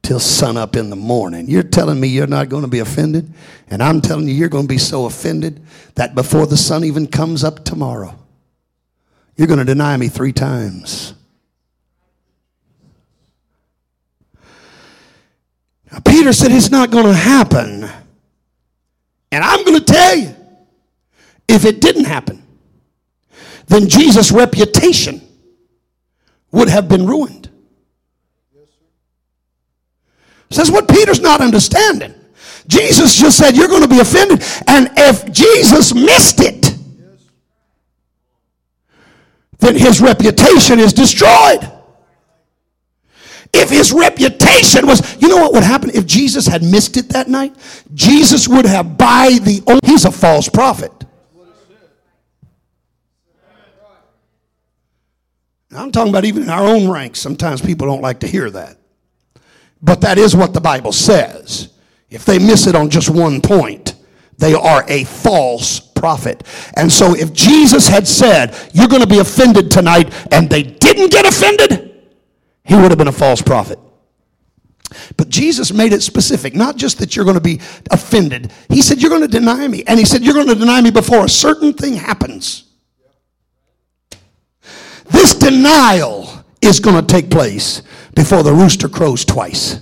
till 0.03 0.21
sunup 0.21 0.77
in 0.77 0.91
the 0.91 0.97
morning. 0.97 1.49
You're 1.49 1.63
telling 1.63 2.01
me 2.01 2.09
you're 2.09 2.27
not 2.27 2.49
going 2.49 2.63
to 2.63 2.69
be 2.69 2.79
offended? 2.79 3.33
And 3.69 3.83
I'm 3.83 4.01
telling 4.01 4.27
you, 4.29 4.35
you're 4.35 4.49
going 4.49 4.65
to 4.65 4.73
be 4.73 4.79
so 4.79 5.05
offended 5.05 5.65
that 5.95 6.15
before 6.15 6.47
the 6.47 6.57
sun 6.57 6.85
even 6.85 7.07
comes 7.07 7.45
up 7.45 7.65
tomorrow, 7.65 8.19
you're 9.37 9.47
going 9.47 9.59
to 9.59 9.65
deny 9.65 9.97
me 9.97 10.09
three 10.09 10.33
times. 10.33 11.15
Peter 16.07 16.33
said 16.33 16.53
it's 16.53 16.71
not 16.71 16.91
going 16.91 17.07
to 17.07 17.15
happen. 17.15 17.89
And 19.33 19.45
I'm 19.45 19.65
going 19.65 19.79
to 19.79 19.85
tell 19.85 20.17
you, 20.17 20.35
if 21.49 21.65
it 21.65 21.81
didn't 21.81 22.05
happen, 22.05 22.43
then 23.67 23.89
Jesus' 23.89 24.31
reputation 24.31 25.21
would 26.53 26.69
have 26.69 26.89
been 26.89 27.07
ruined. 27.07 27.49
Says 30.51 30.71
what 30.71 30.89
Peter's 30.89 31.21
not 31.21 31.41
understanding. 31.41 32.15
Jesus 32.67 33.17
just 33.17 33.39
said, 33.39 33.57
You're 33.57 33.69
going 33.69 33.83
to 33.83 33.89
be 33.89 34.01
offended. 34.01 34.43
And 34.67 34.91
if 34.97 35.31
Jesus 35.33 35.95
missed 35.95 36.41
it, 36.41 36.77
then 39.59 39.77
his 39.77 40.01
reputation 40.01 40.79
is 40.81 40.93
destroyed. 40.93 41.71
If 43.53 43.71
his 43.71 43.93
reputation 43.93 44.87
was, 44.87 45.21
you 45.21 45.29
know 45.29 45.37
what 45.37 45.53
would 45.53 45.65
happen 45.65 45.91
if 45.91 46.07
Jesus 46.07 46.47
had 46.47 46.63
missed 46.63 46.97
it 46.97 47.09
that 47.11 47.29
night? 47.29 47.55
Jesus 47.95 48.47
would 48.49 48.65
have 48.65 48.97
by 48.97 49.39
the 49.43 49.81
he's 49.85 50.05
a 50.05 50.13
false 50.13 50.49
prophet. 50.49 50.93
I'm 55.73 55.93
talking 55.93 56.11
about 56.11 56.25
even 56.25 56.43
in 56.45 56.51
our 56.51 56.67
own 56.67 56.89
ranks. 56.89 57.21
Sometimes 57.21 57.61
people 57.61 57.87
don't 57.87 58.03
like 58.03 58.21
to 58.21 58.27
hear 58.27 58.51
that. 58.51 58.77
But 59.83 60.01
that 60.01 60.19
is 60.19 60.35
what 60.35 60.53
the 60.53 60.61
Bible 60.61 60.93
says. 60.93 61.73
If 62.09 62.25
they 62.25 62.39
miss 62.39 62.67
it 62.67 62.75
on 62.75 62.91
just 62.91 63.09
one 63.09 63.41
point, 63.41 63.95
they 64.37 64.55
are 64.55 64.85
a 64.89 65.05
false 65.05 65.79
prophet. 65.79 66.43
And 66.75 66.91
so 66.91 67.15
if 67.15 67.33
Jesus 67.33 67.87
had 67.87 68.09
said, 68.09 68.57
You're 68.73 68.89
going 68.89 69.03
to 69.03 69.09
be 69.09 69.19
offended 69.19 69.71
tonight, 69.71 70.13
and 70.33 70.51
they 70.51 70.63
didn't 70.63 71.13
get 71.13 71.27
offended, 71.27 71.90
he 72.65 72.75
would 72.75 72.91
have 72.91 72.99
been 72.99 73.09
a 73.09 73.13
false 73.13 73.43
prophet. 73.43 73.79
But 75.17 75.29
Jesus 75.29 75.73
made 75.73 75.93
it 75.93 76.03
specific, 76.03 76.55
not 76.55 76.77
just 76.77 76.99
that 76.99 77.15
you're 77.15 77.25
going 77.25 77.37
to 77.37 77.41
be 77.41 77.61
offended. 77.91 78.53
He 78.69 78.83
said, 78.83 79.01
You're 79.01 79.11
going 79.11 79.23
to 79.23 79.29
deny 79.29 79.67
me. 79.69 79.85
And 79.87 79.99
he 79.99 80.05
said, 80.05 80.23
You're 80.23 80.35
going 80.35 80.49
to 80.49 80.55
deny 80.55 80.81
me 80.81 80.91
before 80.91 81.25
a 81.25 81.29
certain 81.29 81.73
thing 81.73 81.95
happens. 81.95 82.65
This 85.11 85.35
denial 85.35 86.45
is 86.61 86.81
going 86.81 87.05
to 87.05 87.07
take 87.07 87.31
place 87.31 87.83
before 88.15 88.43
the 88.43 88.53
rooster 88.53 88.89
crows 88.89 89.25
twice. 89.25 89.81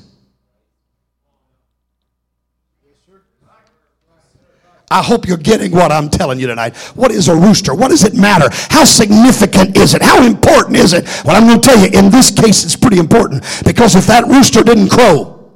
I 4.91 5.03
hope 5.03 5.27
you're 5.27 5.37
getting 5.37 5.73
what 5.73 5.93
I'm 5.93 6.09
telling 6.09 6.39
you 6.41 6.47
tonight. 6.47 6.77
What 6.95 7.11
is 7.11 7.29
a 7.29 7.37
rooster? 7.37 7.75
What 7.75 7.89
does 7.89 8.05
it 8.05 8.15
matter? 8.15 8.49
How 8.71 8.85
significant 8.85 9.77
is 9.77 9.95
it? 9.95 10.03
How 10.03 10.25
important 10.25 10.77
is 10.77 10.93
it? 10.93 11.05
Well, 11.25 11.37
I'm 11.37 11.47
going 11.47 11.61
to 11.61 11.69
tell 11.69 11.79
you, 11.79 11.89
in 11.99 12.11
this 12.11 12.31
case, 12.31 12.65
it's 12.65 12.77
pretty 12.77 12.99
important 12.99 13.45
because 13.65 13.95
if 13.97 14.07
that 14.07 14.27
rooster 14.27 14.63
didn't 14.63 14.89
crow, 14.89 15.51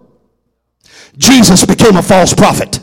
Jesus 1.16 1.64
became 1.64 1.96
a 1.96 2.02
false 2.02 2.34
prophet. 2.34 2.80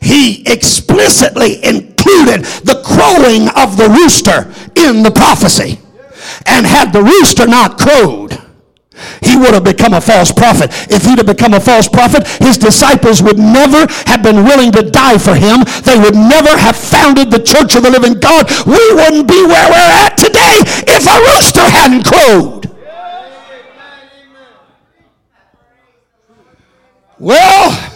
He 0.00 0.42
explicitly 0.46 1.64
included 1.64 2.44
the 2.64 2.82
crowing 2.84 3.48
of 3.56 3.78
the 3.78 3.88
rooster 3.88 4.52
in 4.76 5.02
the 5.02 5.10
prophecy. 5.10 5.80
And 6.46 6.66
had 6.66 6.92
the 6.92 7.02
rooster 7.02 7.46
not 7.46 7.78
crowed, 7.78 8.38
he 9.22 9.36
would 9.36 9.54
have 9.54 9.64
become 9.64 9.94
a 9.94 10.00
false 10.00 10.30
prophet. 10.30 10.70
If 10.90 11.04
he'd 11.04 11.18
have 11.18 11.26
become 11.26 11.54
a 11.54 11.60
false 11.60 11.88
prophet, 11.88 12.26
his 12.38 12.58
disciples 12.58 13.22
would 13.22 13.38
never 13.38 13.86
have 14.06 14.22
been 14.22 14.44
willing 14.44 14.70
to 14.72 14.88
die 14.88 15.18
for 15.18 15.34
him. 15.34 15.64
They 15.82 15.98
would 15.98 16.14
never 16.14 16.56
have 16.56 16.76
founded 16.76 17.30
the 17.30 17.42
church 17.42 17.74
of 17.74 17.82
the 17.82 17.90
living 17.90 18.20
God. 18.20 18.48
We 18.66 18.80
wouldn't 18.94 19.28
be 19.28 19.42
where 19.44 19.68
we're 19.68 19.94
at 20.06 20.16
today 20.16 20.62
if 20.86 21.06
a 21.06 21.18
rooster 21.34 21.66
hadn't 21.66 22.04
crowed. 22.04 22.70
Well, 27.18 27.92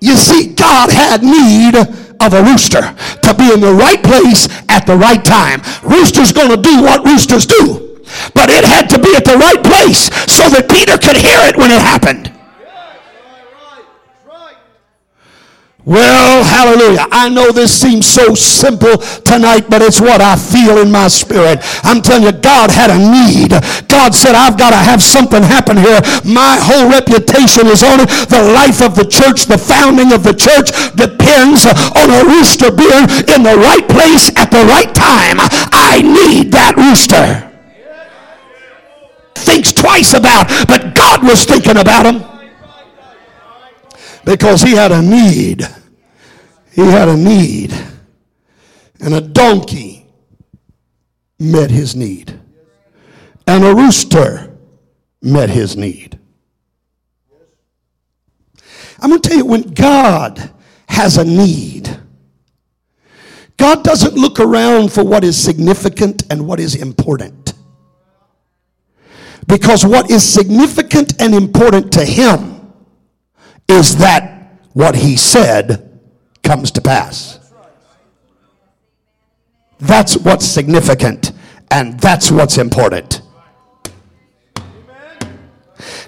you 0.00 0.16
see, 0.16 0.54
God 0.54 0.90
had 0.90 1.22
need 1.22 1.74
of 1.76 2.32
a 2.32 2.42
rooster 2.42 2.80
to 3.22 3.34
be 3.34 3.52
in 3.52 3.60
the 3.60 3.72
right 3.72 4.02
place 4.02 4.48
at 4.68 4.86
the 4.86 4.96
right 4.96 5.22
time. 5.24 5.60
Rooster's 5.82 6.32
going 6.32 6.50
to 6.50 6.56
do 6.56 6.82
what 6.82 7.04
roosters 7.04 7.46
do. 7.46 7.85
But 8.34 8.50
it 8.50 8.64
had 8.64 8.88
to 8.90 8.98
be 8.98 9.14
at 9.16 9.24
the 9.24 9.36
right 9.36 9.62
place 9.62 10.10
so 10.30 10.48
that 10.50 10.70
Peter 10.70 10.98
could 10.98 11.16
hear 11.16 11.40
it 11.48 11.56
when 11.56 11.70
it 11.70 11.80
happened. 11.80 12.36
Well, 15.86 16.42
hallelujah. 16.42 17.06
I 17.12 17.28
know 17.28 17.52
this 17.52 17.70
seems 17.70 18.10
so 18.10 18.34
simple 18.34 18.98
tonight, 19.22 19.70
but 19.70 19.82
it's 19.82 20.00
what 20.00 20.20
I 20.20 20.34
feel 20.34 20.82
in 20.82 20.90
my 20.90 21.06
spirit. 21.06 21.62
I'm 21.86 22.02
telling 22.02 22.24
you, 22.24 22.32
God 22.32 22.74
had 22.74 22.90
a 22.90 22.98
need. 22.98 23.54
God 23.86 24.10
said, 24.10 24.34
I've 24.34 24.58
got 24.58 24.70
to 24.70 24.82
have 24.82 25.00
something 25.00 25.44
happen 25.44 25.76
here. 25.78 26.02
My 26.26 26.58
whole 26.58 26.90
reputation 26.90 27.70
is 27.70 27.86
on 27.86 28.02
it. 28.02 28.10
The 28.26 28.42
life 28.50 28.82
of 28.82 28.98
the 28.98 29.06
church, 29.06 29.46
the 29.46 29.62
founding 29.62 30.10
of 30.10 30.26
the 30.26 30.34
church 30.34 30.74
depends 30.98 31.70
on 31.70 32.10
a 32.10 32.26
rooster 32.34 32.74
being 32.74 33.06
in 33.30 33.46
the 33.46 33.54
right 33.54 33.86
place 33.86 34.34
at 34.34 34.50
the 34.50 34.66
right 34.66 34.90
time. 34.90 35.38
I 35.70 36.02
need 36.02 36.50
that 36.50 36.74
rooster 36.74 37.46
thinks 39.36 39.72
twice 39.72 40.14
about, 40.14 40.48
but 40.66 40.94
God 40.94 41.22
was 41.22 41.44
thinking 41.44 41.76
about 41.76 42.06
him 42.06 42.24
because 44.24 44.60
he 44.60 44.72
had 44.72 44.92
a 44.92 45.00
need. 45.00 45.62
He 46.72 46.82
had 46.82 47.08
a 47.08 47.16
need. 47.16 47.72
And 49.00 49.14
a 49.14 49.20
donkey 49.20 50.06
met 51.38 51.70
his 51.70 51.94
need. 51.94 52.38
And 53.46 53.64
a 53.64 53.74
rooster 53.74 54.56
met 55.22 55.48
his 55.48 55.76
need. 55.76 56.18
I'm 58.98 59.10
going 59.10 59.20
to 59.20 59.28
tell 59.28 59.38
you 59.38 59.46
when 59.46 59.62
God 59.62 60.50
has 60.88 61.18
a 61.18 61.24
need, 61.24 62.00
God 63.56 63.84
doesn't 63.84 64.14
look 64.14 64.40
around 64.40 64.92
for 64.92 65.04
what 65.04 65.24
is 65.24 65.42
significant 65.42 66.24
and 66.30 66.46
what 66.46 66.60
is 66.60 66.74
important. 66.74 67.45
Because 69.46 69.84
what 69.86 70.10
is 70.10 70.22
significant 70.24 71.20
and 71.20 71.34
important 71.34 71.92
to 71.92 72.04
him 72.04 72.72
is 73.68 73.96
that 73.96 74.60
what 74.72 74.94
he 74.94 75.16
said 75.16 76.00
comes 76.42 76.70
to 76.72 76.80
pass. 76.80 77.38
That's 79.78 80.16
what's 80.16 80.46
significant 80.46 81.32
and 81.70 81.98
that's 82.00 82.30
what's 82.30 82.58
important. 82.58 83.22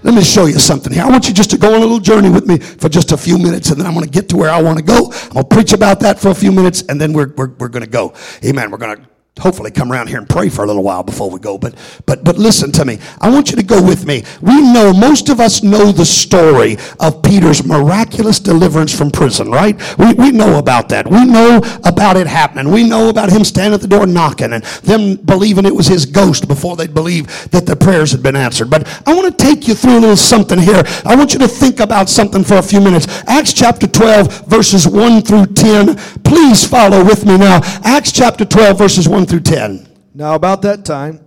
Let 0.02 0.14
me 0.14 0.22
show 0.22 0.46
you 0.46 0.58
something 0.58 0.92
here. 0.92 1.02
I 1.02 1.10
want 1.10 1.28
you 1.28 1.34
just 1.34 1.50
to 1.50 1.58
go 1.58 1.74
on 1.74 1.78
a 1.78 1.80
little 1.80 1.98
journey 1.98 2.30
with 2.30 2.46
me 2.46 2.58
for 2.58 2.88
just 2.88 3.12
a 3.12 3.16
few 3.16 3.36
minutes, 3.36 3.70
and 3.70 3.80
then 3.80 3.86
I'm 3.86 3.94
going 3.94 4.04
to 4.04 4.10
get 4.10 4.28
to 4.30 4.36
where 4.36 4.50
I 4.50 4.62
want 4.62 4.78
to 4.78 4.84
go. 4.84 5.10
I'm 5.12 5.30
going 5.30 5.48
to 5.48 5.54
preach 5.54 5.72
about 5.72 6.00
that 6.00 6.20
for 6.20 6.28
a 6.28 6.34
few 6.34 6.52
minutes, 6.52 6.82
and 6.88 7.00
then 7.00 7.12
we're, 7.12 7.32
we're, 7.36 7.48
we're 7.58 7.68
going 7.68 7.84
to 7.84 7.90
go. 7.90 8.14
Amen. 8.44 8.70
We're 8.70 8.78
going 8.78 8.96
to 8.96 9.08
hopefully 9.38 9.70
come 9.70 9.92
around 9.92 10.08
here 10.08 10.18
and 10.18 10.28
pray 10.28 10.48
for 10.48 10.64
a 10.64 10.66
little 10.66 10.82
while 10.82 11.02
before 11.02 11.30
we 11.30 11.38
go 11.38 11.58
but 11.58 11.74
but 12.06 12.24
but 12.24 12.38
listen 12.38 12.72
to 12.72 12.84
me. 12.84 12.98
I 13.20 13.30
want 13.30 13.50
you 13.50 13.56
to 13.56 13.62
go 13.62 13.82
with 13.82 14.06
me. 14.06 14.24
We 14.40 14.60
know 14.60 14.92
most 14.92 15.28
of 15.28 15.40
us 15.40 15.62
know 15.62 15.92
the 15.92 16.04
story 16.04 16.78
of 17.00 17.22
peter's 17.22 17.64
miraculous 17.64 18.38
deliverance 18.38 18.96
from 18.96 19.10
prison 19.10 19.50
right? 19.50 19.76
We, 19.98 20.14
we 20.14 20.30
know 20.30 20.58
about 20.58 20.88
that. 20.90 21.08
We 21.08 21.24
know 21.24 21.60
about 21.84 22.16
it 22.16 22.26
happening. 22.26 22.72
We 22.72 22.88
know 22.88 23.08
about 23.08 23.30
him 23.30 23.44
standing 23.44 23.74
at 23.74 23.80
the 23.80 23.88
door 23.88 24.06
knocking 24.06 24.52
and 24.52 24.64
them 24.82 25.16
believing 25.16 25.64
it 25.66 25.74
was 25.74 25.86
his 25.86 26.06
ghost 26.06 26.48
before 26.48 26.76
they'd 26.76 26.94
believe 26.94 27.50
that 27.50 27.66
the 27.66 27.76
prayers 27.76 28.12
had 28.12 28.22
been 28.22 28.36
answered. 28.36 28.70
But 28.70 28.86
i 29.06 29.14
want 29.14 29.36
to 29.36 29.44
take 29.44 29.68
you 29.68 29.74
through 29.74 29.98
a 29.98 30.00
little 30.00 30.16
something 30.16 30.58
here. 30.58 30.82
I 31.04 31.14
want 31.16 31.32
you 31.32 31.38
to 31.40 31.48
think 31.48 31.80
about 31.80 32.08
something 32.08 32.44
for 32.44 32.56
a 32.56 32.62
few 32.62 32.80
minutes. 32.80 33.06
Acts 33.26 33.52
chapter 33.52 33.86
12 33.86 34.46
verses 34.46 34.86
1 34.86 35.22
through 35.22 35.46
10 35.46 35.96
please 36.24 36.66
follow 36.66 37.04
with 37.04 37.24
me 37.24 37.38
now. 37.38 37.60
Acts 37.84 38.12
chapter 38.12 38.44
12 38.44 38.78
verses 38.78 39.08
1 39.08 39.26
through 39.28 39.40
10. 39.40 39.86
Now, 40.14 40.34
about 40.34 40.62
that 40.62 40.86
time, 40.86 41.20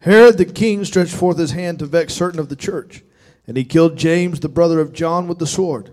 Herod 0.00 0.36
the 0.36 0.44
king 0.44 0.84
stretched 0.84 1.14
forth 1.14 1.38
his 1.38 1.52
hand 1.52 1.78
to 1.78 1.86
vex 1.86 2.12
certain 2.12 2.40
of 2.40 2.48
the 2.48 2.56
church, 2.56 3.04
and 3.46 3.56
he 3.56 3.64
killed 3.64 3.96
James, 3.96 4.40
the 4.40 4.48
brother 4.48 4.80
of 4.80 4.92
John, 4.92 5.28
with 5.28 5.38
the 5.38 5.46
sword. 5.46 5.90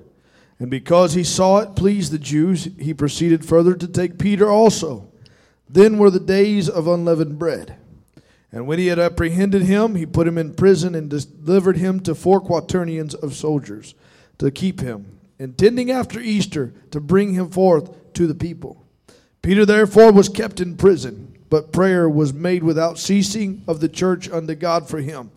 And 0.58 0.70
because 0.70 1.14
he 1.14 1.24
saw 1.24 1.60
it 1.60 1.76
pleased 1.76 2.12
the 2.12 2.20
Jews, 2.20 2.70
he 2.80 2.94
proceeded 2.94 3.46
further 3.46 3.76
to 3.76 3.88
take 3.88 4.20
Peter 4.20 4.50
also. 4.50 5.12
Then 5.70 5.98
were 5.98 6.10
the 6.10 6.20
days 6.20 6.68
of 6.68 6.88
unleavened 6.88 7.40
bread. 7.40 7.78
And 8.52 8.68
when 8.68 8.80
he 8.80 8.88
had 8.88 9.00
apprehended 9.00 9.62
him, 9.62 9.96
he 9.96 10.06
put 10.06 10.28
him 10.28 10.38
in 10.38 10.56
prison 10.56 10.94
and 10.94 11.10
delivered 11.10 11.78
him 11.78 12.00
to 12.02 12.16
four 12.16 12.42
quaternions 12.42 13.16
of 13.16 13.36
soldiers 13.36 13.96
to 14.40 14.52
keep 14.52 14.82
him, 14.82 15.20
intending 15.40 15.90
after 15.90 16.20
Easter 16.20 16.74
to 16.90 17.00
bring 17.00 17.34
him 17.34 17.50
forth 17.50 18.14
to 18.14 18.28
the 18.28 18.36
people. 18.36 18.81
Peter 19.42 19.66
therefore 19.66 20.12
was 20.12 20.30
kept 20.30 20.60
in 20.62 20.78
prison, 20.78 21.34
but 21.50 21.72
prayer 21.72 22.08
was 22.10 22.34
made 22.34 22.64
without 22.64 23.00
ceasing 23.00 23.64
of 23.68 23.80
the 23.80 23.90
church 23.90 24.30
unto 24.30 24.56
God 24.56 24.88
for 24.88 25.00
him. 25.00 25.32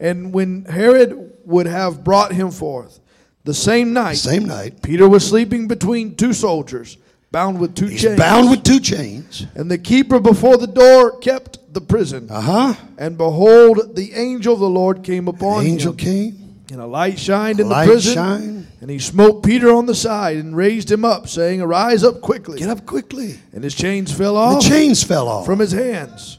And 0.00 0.32
when 0.32 0.64
Herod 0.64 1.32
would 1.44 1.66
have 1.66 2.02
brought 2.02 2.32
him 2.32 2.50
forth, 2.50 3.00
the 3.44 3.54
same 3.54 3.92
night, 3.92 4.14
Same 4.16 4.44
night. 4.46 4.82
Peter 4.82 5.08
was 5.08 5.26
sleeping 5.26 5.68
between 5.68 6.16
two 6.16 6.32
soldiers, 6.32 6.96
bound 7.30 7.60
with 7.60 7.74
two 7.76 7.86
He's 7.86 8.02
chains. 8.02 8.18
bound 8.18 8.50
with 8.50 8.64
two 8.64 8.80
chains. 8.80 9.46
And 9.54 9.70
the 9.70 9.78
keeper 9.78 10.18
before 10.18 10.56
the 10.56 10.66
door 10.66 11.18
kept 11.18 11.58
the 11.72 11.80
prison. 11.80 12.26
Uh 12.30 12.40
huh. 12.40 12.74
And 12.98 13.16
behold, 13.18 13.94
the 13.96 14.12
angel 14.14 14.54
of 14.54 14.60
the 14.60 14.68
Lord 14.68 15.02
came 15.04 15.28
upon 15.28 15.64
Angel 15.64 15.92
him. 15.92 15.96
came. 15.98 16.43
And 16.70 16.80
a 16.80 16.86
light 16.86 17.18
shined 17.18 17.60
in 17.60 17.68
Light 17.68 17.86
the 17.86 17.92
prison. 17.92 18.14
shine. 18.14 18.66
And 18.80 18.90
he 18.90 18.98
smote 18.98 19.42
Peter 19.42 19.70
on 19.74 19.86
the 19.86 19.94
side 19.94 20.38
and 20.38 20.56
raised 20.56 20.90
him 20.90 21.04
up, 21.04 21.28
saying, 21.28 21.60
Arise 21.60 22.02
up 22.02 22.20
quickly. 22.22 22.58
Get 22.58 22.70
up 22.70 22.86
quickly. 22.86 23.38
And 23.52 23.62
his 23.62 23.74
chains 23.74 24.10
fell 24.10 24.36
off. 24.36 24.62
The 24.62 24.68
chains 24.70 25.02
fell 25.02 25.28
off. 25.28 25.44
from 25.44 25.58
his 25.58 25.72
hands. 25.72 26.38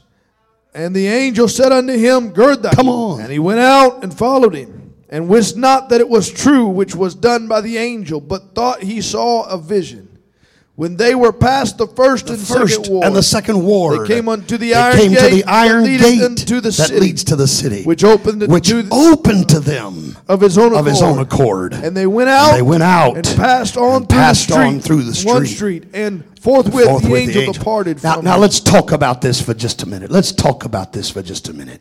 And 0.74 0.94
the 0.94 1.06
angel 1.06 1.48
said 1.48 1.72
unto 1.72 1.96
him, 1.96 2.30
Gird 2.30 2.62
thy. 2.62 2.72
Come 2.72 2.88
on. 2.88 3.20
And 3.20 3.30
he 3.32 3.38
went 3.38 3.60
out 3.60 4.02
and 4.02 4.12
followed 4.16 4.54
him, 4.54 4.94
and 5.08 5.28
wist 5.28 5.56
not 5.56 5.88
that 5.90 6.00
it 6.00 6.08
was 6.08 6.28
true 6.30 6.66
which 6.66 6.94
was 6.94 7.14
done 7.14 7.46
by 7.46 7.60
the 7.60 7.78
angel, 7.78 8.20
but 8.20 8.54
thought 8.54 8.82
he 8.82 9.00
saw 9.00 9.44
a 9.48 9.56
vision. 9.56 10.15
When 10.76 10.98
they 10.98 11.14
were 11.14 11.32
past 11.32 11.78
the 11.78 11.86
first 11.86 12.28
and 12.28 12.38
first 12.38 12.74
second 12.74 12.92
ward, 12.92 13.06
and 13.06 13.16
the 13.16 13.22
second 13.22 13.64
ward. 13.64 14.06
they 14.06 14.14
came 14.14 14.28
unto 14.28 14.58
the 14.58 14.74
iron 14.74 14.96
came 14.98 15.12
gate 15.12 15.30
to 15.30 15.36
the 15.36 15.44
iron 15.46 15.84
gate 15.84 15.98
the 16.46 16.60
that 16.60 16.90
leads 17.00 17.24
to 17.24 17.36
the 17.36 17.48
city, 17.48 17.82
which 17.84 18.04
opened 18.04 18.46
which 18.46 18.68
to 18.68 18.86
opened 18.92 19.48
to 19.48 19.60
them 19.60 20.18
of 20.28 20.42
his 20.42 20.58
own 20.58 20.74
of 20.74 20.84
his 20.84 21.00
accord. 21.00 21.16
own 21.16 21.18
accord. 21.18 21.72
And 21.72 21.96
they 21.96 22.06
went 22.06 22.28
out. 22.28 22.52
they 22.52 22.60
went 22.60 22.82
out 22.82 23.16
and 23.16 23.24
passed 23.24 23.78
on 23.78 24.02
and 24.02 24.08
through 24.08 24.18
passed 24.18 24.48
the 24.48 24.52
street, 24.52 24.66
on 24.66 24.80
through 24.80 25.02
the 25.04 25.24
one 25.26 25.46
street. 25.46 25.56
street, 25.56 25.84
and 25.94 26.24
forthwith, 26.40 26.84
Forthwith 26.84 27.32
the, 27.32 27.38
angel 27.38 27.54
departed 27.54 28.02
Now, 28.04 28.16
from 28.16 28.26
now 28.26 28.34
him. 28.34 28.42
let's 28.42 28.60
talk 28.60 28.92
about 28.92 29.22
this 29.22 29.40
for 29.40 29.54
just 29.54 29.82
a 29.82 29.86
minute. 29.86 30.10
Let's 30.10 30.30
talk 30.30 30.66
about 30.66 30.92
this 30.92 31.08
for 31.08 31.22
just 31.22 31.48
a 31.48 31.54
minute. 31.54 31.80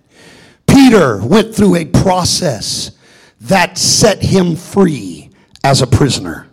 Peter 0.67 1.21
went 1.21 1.53
through 1.53 1.75
a 1.75 1.83
process 1.83 2.91
that 3.41 3.77
set 3.77 4.23
him 4.23 4.55
free 4.55 5.31
as 5.65 5.81
a 5.81 5.87
prisoner. 5.87 6.44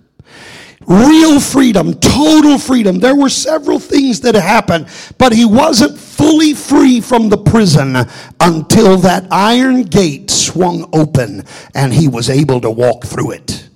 Real 0.86 1.40
freedom, 1.40 1.94
total 1.94 2.58
freedom. 2.58 2.98
There 2.98 3.14
were 3.14 3.28
several 3.28 3.78
things 3.78 4.20
that 4.20 4.34
happened, 4.34 4.88
but 5.18 5.32
he 5.32 5.44
wasn't 5.44 5.98
fully 5.98 6.54
free 6.54 7.00
from 7.00 7.28
the 7.28 7.38
prison 7.38 7.96
until 8.40 8.96
that 8.98 9.26
iron 9.30 9.82
gate 9.82 10.30
swung 10.30 10.88
open 10.92 11.44
and 11.74 11.92
he 11.92 12.08
was 12.08 12.28
able 12.28 12.60
to 12.60 12.70
walk 12.70 13.04
through 13.04 13.32
it. 13.32 13.68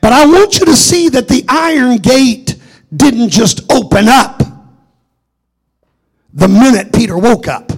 But 0.00 0.12
I 0.12 0.26
want 0.26 0.58
you 0.58 0.66
to 0.66 0.76
see 0.76 1.08
that 1.10 1.28
the 1.28 1.44
iron 1.48 1.98
gate 1.98 2.56
didn't 2.94 3.30
just 3.30 3.70
open 3.72 4.08
up 4.08 4.42
the 6.36 6.48
minute 6.48 6.92
Peter 6.92 7.16
woke 7.16 7.48
up, 7.48 7.72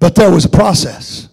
but 0.00 0.14
there 0.14 0.30
was 0.30 0.46
a 0.46 0.48
process. 0.48 1.28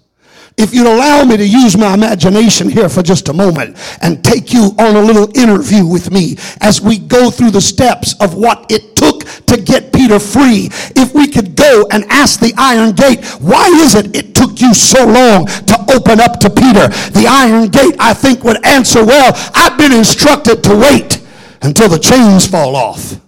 If 0.55 0.73
you'd 0.73 0.87
allow 0.87 1.23
me 1.23 1.35
to 1.37 1.47
use 1.47 1.75
my 1.75 1.93
imagination 1.95 2.69
here 2.69 2.87
for 2.87 3.01
just 3.01 3.27
a 3.29 3.33
moment 3.33 3.75
and 4.01 4.23
take 4.23 4.53
you 4.53 4.71
on 4.77 4.95
a 4.95 5.01
little 5.01 5.35
interview 5.37 5.85
with 5.85 6.11
me 6.11 6.37
as 6.61 6.79
we 6.79 6.99
go 6.99 7.31
through 7.31 7.51
the 7.51 7.61
steps 7.61 8.13
of 8.21 8.35
what 8.35 8.71
it 8.71 8.95
took 8.95 9.23
to 9.47 9.57
get 9.59 9.91
Peter 9.91 10.19
free. 10.19 10.69
If 10.95 11.15
we 11.15 11.27
could 11.27 11.55
go 11.55 11.87
and 11.91 12.05
ask 12.05 12.39
the 12.39 12.53
iron 12.57 12.93
gate, 12.93 13.25
why 13.41 13.67
is 13.81 13.95
it 13.95 14.15
it 14.15 14.35
took 14.35 14.61
you 14.61 14.75
so 14.75 15.05
long 15.05 15.47
to 15.47 15.85
open 15.95 16.19
up 16.19 16.39
to 16.41 16.49
Peter? 16.49 16.87
The 17.17 17.25
iron 17.27 17.69
gate, 17.69 17.95
I 17.99 18.13
think, 18.13 18.43
would 18.43 18.63
answer, 18.65 19.03
well, 19.03 19.33
I've 19.55 19.77
been 19.77 19.91
instructed 19.91 20.63
to 20.65 20.75
wait 20.75 21.19
until 21.63 21.89
the 21.89 21.99
chains 21.99 22.45
fall 22.45 22.75
off. 22.75 23.19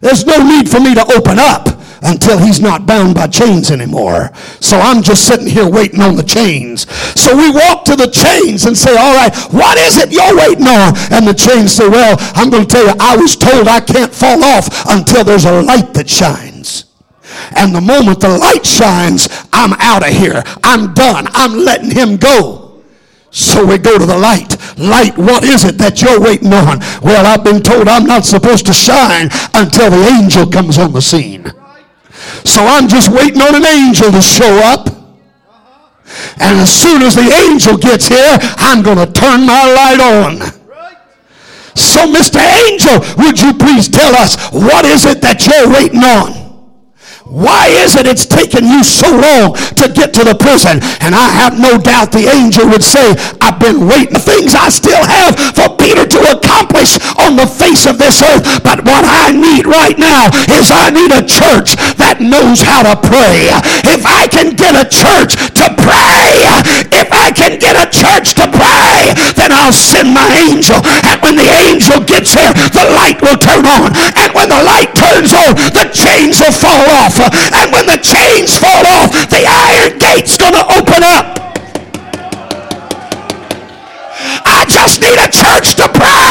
There's 0.00 0.24
no 0.24 0.38
need 0.42 0.68
for 0.68 0.80
me 0.80 0.94
to 0.94 1.04
open 1.16 1.38
up 1.38 1.68
until 2.02 2.38
he's 2.38 2.60
not 2.60 2.86
bound 2.86 3.14
by 3.14 3.26
chains 3.26 3.70
anymore. 3.70 4.30
So 4.60 4.78
I'm 4.78 5.02
just 5.02 5.26
sitting 5.26 5.46
here 5.46 5.68
waiting 5.68 6.00
on 6.00 6.16
the 6.16 6.22
chains. 6.22 6.90
So 7.18 7.36
we 7.36 7.50
walk 7.50 7.84
to 7.86 7.96
the 7.96 8.10
chains 8.10 8.66
and 8.66 8.76
say, 8.76 8.96
All 8.96 9.14
right, 9.14 9.34
what 9.52 9.78
is 9.78 9.98
it 9.98 10.12
you're 10.12 10.36
waiting 10.36 10.66
on? 10.66 10.94
And 11.10 11.26
the 11.26 11.34
chains 11.34 11.72
say, 11.72 11.88
Well, 11.88 12.16
I'm 12.34 12.50
going 12.50 12.66
to 12.66 12.68
tell 12.68 12.86
you, 12.86 12.94
I 13.00 13.16
was 13.16 13.36
told 13.36 13.68
I 13.68 13.80
can't 13.80 14.14
fall 14.14 14.42
off 14.44 14.68
until 14.88 15.24
there's 15.24 15.44
a 15.44 15.62
light 15.62 15.94
that 15.94 16.08
shines. 16.08 16.84
And 17.56 17.74
the 17.74 17.80
moment 17.80 18.20
the 18.20 18.28
light 18.28 18.64
shines, 18.64 19.28
I'm 19.52 19.72
out 19.74 20.06
of 20.06 20.14
here. 20.14 20.42
I'm 20.64 20.94
done. 20.94 21.28
I'm 21.32 21.56
letting 21.56 21.90
him 21.90 22.16
go. 22.16 22.82
So 23.30 23.64
we 23.64 23.78
go 23.78 23.98
to 23.98 24.06
the 24.06 24.16
light. 24.16 24.56
Light, 24.78 25.16
what 25.18 25.44
is 25.44 25.64
it 25.64 25.76
that 25.78 26.00
you're 26.00 26.20
waiting 26.20 26.52
on? 26.52 26.80
Well, 27.02 27.26
I've 27.26 27.44
been 27.44 27.62
told 27.62 27.88
I'm 27.88 28.06
not 28.06 28.24
supposed 28.24 28.66
to 28.66 28.72
shine 28.72 29.28
until 29.54 29.90
the 29.90 30.18
angel 30.18 30.46
comes 30.46 30.78
on 30.78 30.92
the 30.92 31.02
scene. 31.02 31.52
So 32.44 32.64
I'm 32.64 32.88
just 32.88 33.08
waiting 33.10 33.40
on 33.42 33.54
an 33.54 33.66
angel 33.66 34.10
to 34.12 34.20
show 34.20 34.60
up. 34.64 34.88
And 36.40 36.58
as 36.60 36.72
soon 36.72 37.02
as 37.02 37.14
the 37.14 37.28
angel 37.48 37.76
gets 37.76 38.08
here, 38.08 38.38
I'm 38.58 38.82
going 38.82 38.98
to 38.98 39.10
turn 39.12 39.46
my 39.46 39.64
light 39.72 40.00
on. 40.00 40.58
So, 41.74 42.06
Mr. 42.06 42.40
Angel, 42.68 42.98
would 43.22 43.40
you 43.40 43.54
please 43.54 43.88
tell 43.88 44.14
us 44.16 44.36
what 44.50 44.84
is 44.84 45.04
it 45.04 45.20
that 45.22 45.46
you're 45.46 45.70
waiting 45.72 46.02
on? 46.02 46.47
Why 47.28 47.68
is 47.84 47.92
it 47.92 48.08
it's 48.08 48.24
taken 48.24 48.64
you 48.64 48.80
so 48.80 49.04
long 49.12 49.52
to 49.76 49.92
get 49.92 50.16
to 50.16 50.24
the 50.24 50.32
prison? 50.32 50.80
And 51.04 51.12
I 51.12 51.28
have 51.28 51.60
no 51.60 51.76
doubt 51.76 52.08
the 52.08 52.24
angel 52.24 52.64
would 52.72 52.82
say, 52.84 53.12
I've 53.44 53.60
been 53.60 53.84
waiting 53.84 54.16
the 54.16 54.24
things 54.24 54.56
I 54.56 54.72
still 54.72 55.04
have 55.04 55.36
for 55.52 55.76
Peter 55.76 56.08
to 56.08 56.20
accomplish 56.32 56.96
on 57.20 57.36
the 57.36 57.44
face 57.44 57.84
of 57.84 58.00
this 58.00 58.24
earth. 58.24 58.64
But 58.64 58.80
what 58.88 59.04
I 59.04 59.36
need 59.36 59.68
right 59.68 60.00
now 60.00 60.32
is 60.56 60.72
I 60.72 60.88
need 60.88 61.12
a 61.12 61.20
church 61.20 61.76
that 62.00 62.24
knows 62.24 62.64
how 62.64 62.88
to 62.88 62.96
pray. 62.96 63.52
If 63.84 64.08
I 64.08 64.24
can 64.32 64.56
get 64.56 64.72
a 64.72 64.88
church 64.88 65.36
to 65.60 65.68
pray, 65.84 66.48
if 66.96 67.12
I 67.12 67.28
can 67.28 67.60
get 67.60 67.76
a 67.76 67.92
church 67.92 68.40
to 68.40 68.48
pray, 68.48 69.12
then 69.36 69.52
I'll 69.52 69.76
send 69.76 70.16
my 70.16 70.24
angel. 70.48 70.80
And 71.04 71.20
when 71.20 71.36
the 71.36 71.48
angel 71.68 72.00
gets 72.08 72.32
here, 72.32 72.56
the 72.72 72.88
light 72.96 73.20
will 73.20 73.36
turn 73.36 73.68
on. 73.68 73.92
And 74.16 74.32
when 74.32 74.48
the 74.48 74.64
light 74.64 74.96
turns 74.96 75.36
on, 75.36 75.60
the 75.76 75.92
chains 75.92 76.40
will 76.40 76.56
fall 76.56 76.88
And 77.20 77.72
when 77.72 77.86
the 77.86 77.98
chains 77.98 78.56
fall 78.56 78.86
off, 78.86 79.10
the 79.30 79.42
iron 79.44 79.98
gate's 79.98 80.36
going 80.36 80.54
to 80.54 80.64
open 80.78 81.02
up. 81.02 81.38
I 84.46 84.64
just 84.68 85.00
need 85.00 85.18
a 85.18 85.30
church 85.30 85.74
to 85.76 85.88
pray. 85.88 86.27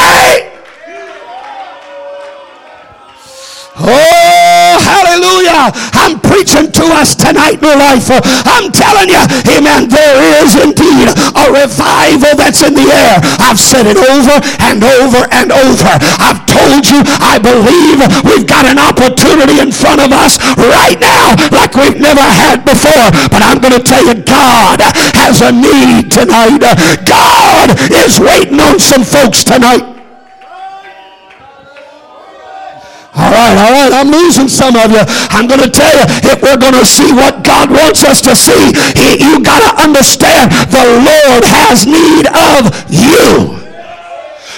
I'm 5.95 6.19
preaching 6.19 6.71
to 6.71 6.86
us 6.97 7.15
tonight, 7.15 7.62
New 7.62 7.75
Life. 7.75 8.10
I'm 8.45 8.71
telling 8.71 9.10
you, 9.10 9.21
amen, 9.51 9.89
there 9.89 10.17
is 10.43 10.56
indeed 10.56 11.10
a 11.12 11.45
revival 11.51 12.34
that's 12.38 12.63
in 12.63 12.73
the 12.73 12.88
air. 12.88 13.19
I've 13.43 13.60
said 13.60 13.86
it 13.88 13.97
over 13.97 14.38
and 14.63 14.84
over 14.84 15.27
and 15.32 15.51
over. 15.51 15.93
I've 16.21 16.43
told 16.47 16.88
you, 16.88 17.01
I 17.19 17.39
believe 17.41 17.99
we've 18.23 18.47
got 18.47 18.65
an 18.65 18.80
opportunity 18.80 19.60
in 19.60 19.71
front 19.71 20.01
of 20.01 20.12
us 20.13 20.38
right 20.56 20.99
now 20.99 21.36
like 21.51 21.75
we've 21.75 21.99
never 21.99 22.23
had 22.23 22.63
before. 22.63 23.10
But 23.30 23.41
I'm 23.43 23.60
going 23.60 23.75
to 23.75 23.84
tell 23.84 24.06
you, 24.06 24.15
God 24.23 24.80
has 25.17 25.41
a 25.41 25.51
need 25.51 26.12
tonight. 26.12 26.62
God 27.06 27.75
is 27.91 28.19
waiting 28.19 28.60
on 28.60 28.80
some 28.80 29.03
folks 29.03 29.43
tonight. 29.43 29.97
All 33.17 33.34
right, 33.34 33.58
all 33.58 33.73
right, 33.73 33.91
I'm 33.93 34.13
losing 34.13 34.47
some 34.47 34.75
of 34.77 34.91
you. 34.91 35.01
I'm 35.34 35.47
going 35.47 35.62
to 35.62 35.69
tell 35.69 35.89
you, 35.89 36.06
if 36.30 36.38
we're 36.41 36.58
going 36.58 36.77
to 36.77 36.86
see 36.86 37.12
what 37.12 37.43
God 37.43 37.71
wants 37.71 38.06
us 38.06 38.21
to 38.21 38.36
see, 38.36 38.73
he, 38.93 39.17
you 39.17 39.41
got 39.41 39.65
to 39.65 39.82
understand 39.82 40.51
the 40.69 40.86
Lord 41.01 41.43
has 41.43 41.89
need 41.89 42.30
of 42.30 42.69
you. 42.93 43.66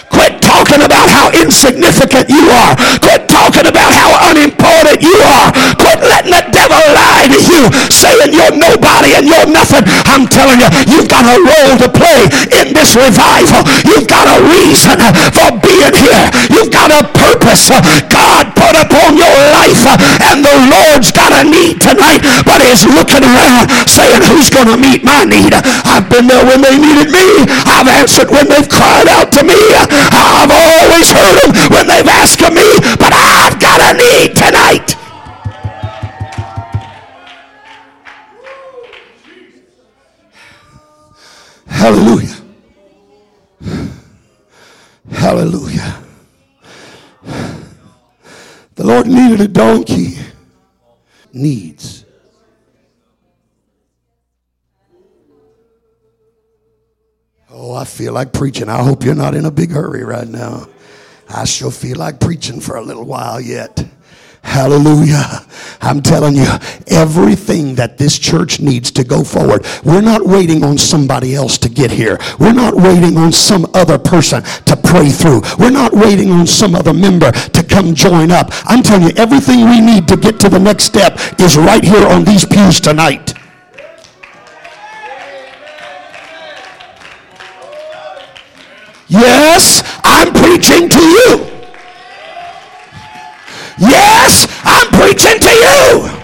Quit 0.10 0.42
talking 0.42 0.82
about 0.82 1.08
how 1.10 1.30
insignificant 1.32 2.30
you 2.30 2.42
are. 2.50 2.74
Quit 3.00 3.30
talking 3.30 3.66
about 3.70 3.94
how 3.94 4.30
unimportant 4.34 5.02
you 5.02 5.16
are. 5.22 5.50
Quit 5.78 6.02
letting 6.02 6.34
the 6.34 6.44
devil 6.52 6.82
lie 6.94 7.30
to 7.30 7.40
you, 7.40 7.62
saying 7.94 8.34
you're 8.34 8.56
nobody 8.58 9.16
and 9.16 9.26
you're 9.30 9.50
nothing. 9.50 9.86
I'm 10.10 10.26
telling 10.28 10.60
you, 10.60 10.70
you've 10.90 11.10
got 11.10 11.26
a 11.26 11.38
role 11.38 11.76
to 11.80 11.90
play 11.90 12.28
in 12.62 12.74
this 12.74 12.98
revival. 12.98 13.64
You've 13.86 14.10
got 14.10 14.26
a 14.26 14.38
reason 14.50 14.98
for 15.32 15.50
being 15.62 15.96
here. 15.96 16.26
You've 16.50 16.74
got 16.74 16.90
a 16.90 17.06
purpose 17.06 17.70
God 18.10 18.52
put 18.56 18.76
upon 18.76 19.16
your 19.18 19.38
life, 19.56 19.84
and 20.30 20.44
the 20.44 20.56
Lord's 20.70 21.12
got 21.12 21.32
a 21.34 21.44
need 21.46 21.82
tonight, 21.82 22.22
but 22.46 22.62
he's 22.62 22.86
looking 22.86 23.24
around 23.24 23.70
saying, 23.86 24.22
Who's 24.28 24.50
going 24.50 24.68
to 24.68 24.78
meet 24.78 25.04
my 25.04 25.24
need? 25.26 25.54
I've 25.86 26.10
been 26.10 26.28
there 26.28 26.44
when 26.46 26.62
they 26.62 26.78
needed 26.78 27.12
me. 27.12 27.46
I've 27.66 27.88
answered 27.88 28.30
when 28.30 28.48
they've 28.50 28.68
cried 28.68 29.08
out 29.08 29.32
to 29.38 29.44
me. 29.44 29.58
I've 30.12 30.52
always 30.52 31.12
heard 31.12 31.36
them 31.42 31.72
when 31.72 31.88
they've 31.88 32.08
asked 32.08 32.42
of 32.42 32.54
me, 32.54 32.64
but 32.98 33.12
I've 33.14 33.60
got 33.60 33.80
a 33.82 33.98
need 33.98 34.36
tonight. 34.36 34.96
Hallelujah. 41.68 42.36
Hallelujah. 45.12 46.04
The 48.76 48.84
Lord 48.84 49.08
needed 49.08 49.42
a 49.42 49.48
donkey. 49.48 50.18
Needs. 51.34 51.99
Oh, 57.62 57.76
I 57.76 57.84
feel 57.84 58.14
like 58.14 58.32
preaching. 58.32 58.70
I 58.70 58.82
hope 58.82 59.04
you're 59.04 59.14
not 59.14 59.36
in 59.36 59.44
a 59.44 59.52
big 59.52 59.72
hurry 59.72 60.06
right 60.06 60.28
now. 60.28 60.70
I 61.28 61.44
sure 61.44 61.72
feel 61.72 61.98
like 61.98 62.22
preaching 62.22 62.62
for 62.62 62.78
a 62.78 62.82
little 62.82 63.04
while 63.04 63.42
yet. 63.42 63.86
Hallelujah. 64.42 65.46
I'm 65.82 66.02
telling 66.02 66.38
you, 66.38 66.48
everything 66.88 67.76
that 67.76 67.98
this 67.98 68.18
church 68.18 68.62
needs 68.62 68.92
to 68.92 69.04
go 69.04 69.26
forward, 69.26 69.66
we're 69.84 70.00
not 70.00 70.26
waiting 70.26 70.64
on 70.64 70.78
somebody 70.78 71.36
else 71.36 71.58
to 71.58 71.68
get 71.68 71.92
here. 71.92 72.18
We're 72.40 72.54
not 72.54 72.76
waiting 72.76 73.18
on 73.18 73.34
some 73.34 73.70
other 73.74 74.00
person 74.00 74.42
to 74.42 74.78
pray 74.78 75.10
through. 75.10 75.42
We're 75.60 75.70
not 75.70 75.92
waiting 75.92 76.32
on 76.32 76.48
some 76.48 76.76
other 76.76 76.94
member 76.94 77.30
to 77.34 77.62
come 77.62 77.94
join 77.94 78.32
up. 78.32 78.52
I'm 78.64 78.82
telling 78.84 79.04
you, 79.10 79.14
everything 79.18 79.66
we 79.66 79.82
need 79.82 80.08
to 80.08 80.16
get 80.16 80.40
to 80.40 80.50
the 80.50 80.60
next 80.60 80.86
step 80.86 81.20
is 81.42 81.58
right 81.58 81.84
here 81.84 82.08
on 82.08 82.24
these 82.24 82.46
pews 82.46 82.80
tonight. 82.80 83.34
Yes, 89.10 89.82
I'm 90.04 90.32
preaching 90.32 90.88
to 90.88 91.02
you. 91.02 91.50
Yes, 93.80 94.46
I'm 94.62 94.86
preaching 94.94 95.40
to 95.42 95.50
you. 95.50 96.20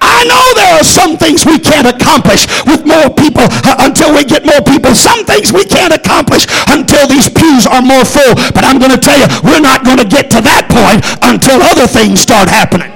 I 0.00 0.24
know 0.24 0.40
there 0.56 0.80
are 0.80 0.84
some 0.84 1.18
things 1.18 1.44
we 1.44 1.58
can't 1.58 1.86
accomplish 1.86 2.48
with 2.64 2.86
more 2.86 3.12
people 3.12 3.44
uh, 3.44 3.76
until 3.84 4.14
we 4.16 4.24
get 4.24 4.46
more 4.46 4.62
people. 4.64 4.94
Some 4.94 5.26
things 5.26 5.52
we 5.52 5.66
can't 5.66 5.92
accomplish 5.92 6.46
until 6.68 7.06
these 7.06 7.28
pews 7.28 7.66
are 7.66 7.82
more 7.82 8.06
full. 8.06 8.34
But 8.56 8.64
I'm 8.64 8.78
going 8.78 8.92
to 8.92 8.96
tell 8.98 9.18
you, 9.20 9.26
we're 9.44 9.60
not 9.60 9.84
going 9.84 9.98
to 9.98 10.08
get 10.08 10.30
to 10.30 10.40
that 10.40 10.72
point 10.72 11.04
until 11.20 11.60
other 11.60 11.86
things 11.86 12.20
start 12.20 12.48
happening. 12.48 12.95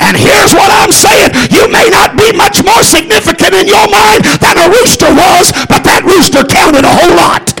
And 0.00 0.16
here's 0.16 0.52
what 0.54 0.70
I'm 0.70 0.92
saying. 0.92 1.30
You 1.50 1.68
may 1.70 1.90
not 1.90 2.16
be 2.16 2.32
much 2.34 2.62
more 2.64 2.82
significant 2.82 3.54
in 3.54 3.66
your 3.68 3.86
mind 3.90 4.24
than 4.40 4.56
a 4.58 4.66
rooster 4.70 5.10
was, 5.10 5.52
but 5.68 5.84
that 5.84 6.02
rooster 6.06 6.42
counted 6.46 6.84
a 6.84 6.92
whole 6.92 7.14
lot. 7.14 7.54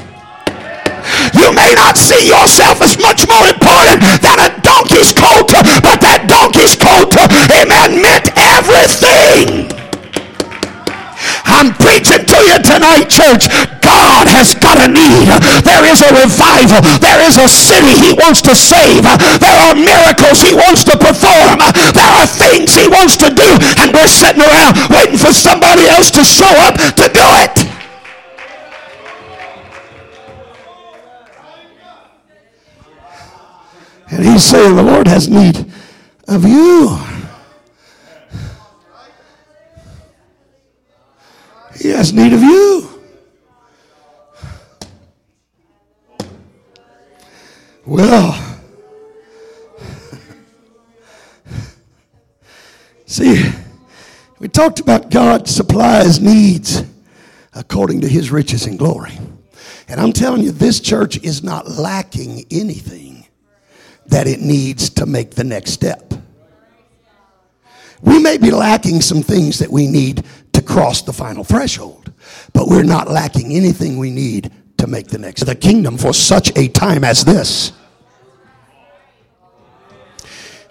You 1.36 1.52
may 1.52 1.74
not 1.76 1.96
see 1.96 2.28
yourself 2.28 2.80
as 2.80 2.96
much 2.98 3.28
more 3.28 3.46
important 3.46 4.00
than 4.22 4.38
a 4.40 4.48
donkey's 4.62 5.12
coat, 5.12 5.52
but 5.82 6.00
that 6.00 6.24
donkey's 6.30 6.76
coat, 6.76 7.12
amen, 7.52 8.00
meant 8.00 8.32
everything. 8.36 9.73
I'm 11.54 11.70
preaching 11.78 12.26
to 12.26 12.38
you 12.50 12.58
tonight, 12.66 13.06
church. 13.06 13.46
God 13.78 14.26
has 14.26 14.58
got 14.58 14.74
a 14.82 14.90
need. 14.90 15.30
There 15.62 15.86
is 15.86 16.02
a 16.02 16.10
revival. 16.10 16.82
There 16.98 17.22
is 17.22 17.38
a 17.38 17.46
city 17.46 17.94
he 18.02 18.12
wants 18.18 18.42
to 18.42 18.58
save. 18.58 19.06
There 19.38 19.58
are 19.70 19.78
miracles 19.78 20.42
he 20.42 20.50
wants 20.50 20.82
to 20.90 20.98
perform. 20.98 21.62
There 21.94 22.12
are 22.18 22.26
things 22.26 22.74
he 22.74 22.90
wants 22.90 23.14
to 23.22 23.30
do. 23.30 23.50
And 23.78 23.94
we're 23.94 24.10
sitting 24.10 24.42
around 24.42 24.74
waiting 24.90 25.18
for 25.18 25.30
somebody 25.30 25.86
else 25.86 26.10
to 26.18 26.24
show 26.26 26.50
up 26.66 26.74
to 26.74 27.06
do 27.06 27.26
it. 27.46 27.56
And 34.10 34.24
he's 34.26 34.44
saying 34.44 34.76
the 34.76 34.82
Lord 34.82 35.06
has 35.06 35.28
need 35.28 35.66
of 36.28 36.44
you. 36.44 37.13
He 41.84 41.90
has 41.90 42.14
need 42.14 42.32
of 42.32 42.40
you. 42.40 42.88
Well, 47.84 48.58
see, 53.04 53.52
we 54.38 54.48
talked 54.48 54.80
about 54.80 55.10
God 55.10 55.46
supplies 55.46 56.22
needs 56.22 56.82
according 57.52 58.00
to 58.00 58.08
his 58.08 58.30
riches 58.30 58.64
and 58.64 58.78
glory. 58.78 59.18
And 59.86 60.00
I'm 60.00 60.14
telling 60.14 60.42
you, 60.42 60.52
this 60.52 60.80
church 60.80 61.22
is 61.22 61.44
not 61.44 61.68
lacking 61.68 62.46
anything 62.50 63.26
that 64.06 64.26
it 64.26 64.40
needs 64.40 64.88
to 64.88 65.04
make 65.04 65.32
the 65.32 65.44
next 65.44 65.72
step. 65.72 66.14
We 68.00 68.18
may 68.18 68.38
be 68.38 68.50
lacking 68.50 69.02
some 69.02 69.22
things 69.22 69.58
that 69.58 69.70
we 69.70 69.86
need 69.86 70.24
cross 70.64 71.02
the 71.02 71.12
final 71.12 71.44
threshold, 71.44 72.12
but 72.52 72.68
we're 72.68 72.82
not 72.82 73.08
lacking 73.08 73.52
anything 73.52 73.98
we 73.98 74.10
need 74.10 74.50
to 74.78 74.86
make 74.86 75.08
the 75.08 75.18
next 75.18 75.44
the 75.44 75.54
kingdom 75.54 75.96
for 75.96 76.12
such 76.12 76.56
a 76.56 76.68
time 76.68 77.04
as 77.04 77.24
this. 77.24 77.72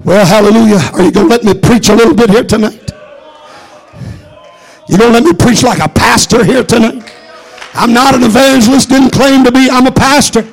Well, 0.04 0.26
hallelujah. 0.26 0.80
Are 0.94 1.02
you 1.02 1.12
going 1.12 1.30
to 1.30 1.36
let 1.36 1.44
me 1.44 1.54
preach 1.54 1.90
a 1.90 1.96
little 1.96 2.14
bit 2.14 2.30
here 2.30 2.44
tonight? 2.44 2.92
You 4.90 4.98
going 4.98 5.14
to 5.14 5.20
let 5.20 5.24
me 5.24 5.34
preach 5.34 5.64
like 5.64 5.80
a 5.80 5.88
pastor 5.88 6.44
here 6.44 6.64
tonight? 6.64 7.10
I'm 7.74 7.94
not 7.94 8.14
an 8.14 8.24
evangelist, 8.24 8.90
didn't 8.90 9.12
claim 9.12 9.44
to 9.46 9.52
be. 9.52 9.70
I'm 9.72 9.88
a 9.88 9.92
pastor. 9.92 10.46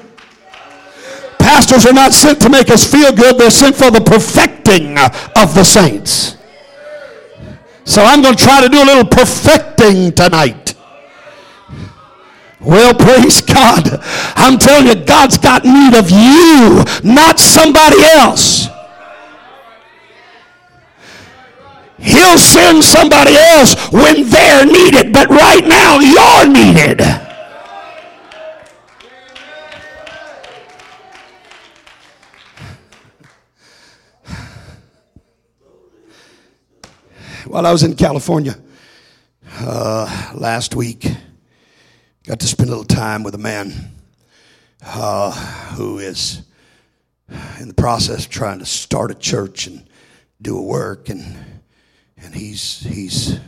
Pastors 1.38 1.84
are 1.84 1.92
not 1.92 2.12
sent 2.12 2.40
to 2.42 2.48
make 2.48 2.70
us 2.70 2.90
feel 2.90 3.12
good, 3.12 3.38
they're 3.38 3.50
sent 3.50 3.74
for 3.74 3.90
the 3.90 4.00
perfecting 4.00 4.96
of 4.98 5.54
the 5.54 5.64
saints. 5.64 6.36
So 7.90 8.04
I'm 8.04 8.22
going 8.22 8.36
to 8.36 8.44
try 8.44 8.60
to 8.60 8.68
do 8.68 8.80
a 8.80 8.86
little 8.86 9.04
perfecting 9.04 10.12
tonight. 10.12 10.76
Well, 12.60 12.94
praise 12.94 13.40
God. 13.40 13.98
I'm 14.36 14.58
telling 14.58 14.86
you, 14.86 15.04
God's 15.04 15.36
got 15.36 15.64
need 15.64 15.94
of 15.98 16.08
you, 16.08 16.84
not 17.02 17.40
somebody 17.40 17.96
else. 18.14 18.68
He'll 21.98 22.38
send 22.38 22.84
somebody 22.84 23.34
else 23.34 23.74
when 23.90 24.30
they're 24.30 24.64
needed, 24.64 25.12
but 25.12 25.28
right 25.28 25.66
now 25.66 25.98
you're 25.98 26.46
needed. 26.46 27.00
While 37.50 37.66
I 37.66 37.72
was 37.72 37.82
in 37.82 37.96
California 37.96 38.56
uh, 39.58 40.32
last 40.36 40.76
week, 40.76 41.04
got 42.22 42.38
to 42.38 42.46
spend 42.46 42.68
a 42.68 42.70
little 42.70 42.84
time 42.84 43.24
with 43.24 43.34
a 43.34 43.38
man 43.38 43.90
uh, 44.86 45.32
who 45.74 45.98
is 45.98 46.42
in 47.58 47.66
the 47.66 47.74
process 47.74 48.24
of 48.24 48.30
trying 48.30 48.60
to 48.60 48.64
start 48.64 49.10
a 49.10 49.16
church 49.16 49.66
and 49.66 49.84
do 50.40 50.56
a 50.56 50.62
work, 50.62 51.08
and 51.08 51.24
and 52.18 52.36
he's 52.36 52.82
he's 52.82 53.40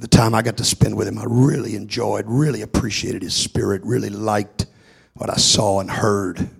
the 0.00 0.08
time 0.08 0.34
I 0.34 0.42
got 0.42 0.56
to 0.56 0.64
spend 0.64 0.96
with 0.96 1.06
him, 1.06 1.16
I 1.16 1.26
really 1.28 1.76
enjoyed, 1.76 2.24
really 2.26 2.62
appreciated 2.62 3.22
his 3.22 3.36
spirit, 3.36 3.82
really 3.84 4.10
liked 4.10 4.66
what 5.14 5.30
I 5.30 5.36
saw 5.36 5.78
and 5.78 5.88
heard. 5.88 6.50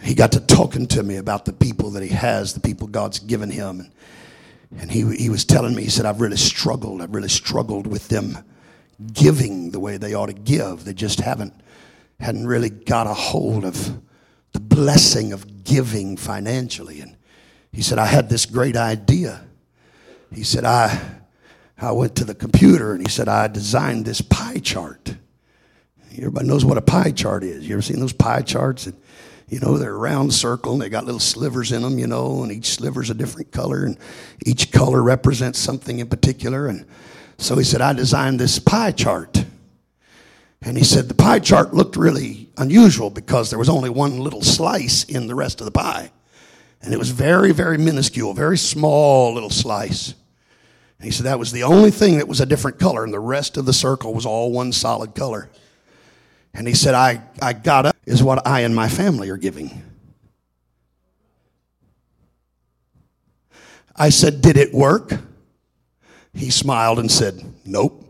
He 0.00 0.14
got 0.14 0.32
to 0.32 0.40
talking 0.40 0.86
to 0.86 1.02
me 1.02 1.16
about 1.16 1.44
the 1.44 1.52
people 1.52 1.90
that 1.90 2.02
he 2.02 2.08
has, 2.08 2.54
the 2.54 2.60
people 2.60 2.86
God's 2.86 3.18
given 3.18 3.50
him, 3.50 3.80
and 3.80 3.90
and 4.78 4.90
he, 4.90 5.16
he 5.16 5.28
was 5.30 5.44
telling 5.44 5.74
me, 5.74 5.84
he 5.84 5.90
said, 5.90 6.06
I've 6.06 6.20
really 6.20 6.36
struggled. 6.36 7.00
I've 7.00 7.14
really 7.14 7.28
struggled 7.28 7.86
with 7.86 8.08
them 8.08 8.38
giving 9.12 9.70
the 9.70 9.80
way 9.80 9.96
they 9.96 10.14
ought 10.14 10.26
to 10.26 10.32
give. 10.32 10.84
They 10.84 10.94
just 10.94 11.20
haven't, 11.20 11.54
hadn't 12.20 12.46
really 12.46 12.70
got 12.70 13.06
a 13.06 13.14
hold 13.14 13.64
of 13.64 14.00
the 14.52 14.60
blessing 14.60 15.32
of 15.32 15.64
giving 15.64 16.16
financially. 16.16 17.00
And 17.00 17.16
he 17.72 17.82
said, 17.82 17.98
I 17.98 18.06
had 18.06 18.28
this 18.28 18.46
great 18.46 18.76
idea. 18.76 19.44
He 20.32 20.42
said, 20.42 20.64
I, 20.64 21.00
I 21.78 21.92
went 21.92 22.16
to 22.16 22.24
the 22.24 22.34
computer 22.34 22.92
and 22.92 23.06
he 23.06 23.10
said, 23.10 23.28
I 23.28 23.48
designed 23.48 24.04
this 24.04 24.20
pie 24.20 24.58
chart. 24.58 25.16
Everybody 26.16 26.46
knows 26.46 26.64
what 26.64 26.78
a 26.78 26.82
pie 26.82 27.10
chart 27.10 27.42
is. 27.42 27.66
You 27.66 27.74
ever 27.74 27.82
seen 27.82 27.98
those 27.98 28.12
pie 28.12 28.42
charts? 28.42 28.86
And 28.86 28.96
you 29.54 29.60
know, 29.60 29.78
they're 29.78 29.94
a 29.94 29.96
round 29.96 30.34
circle 30.34 30.72
and 30.72 30.82
they 30.82 30.88
got 30.88 31.04
little 31.04 31.20
slivers 31.20 31.70
in 31.70 31.82
them, 31.82 31.96
you 31.96 32.08
know, 32.08 32.42
and 32.42 32.50
each 32.50 32.70
sliver's 32.70 33.08
a 33.08 33.14
different 33.14 33.52
color 33.52 33.84
and 33.84 33.96
each 34.44 34.72
color 34.72 35.00
represents 35.00 35.60
something 35.60 36.00
in 36.00 36.08
particular. 36.08 36.66
And 36.66 36.84
so 37.38 37.54
he 37.54 37.62
said, 37.62 37.80
I 37.80 37.92
designed 37.92 38.40
this 38.40 38.58
pie 38.58 38.90
chart. 38.90 39.44
And 40.60 40.76
he 40.76 40.82
said 40.82 41.08
the 41.08 41.14
pie 41.14 41.38
chart 41.38 41.72
looked 41.72 41.94
really 41.94 42.50
unusual 42.56 43.10
because 43.10 43.48
there 43.48 43.58
was 43.60 43.68
only 43.68 43.90
one 43.90 44.18
little 44.18 44.42
slice 44.42 45.04
in 45.04 45.28
the 45.28 45.36
rest 45.36 45.60
of 45.60 45.66
the 45.66 45.70
pie. 45.70 46.10
And 46.82 46.92
it 46.92 46.98
was 46.98 47.10
very, 47.10 47.52
very 47.52 47.78
minuscule, 47.78 48.34
very 48.34 48.58
small 48.58 49.34
little 49.34 49.50
slice. 49.50 50.14
And 50.98 51.06
he 51.06 51.12
said 51.12 51.26
that 51.26 51.38
was 51.38 51.52
the 51.52 51.62
only 51.62 51.92
thing 51.92 52.18
that 52.18 52.26
was 52.26 52.40
a 52.40 52.46
different 52.46 52.80
color, 52.80 53.04
and 53.04 53.12
the 53.12 53.20
rest 53.20 53.56
of 53.56 53.66
the 53.66 53.72
circle 53.72 54.14
was 54.14 54.26
all 54.26 54.50
one 54.50 54.72
solid 54.72 55.14
color. 55.14 55.48
And 56.54 56.68
he 56.68 56.74
said, 56.74 56.94
I, 56.94 57.20
I 57.42 57.52
got 57.52 57.86
up, 57.86 57.96
is 58.06 58.22
what 58.22 58.46
I 58.46 58.60
and 58.60 58.74
my 58.74 58.88
family 58.88 59.28
are 59.28 59.36
giving. 59.36 59.82
I 63.96 64.08
said, 64.08 64.40
Did 64.40 64.56
it 64.56 64.72
work? 64.72 65.12
He 66.32 66.50
smiled 66.50 66.98
and 66.98 67.10
said, 67.10 67.44
Nope. 67.64 68.00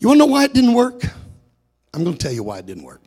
You 0.00 0.08
want 0.08 0.20
to 0.20 0.26
know 0.26 0.32
why 0.32 0.44
it 0.44 0.52
didn't 0.52 0.74
work? 0.74 1.02
I'm 1.94 2.04
going 2.04 2.16
to 2.16 2.22
tell 2.22 2.32
you 2.32 2.42
why 2.42 2.58
it 2.58 2.66
didn't 2.66 2.84
work. 2.84 3.00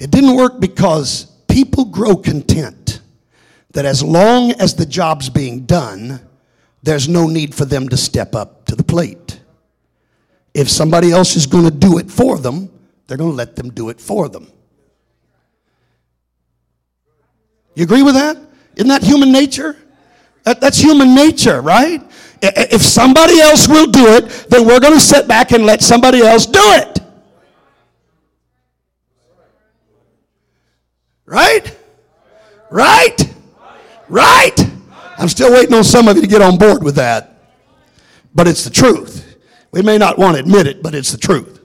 It 0.00 0.10
didn't 0.10 0.34
work 0.34 0.58
because 0.58 1.26
people 1.48 1.84
grow 1.84 2.16
content 2.16 3.00
that 3.72 3.84
as 3.84 4.02
long 4.02 4.52
as 4.52 4.74
the 4.74 4.86
job's 4.86 5.28
being 5.28 5.66
done, 5.66 6.20
there's 6.82 7.08
no 7.08 7.28
need 7.28 7.54
for 7.54 7.64
them 7.64 7.88
to 7.88 7.96
step 7.96 8.34
up 8.34 8.64
to 8.66 8.76
the 8.76 8.82
plate. 8.82 9.40
If 10.54 10.70
somebody 10.70 11.10
else 11.10 11.34
is 11.34 11.46
going 11.46 11.64
to 11.64 11.70
do 11.70 11.98
it 11.98 12.10
for 12.10 12.38
them, 12.38 12.70
they're 13.06 13.18
going 13.18 13.30
to 13.30 13.36
let 13.36 13.56
them 13.56 13.70
do 13.70 13.88
it 13.88 14.00
for 14.00 14.28
them. 14.28 14.46
You 17.74 17.82
agree 17.82 18.02
with 18.02 18.14
that? 18.14 18.38
Isn't 18.76 18.88
that 18.88 19.02
human 19.02 19.32
nature? 19.32 19.76
That, 20.44 20.60
that's 20.60 20.78
human 20.78 21.14
nature, 21.14 21.60
right? 21.60 22.00
If 22.40 22.82
somebody 22.82 23.40
else 23.40 23.66
will 23.66 23.86
do 23.86 24.06
it, 24.14 24.46
then 24.48 24.66
we're 24.66 24.80
going 24.80 24.92
to 24.92 25.00
sit 25.00 25.26
back 25.26 25.52
and 25.52 25.66
let 25.66 25.82
somebody 25.82 26.20
else 26.20 26.46
do 26.46 26.60
it. 26.62 27.00
Right? 31.26 31.76
Right? 32.70 33.34
Right? 34.08 34.70
I'm 35.18 35.28
still 35.28 35.52
waiting 35.52 35.74
on 35.74 35.84
some 35.84 36.06
of 36.06 36.16
you 36.16 36.22
to 36.22 36.28
get 36.28 36.42
on 36.42 36.58
board 36.58 36.82
with 36.82 36.96
that. 36.96 37.38
But 38.34 38.46
it's 38.46 38.64
the 38.64 38.70
truth. 38.70 39.23
We 39.74 39.82
may 39.82 39.98
not 39.98 40.18
want 40.18 40.36
to 40.36 40.40
admit 40.40 40.68
it, 40.68 40.84
but 40.84 40.94
it's 40.94 41.10
the 41.10 41.18
truth. 41.18 41.60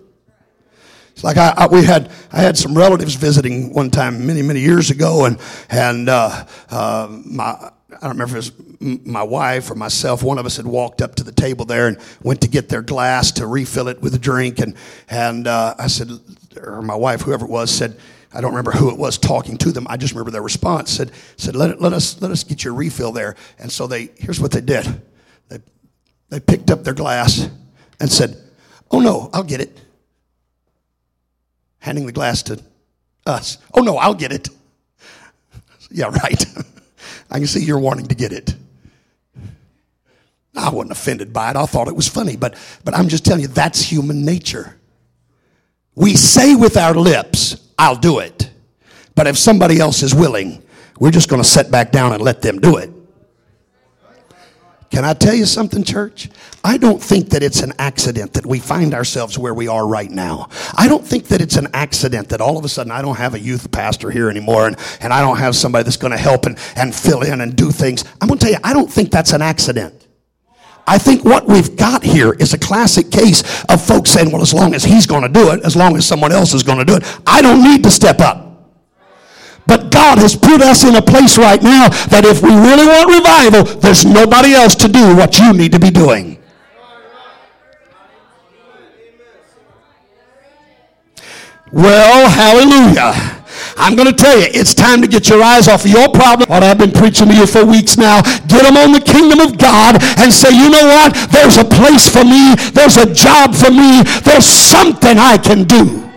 It's 1.12 1.24
like 1.24 1.38
I, 1.38 1.53
I, 1.55 1.68
we 1.68 1.86
had 1.86 2.12
I 2.32 2.41
had 2.41 2.57
some 2.57 2.76
relatives 2.76 3.14
visiting 3.14 3.72
one 3.72 3.91
time 3.91 4.26
many 4.26 4.41
many 4.41 4.62
years 4.62 4.89
ago, 4.89 5.26
and 5.26 5.38
and 5.70 6.10
uh, 6.10 6.43
uh, 6.72 7.07
my 7.24 7.51
I 7.51 7.72
don't 8.01 8.18
remember 8.18 8.36
if 8.36 8.51
it 8.51 8.55
was 8.82 8.99
my 9.05 9.22
wife 9.22 9.70
or 9.70 9.76
myself. 9.76 10.24
One 10.24 10.39
of 10.39 10.47
us 10.47 10.57
had 10.57 10.66
walked 10.66 11.03
up 11.03 11.14
to 11.16 11.24
the 11.24 11.32
table 11.32 11.66
there 11.66 11.88
and 11.88 11.99
went 12.24 12.41
to 12.41 12.47
get 12.47 12.68
their 12.68 12.82
glass 12.82 13.32
to 13.34 13.45
refill 13.45 13.88
it 13.89 14.01
with 14.01 14.16
a 14.16 14.20
drink, 14.20 14.57
and 14.57 14.74
and 15.07 15.45
uh, 15.45 15.76
I 15.78 15.86
said, 15.86 16.10
or 16.57 16.82
my 16.82 16.95
wife, 16.95 17.22
whoever 17.22 17.45
it 17.45 17.51
was, 17.51 17.70
said. 17.70 17.95
I 18.32 18.41
don't 18.41 18.51
remember 18.51 18.72
who 18.72 18.91
it 18.91 18.97
was 18.97 19.18
talking 19.18 19.57
to 19.57 19.72
them. 19.72 19.88
I 19.89 19.97
just 19.97 20.14
remember 20.14 20.30
their 20.30 20.43
response 20.43 20.91
said, 20.91 21.12
said 21.36 21.55
let, 21.55 21.82
let, 21.82 21.93
us, 21.93 22.22
let 22.22 22.30
us 22.30 22.43
get 22.43 22.64
your 22.64 22.76
refill 22.76 23.12
there. 23.12 23.36
And 23.57 23.72
so 23.72 23.88
they, 23.88 24.12
here's 24.18 24.39
what 24.39 24.51
they 24.51 24.62
did. 24.62 24.86
They, 25.47 25.57
they 26.30 26.39
picked 26.39 26.70
up 26.70 26.84
their 26.84 26.93
glass 26.93 27.49
and 28.00 28.12
said, 28.12 28.38
oh 28.91 29.00
no, 29.00 29.30
I'll 29.34 29.43
get 29.43 29.62
it 29.62 29.80
handing 31.80 32.06
the 32.06 32.12
glass 32.12 32.43
to 32.43 32.62
us. 33.26 33.58
Oh, 33.74 33.82
no, 33.82 33.97
I'll 33.97 34.14
get 34.14 34.32
it. 34.32 34.50
yeah, 35.91 36.06
right. 36.06 36.45
I 37.32 37.38
can 37.38 37.47
see 37.47 37.64
you're 37.64 37.80
wanting 37.80 38.08
to 38.08 38.16
get 38.16 38.32
it. 38.32 38.56
I 40.56 40.70
wasn't 40.70 40.91
offended 40.91 41.32
by 41.32 41.52
it. 41.52 41.56
I 41.56 41.66
thought 41.66 41.88
it 41.88 41.95
was 41.95 42.08
funny, 42.08 42.36
but, 42.36 42.56
but 42.84 42.93
I'm 42.93 43.08
just 43.08 43.24
telling 43.24 43.41
you, 43.41 43.47
that's 43.47 43.82
human 43.82 44.26
nature. 44.26 44.76
We 45.95 46.16
say 46.16 46.56
with 46.56 46.76
our 46.76 46.93
lips, 46.93 47.70
I'll 47.78 47.95
do 47.95 48.20
it. 48.20 48.50
But 49.16 49.28
if 49.28 49.38
somebody 49.38 49.80
else 49.80 50.04
is 50.04 50.14
willing, 50.14 50.62
we're 51.00 51.12
just 51.12 51.30
going 51.30 51.41
to 51.41 51.47
sit 51.47 51.72
back 51.72 51.91
down 51.91 52.14
and 52.14 52.22
let 52.22 52.41
them 52.41 52.60
do 52.60 52.78
it. 52.78 52.89
Can 54.90 55.06
I 55.06 55.14
tell 55.14 55.36
you 55.36 55.46
something, 55.46 55.84
church? 55.84 56.30
I 56.64 56.78
don't 56.78 57.02
think 57.02 57.30
that 57.30 57.44
it's 57.44 57.62
an 57.62 57.74
accident 57.78 58.34
that 58.34 58.46
we 58.46 58.60
find 58.60 58.96
ourselves 58.96 59.38
where 59.38 59.54
we 59.54 59.68
are 59.68 59.88
right 59.88 60.10
now. 60.10 60.50
I 60.76 60.88
don't 60.88 61.06
think 61.06 61.28
that 61.28 61.42
it's 61.42 61.58
an 61.58 61.68
accident 61.74 62.30
that 62.30 62.42
all 62.42 62.58
of 62.58 62.66
a 62.66 62.70
sudden 62.70 62.92
I 62.92 63.04
don't 63.04 63.18
have 63.18 63.36
a 63.36 63.40
youth 63.40 63.72
pastor 63.72 64.10
here 64.10 64.30
anymore 64.30 64.66
and, 64.66 64.76
and 65.00 65.14
I 65.14 65.22
don't 65.22 65.38
have 65.38 65.56
somebody 65.56 65.84
that's 65.84 65.98
going 65.98 66.12
to 66.12 66.18
help 66.18 66.48
and, 66.48 66.58
and 66.76 66.94
fill 66.94 67.22
in 67.22 67.42
and 67.42 67.56
do 67.56 67.70
things. 67.70 68.04
I'm 68.20 68.28
going 68.28 68.40
to 68.40 68.46
tell 68.46 68.54
you, 68.54 68.60
I 68.64 68.74
don't 68.74 68.92
think 68.92 69.12
that's 69.12 69.32
an 69.32 69.44
accident. 69.44 70.08
I 70.88 70.98
think 70.98 71.24
what 71.24 71.46
we've 71.46 71.76
got 71.76 72.04
here 72.04 72.34
is 72.34 72.56
a 72.56 72.58
classic 72.58 73.12
case 73.12 73.64
of 73.66 73.86
folks 73.86 74.10
saying, 74.10 74.32
well, 74.32 74.42
as 74.42 74.56
long 74.56 74.74
as 74.74 74.84
he's 74.84 75.06
going 75.06 75.22
to 75.22 75.30
do 75.30 75.52
it, 75.52 75.64
as 75.64 75.76
long 75.76 75.96
as 75.98 76.08
someone 76.08 76.32
else 76.32 76.56
is 76.56 76.64
going 76.64 76.80
to 76.80 76.86
do 76.86 76.96
it, 76.96 77.04
I 77.28 77.44
don't 77.44 77.64
need 77.64 77.84
to 77.84 77.92
step 77.92 78.20
up. 78.22 78.49
But 79.70 79.92
God 79.92 80.18
has 80.18 80.36
put 80.36 80.62
us 80.62 80.84
in 80.84 80.96
a 80.96 81.02
place 81.02 81.38
right 81.38 81.62
now 81.62 81.90
that 82.10 82.26
if 82.26 82.42
we 82.42 82.50
really 82.50 82.90
want 82.90 83.06
revival, 83.06 83.80
there's 83.80 84.04
nobody 84.04 84.56
else 84.56 84.74
to 84.82 84.88
do 84.88 85.16
what 85.16 85.38
you 85.38 85.54
need 85.54 85.72
to 85.74 85.80
be 85.80 85.92
doing. 85.92 86.42
Well, 91.72 92.28
hallelujah. 92.28 93.14
I'm 93.78 93.96
going 93.96 94.10
to 94.10 94.16
tell 94.16 94.38
you, 94.40 94.48
it's 94.50 94.74
time 94.74 95.04
to 95.04 95.08
get 95.08 95.30
your 95.30 95.44
eyes 95.44 95.68
off 95.68 95.86
of 95.86 95.92
your 95.92 96.10
problem. 96.10 96.50
What 96.50 96.64
I've 96.64 96.80
been 96.80 96.92
preaching 96.92 97.28
to 97.28 97.36
you 97.36 97.46
for 97.46 97.64
weeks 97.64 97.96
now. 97.96 98.24
Get 98.50 98.66
them 98.66 98.76
on 98.76 98.92
the 98.92 99.00
kingdom 99.00 99.40
of 99.40 99.60
God 99.60 100.02
and 100.18 100.34
say, 100.34 100.50
you 100.50 100.72
know 100.72 100.86
what? 100.98 101.14
There's 101.30 101.58
a 101.58 101.64
place 101.64 102.10
for 102.10 102.26
me. 102.26 102.56
There's 102.74 102.98
a 102.98 103.14
job 103.14 103.54
for 103.54 103.70
me. 103.70 104.02
There's 104.26 104.46
something 104.46 105.20
I 105.20 105.38
can 105.38 105.66
do. 105.66 106.09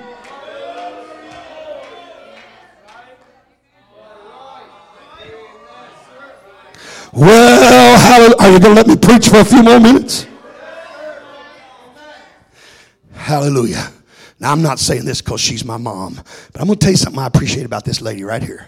Well, 7.13 7.99
hallelujah. 7.99 8.37
Are 8.39 8.51
you 8.51 8.59
going 8.59 8.75
to 8.75 8.83
let 8.83 8.87
me 8.87 8.97
preach 8.97 9.29
for 9.29 9.41
a 9.41 9.45
few 9.45 9.63
more 9.63 9.79
minutes? 9.79 10.27
Hallelujah. 13.13 13.93
Now, 14.41 14.51
I'm 14.51 14.63
not 14.63 14.79
saying 14.79 15.05
this 15.05 15.21
because 15.21 15.41
she's 15.41 15.65
my 15.65 15.77
mom, 15.77 16.15
but 16.53 16.61
I'm 16.61 16.67
going 16.67 16.79
to 16.79 16.85
tell 16.85 16.91
you 16.91 16.97
something 16.97 17.21
I 17.21 17.27
appreciate 17.27 17.65
about 17.65 17.85
this 17.85 18.01
lady 18.01 18.25
right 18.25 18.43
here. 18.43 18.67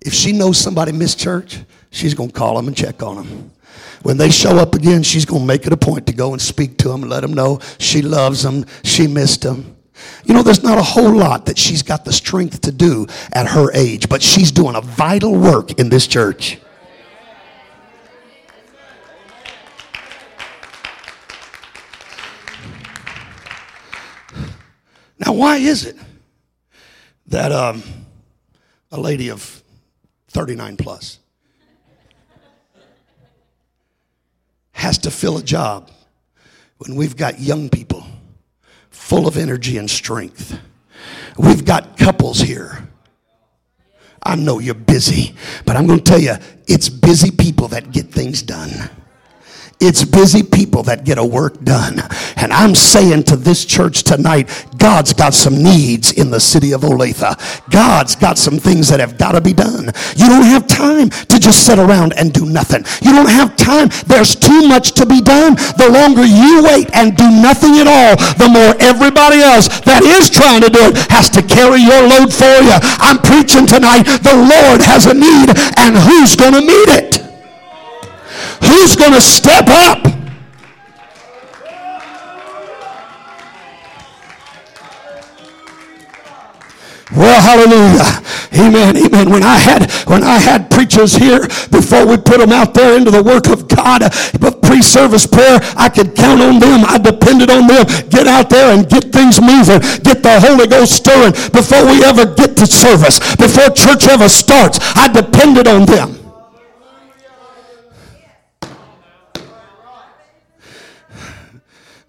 If 0.00 0.14
she 0.14 0.32
knows 0.32 0.58
somebody 0.58 0.92
missed 0.92 1.20
church, 1.20 1.60
she's 1.90 2.14
going 2.14 2.30
to 2.30 2.34
call 2.34 2.56
them 2.56 2.68
and 2.68 2.76
check 2.76 3.02
on 3.02 3.16
them. 3.16 3.52
When 4.02 4.16
they 4.16 4.30
show 4.30 4.56
up 4.56 4.74
again, 4.74 5.02
she's 5.02 5.24
going 5.24 5.42
to 5.42 5.46
make 5.46 5.66
it 5.66 5.72
a 5.72 5.76
point 5.76 6.06
to 6.06 6.12
go 6.12 6.32
and 6.32 6.42
speak 6.42 6.78
to 6.78 6.88
them 6.88 7.02
and 7.02 7.10
let 7.10 7.20
them 7.20 7.34
know 7.34 7.60
she 7.78 8.02
loves 8.02 8.42
them, 8.42 8.64
she 8.82 9.06
missed 9.06 9.42
them. 9.42 9.76
You 10.24 10.34
know, 10.34 10.42
there's 10.42 10.64
not 10.64 10.78
a 10.78 10.82
whole 10.82 11.14
lot 11.14 11.46
that 11.46 11.58
she's 11.58 11.82
got 11.82 12.04
the 12.04 12.12
strength 12.12 12.62
to 12.62 12.72
do 12.72 13.06
at 13.32 13.46
her 13.46 13.70
age, 13.74 14.08
but 14.08 14.22
she's 14.22 14.50
doing 14.50 14.74
a 14.74 14.80
vital 14.80 15.36
work 15.36 15.78
in 15.78 15.90
this 15.90 16.08
church. 16.08 16.58
Now, 25.24 25.34
why 25.34 25.58
is 25.58 25.84
it 25.86 25.96
that 27.28 27.52
um, 27.52 27.82
a 28.90 29.00
lady 29.00 29.30
of 29.30 29.62
39 30.28 30.76
plus 30.76 31.20
has 34.72 34.98
to 34.98 35.10
fill 35.12 35.38
a 35.38 35.42
job 35.42 35.90
when 36.78 36.96
we've 36.96 37.16
got 37.16 37.38
young 37.38 37.68
people 37.68 38.04
full 38.90 39.28
of 39.28 39.36
energy 39.36 39.78
and 39.78 39.88
strength? 39.88 40.58
We've 41.38 41.64
got 41.64 41.96
couples 41.96 42.40
here. 42.40 42.88
I 44.24 44.34
know 44.34 44.58
you're 44.58 44.74
busy, 44.74 45.36
but 45.64 45.76
I'm 45.76 45.86
going 45.86 46.00
to 46.00 46.04
tell 46.04 46.20
you, 46.20 46.34
it's 46.66 46.88
busy 46.88 47.30
people 47.30 47.68
that 47.68 47.92
get 47.92 48.06
things 48.06 48.42
done. 48.42 48.90
It's 49.84 50.04
busy 50.04 50.44
people 50.44 50.84
that 50.84 51.02
get 51.02 51.18
a 51.18 51.24
work 51.24 51.58
done. 51.64 51.98
And 52.36 52.52
I'm 52.52 52.76
saying 52.76 53.24
to 53.24 53.36
this 53.36 53.64
church 53.64 54.04
tonight, 54.04 54.46
God's 54.78 55.12
got 55.12 55.34
some 55.34 55.60
needs 55.60 56.12
in 56.12 56.30
the 56.30 56.38
city 56.38 56.70
of 56.70 56.82
Olathe. 56.82 57.34
God's 57.68 58.14
got 58.14 58.38
some 58.38 58.62
things 58.62 58.86
that 58.90 59.00
have 59.00 59.18
got 59.18 59.32
to 59.32 59.40
be 59.40 59.52
done. 59.52 59.90
You 60.14 60.30
don't 60.30 60.46
have 60.46 60.68
time 60.68 61.10
to 61.10 61.36
just 61.40 61.66
sit 61.66 61.80
around 61.80 62.14
and 62.14 62.32
do 62.32 62.46
nothing. 62.46 62.86
You 63.02 63.10
don't 63.10 63.28
have 63.28 63.56
time. 63.56 63.90
There's 64.06 64.36
too 64.36 64.68
much 64.68 64.92
to 64.92 65.04
be 65.04 65.20
done. 65.20 65.56
The 65.74 65.90
longer 65.90 66.22
you 66.22 66.62
wait 66.62 66.86
and 66.94 67.16
do 67.16 67.26
nothing 67.42 67.82
at 67.82 67.90
all, 67.90 68.14
the 68.38 68.46
more 68.54 68.78
everybody 68.78 69.42
else 69.42 69.66
that 69.82 70.06
is 70.06 70.30
trying 70.30 70.62
to 70.62 70.70
do 70.70 70.94
it 70.94 71.10
has 71.10 71.26
to 71.34 71.42
carry 71.42 71.82
your 71.82 72.06
load 72.06 72.30
for 72.30 72.54
you. 72.62 72.78
I'm 73.02 73.18
preaching 73.18 73.66
tonight. 73.66 74.06
The 74.22 74.38
Lord 74.38 74.78
has 74.86 75.10
a 75.10 75.14
need, 75.14 75.50
and 75.74 75.98
who's 75.98 76.38
going 76.38 76.54
to 76.54 76.62
meet 76.62 76.88
it? 77.02 77.31
Who's 78.64 78.96
going 78.96 79.12
to 79.12 79.20
step 79.20 79.66
up? 79.68 80.12
Well, 87.14 87.40
hallelujah. 87.40 88.22
Amen. 88.54 88.96
Amen. 88.96 89.30
When 89.30 89.42
I 89.42 89.56
had 89.56 89.90
when 90.08 90.24
I 90.24 90.38
had 90.38 90.70
preachers 90.70 91.14
here 91.14 91.40
before 91.70 92.06
we 92.06 92.16
put 92.16 92.38
them 92.38 92.52
out 92.52 92.72
there 92.74 92.96
into 92.96 93.10
the 93.10 93.22
work 93.22 93.48
of 93.48 93.68
God, 93.68 94.00
but 94.40 94.62
pre-service 94.62 95.26
prayer, 95.26 95.60
I 95.76 95.88
could 95.88 96.16
count 96.16 96.40
on 96.40 96.58
them. 96.58 96.84
I 96.86 96.98
depended 96.98 97.50
on 97.50 97.66
them. 97.66 97.84
Get 98.08 98.26
out 98.26 98.48
there 98.48 98.74
and 98.74 98.88
get 98.88 99.12
things 99.12 99.40
moving. 99.40 99.80
Get 100.02 100.22
the 100.22 100.40
Holy 100.40 100.66
Ghost 100.66 100.92
stirring 100.92 101.32
before 101.52 101.84
we 101.84 102.02
ever 102.02 102.24
get 102.24 102.56
to 102.56 102.66
service. 102.66 103.18
Before 103.36 103.68
church 103.70 104.08
ever 104.08 104.28
starts, 104.28 104.78
I 104.96 105.08
depended 105.12 105.68
on 105.68 105.84
them. 105.84 106.21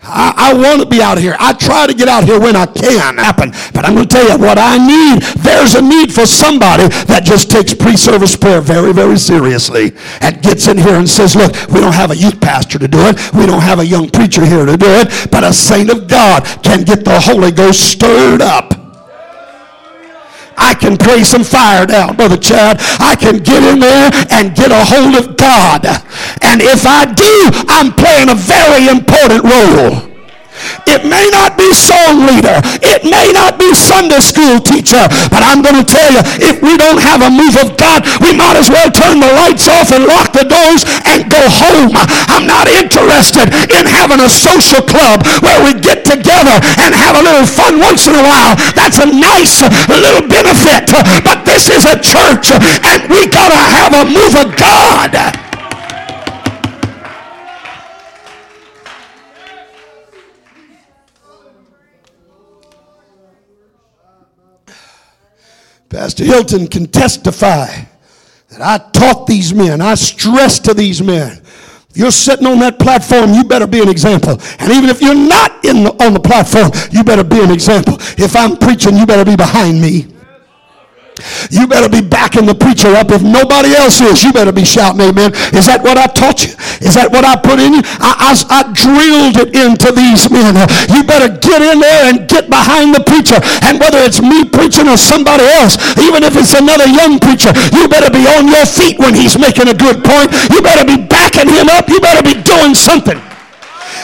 I, 0.04 0.52
I 0.52 0.54
want 0.54 0.82
to 0.82 0.86
be 0.86 1.02
out 1.02 1.18
here. 1.18 1.36
I 1.40 1.54
try 1.54 1.88
to 1.88 1.94
get 1.94 2.08
out 2.08 2.24
here 2.26 2.40
when 2.40 2.56
I 2.56 2.66
can 2.66 3.18
happen. 3.18 3.52
But 3.74 3.86
I'm 3.86 3.96
going 3.96 4.08
to 4.08 4.16
tell 4.16 4.28
you 4.28 4.38
what 4.38 4.58
I 4.60 4.78
need. 4.78 5.24
There's 5.42 5.76
a 5.76 5.82
need 5.82 6.14
for 6.14 6.26
somebody 6.26 6.88
that 7.08 7.24
just 7.24 7.50
takes 7.50 7.74
pre-service 7.74 8.36
prayer 8.36 8.62
very, 8.62 8.94
very 8.94 9.18
seriously 9.18 9.94
and 10.22 10.42
gets 10.42 10.68
in 10.68 10.78
here 10.78 10.96
and 10.96 11.10
says, 11.10 11.36
look, 11.36 11.54
we 11.70 11.80
don't 11.80 11.96
have 11.96 12.12
a 12.12 12.18
youth 12.18 12.40
pastor 12.42 12.78
to 12.80 12.88
do 12.88 13.00
it. 13.00 13.34
We 13.34 13.46
don't 13.46 13.62
have 13.62 13.80
a 13.80 13.86
young 13.86 14.10
preacher 14.10 14.46
here 14.46 14.66
to 14.66 14.78
do 14.78 14.88
it. 14.90 15.32
But 15.32 15.44
a 15.44 15.54
saint 15.54 15.90
of 15.90 16.08
God 16.08 16.44
can 16.64 16.84
get 16.84 17.06
the 17.06 17.20
Holy 17.20 17.52
Ghost 17.52 17.80
stirred 17.80 18.42
up. 18.42 18.83
I 20.58 20.74
can 20.74 20.98
pray 20.98 21.24
some 21.24 21.44
fire 21.44 21.86
down, 21.86 22.16
Brother 22.16 22.38
Chad. 22.38 22.78
I 23.00 23.16
can 23.16 23.40
get 23.40 23.64
in 23.64 23.80
there 23.80 24.12
and 24.32 24.56
get 24.56 24.72
a 24.72 24.84
hold 24.86 25.16
of 25.16 25.38
God. 25.38 25.86
And 26.42 26.62
if 26.62 26.86
I 26.86 27.06
do, 27.06 27.36
I'm 27.68 27.92
playing 27.94 28.30
a 28.30 28.36
very 28.36 28.88
important 28.88 29.44
role. 29.44 30.13
It 30.88 31.06
may 31.08 31.28
not 31.32 31.58
be 31.58 31.70
song 31.74 32.28
leader. 32.28 32.60
It 32.82 33.04
may 33.04 33.32
not 33.34 33.58
be 33.60 33.74
Sunday 33.74 34.22
school 34.22 34.60
teacher. 34.60 35.02
But 35.32 35.44
I'm 35.44 35.62
going 35.62 35.80
to 35.80 35.88
tell 35.88 36.10
you, 36.12 36.22
if 36.40 36.62
we 36.62 36.78
don't 36.78 37.02
have 37.02 37.26
a 37.26 37.32
move 37.32 37.56
of 37.60 37.76
God, 37.78 38.06
we 38.22 38.32
might 38.36 38.56
as 38.56 38.70
well 38.70 38.90
turn 38.92 39.20
the 39.20 39.32
lights 39.44 39.68
off 39.68 39.92
and 39.92 40.06
lock 40.06 40.32
the 40.32 40.46
doors 40.46 40.86
and 41.10 41.28
go 41.30 41.42
home. 41.42 41.96
I'm 42.30 42.46
not 42.48 42.68
interested 42.70 43.50
in 43.74 43.84
having 43.90 44.22
a 44.22 44.30
social 44.30 44.82
club 44.86 45.26
where 45.42 45.60
we 45.66 45.78
get 45.80 46.06
together 46.06 46.56
and 46.80 46.94
have 46.94 47.18
a 47.20 47.24
little 47.24 47.48
fun 47.48 47.80
once 47.80 48.08
in 48.08 48.16
a 48.16 48.24
while. 48.24 48.56
That's 48.78 49.00
a 49.00 49.10
nice 49.10 49.62
little 49.90 50.28
benefit. 50.28 50.94
But 51.24 51.46
this 51.46 51.70
is 51.70 51.86
a 51.86 51.98
church 52.00 52.52
and 52.54 53.00
we 53.10 53.28
got 53.28 53.50
to 53.50 53.60
have 53.60 53.92
a 53.94 54.04
move 54.06 54.36
of 54.40 54.56
God. 54.56 55.43
Pastor 65.94 66.24
Hilton 66.26 66.68
can 66.68 66.88
testify 66.88 67.68
that 68.50 68.62
I 68.62 68.80
taught 68.92 69.28
these 69.28 69.54
men, 69.54 69.80
I 69.80 69.94
stressed 69.94 70.66
to 70.66 70.74
these 70.74 71.04
men. 71.04 71.40
If 71.92 71.98
you're 71.98 72.12
sitting 72.12 72.48
on 72.48 72.58
that 72.60 72.80
platform, 72.80 73.34
you 73.34 73.44
better 73.44 73.68
be 73.68 73.80
an 73.80 73.90
example. 73.90 74.40
And 74.58 74.72
even 74.72 74.90
if 74.90 75.02
you're 75.02 75.14
not 75.14 75.64
in 75.64 75.84
the, 75.84 75.92
on 76.04 76.14
the 76.14 76.20
platform, 76.20 76.72
you 76.92 77.04
better 77.04 77.24
be 77.24 77.40
an 77.40 77.52
example. 77.52 77.98
If 78.18 78.36
I'm 78.36 78.58
preaching, 78.58 78.98
you 78.98 79.06
better 79.06 79.24
be 79.24 79.36
behind 79.36 79.80
me. 79.80 80.08
You 81.50 81.68
better 81.68 81.90
be 81.90 82.02
backing 82.02 82.46
the 82.46 82.56
preacher 82.56 82.92
up. 82.96 83.12
If 83.12 83.24
nobody 83.24 83.76
else 83.76 84.02
is, 84.02 84.24
you 84.24 84.34
better 84.34 84.52
be 84.52 84.66
shouting 84.66 85.02
amen. 85.02 85.34
Is 85.56 85.66
that 85.68 85.82
what 85.82 85.98
I 85.98 86.08
taught 86.08 86.44
you? 86.44 86.54
Is 86.84 86.96
that 86.96 87.12
what 87.12 87.24
I 87.26 87.36
put 87.40 87.60
in 87.60 87.80
you? 87.80 87.84
I, 88.00 88.32
I, 88.32 88.32
I 88.34 88.62
drilled 88.72 89.38
it 89.40 89.50
into 89.56 89.92
these 89.92 90.28
men. 90.30 90.56
You 90.92 91.04
better 91.04 91.32
get 91.32 91.62
in 91.62 91.80
there 91.80 92.10
and 92.12 92.28
get 92.28 92.50
behind 92.50 92.96
the 92.96 93.04
preacher. 93.04 93.40
And 93.68 93.80
whether 93.80 94.00
it's 94.04 94.22
me 94.22 94.44
preaching 94.44 94.88
or 94.88 94.98
somebody 94.98 95.46
else, 95.60 95.80
even 96.00 96.24
if 96.24 96.36
it's 96.36 96.54
another 96.54 96.88
young 96.88 97.20
preacher, 97.20 97.52
you 97.76 97.88
better 97.88 98.12
be 98.12 98.26
on 98.36 98.48
your 98.48 98.66
feet 98.66 99.00
when 99.00 99.16
he's 99.16 99.38
making 99.38 99.68
a 99.70 99.78
good 99.78 100.04
point. 100.04 100.32
You 100.52 100.62
better 100.62 100.84
be 100.84 101.00
backing 101.00 101.50
him 101.50 101.70
up. 101.70 101.88
You 101.90 102.00
better 102.00 102.24
be 102.24 102.40
doing 102.42 102.76
something. 102.76 103.20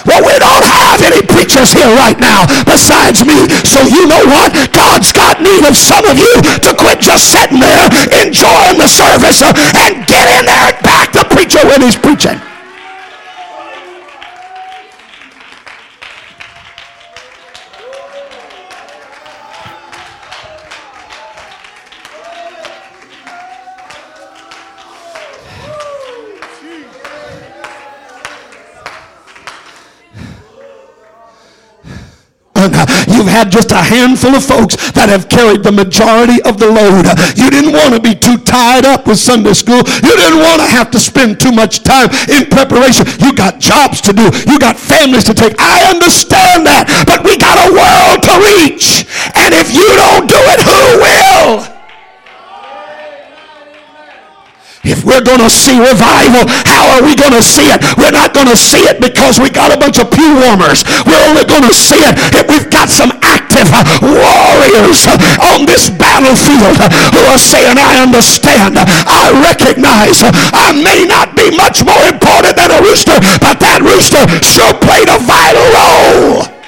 Well, 0.05 0.21
we 0.23 0.35
don't 0.39 0.65
have 0.65 1.01
any 1.03 1.21
preachers 1.25 1.71
here 1.71 1.89
right 1.99 2.17
now 2.19 2.47
besides 2.63 3.23
me. 3.25 3.47
So 3.67 3.83
you 3.83 4.07
know 4.07 4.23
what? 4.27 4.53
God's 4.71 5.11
got 5.11 5.41
need 5.41 5.65
of 5.65 5.75
some 5.75 6.05
of 6.05 6.15
you 6.17 6.33
to 6.63 6.71
quit 6.75 6.99
just 6.99 7.31
sitting 7.31 7.59
there 7.59 7.87
enjoying 8.23 8.77
the 8.79 8.87
service 8.87 9.41
and 9.41 10.05
get 10.07 10.25
in 10.39 10.45
there 10.45 10.67
and 10.71 10.79
back 10.83 11.11
the 11.11 11.25
preacher 11.29 11.59
when 11.67 11.81
he's 11.81 11.95
preaching. 11.97 12.39
You've 33.07 33.31
had 33.31 33.51
just 33.51 33.71
a 33.71 33.79
handful 33.79 34.35
of 34.35 34.43
folks 34.43 34.75
that 34.91 35.07
have 35.07 35.29
carried 35.29 35.63
the 35.63 35.71
majority 35.71 36.41
of 36.43 36.59
the 36.59 36.67
load. 36.67 37.07
You 37.39 37.49
didn't 37.49 37.71
want 37.71 37.95
to 37.95 38.01
be 38.01 38.15
too 38.15 38.37
tied 38.43 38.85
up 38.85 39.07
with 39.07 39.19
Sunday 39.19 39.53
school. 39.53 39.79
You 40.03 40.13
didn't 40.19 40.39
want 40.43 40.59
to 40.61 40.67
have 40.67 40.91
to 40.91 40.99
spend 40.99 41.39
too 41.39 41.51
much 41.51 41.83
time 41.83 42.09
in 42.27 42.51
preparation. 42.51 43.07
You 43.19 43.31
got 43.33 43.59
jobs 43.59 44.01
to 44.01 44.13
do. 44.13 44.27
You 44.47 44.59
got 44.59 44.75
families 44.75 45.23
to 45.25 45.33
take. 45.33 45.55
I 45.59 45.87
understand 45.87 46.67
that. 46.67 46.87
But 47.07 47.23
we 47.23 47.37
got 47.37 47.55
a 47.63 47.69
world 47.71 48.19
to 48.27 48.33
reach. 48.59 49.07
And 49.35 49.55
if 49.55 49.71
you 49.71 49.87
don't 49.95 50.27
do 50.27 50.39
it, 50.51 50.59
who 50.59 50.83
will? 50.99 51.78
If 54.83 55.03
we're 55.03 55.23
going 55.23 55.43
to 55.43 55.51
see 55.51 55.75
revival, 55.75 56.47
how 56.63 56.95
are 56.95 57.03
we 57.03 57.15
going 57.15 57.35
to 57.35 57.43
see 57.43 57.67
it? 57.67 57.83
We're 57.99 58.15
not 58.15 58.33
going 58.33 58.47
to 58.47 58.55
see 58.55 58.87
it 58.87 59.03
because 59.03 59.39
we 59.39 59.51
got 59.51 59.75
a 59.75 59.77
bunch 59.77 59.99
of 59.99 60.07
pew 60.11 60.39
warmers. 60.39 60.87
We're 61.03 61.19
only 61.27 61.43
going 61.43 61.67
to 61.67 61.75
see 61.75 61.99
it 61.99 62.15
if 62.31 62.47
we've 62.47 62.71
got 62.71 62.87
some 62.87 63.11
active 63.19 63.67
uh, 63.75 63.83
warriors 63.99 65.03
uh, 65.03 65.19
on 65.51 65.67
this 65.67 65.91
battlefield 65.91 66.79
uh, 66.79 66.87
who 67.11 67.21
are 67.27 67.41
saying, 67.41 67.75
I 67.75 67.99
understand. 67.99 68.79
I 68.79 69.35
recognize 69.43 70.23
I 70.23 70.71
may 70.71 71.03
not 71.03 71.35
be 71.35 71.51
much 71.55 71.83
more 71.83 72.03
important 72.07 72.55
than 72.55 72.71
a 72.71 72.79
rooster, 72.79 73.19
but 73.43 73.59
that 73.59 73.83
rooster 73.83 74.23
sure 74.41 74.73
played 74.79 75.11
a 75.11 75.19
vital 75.19 75.67
role. 75.75 76.58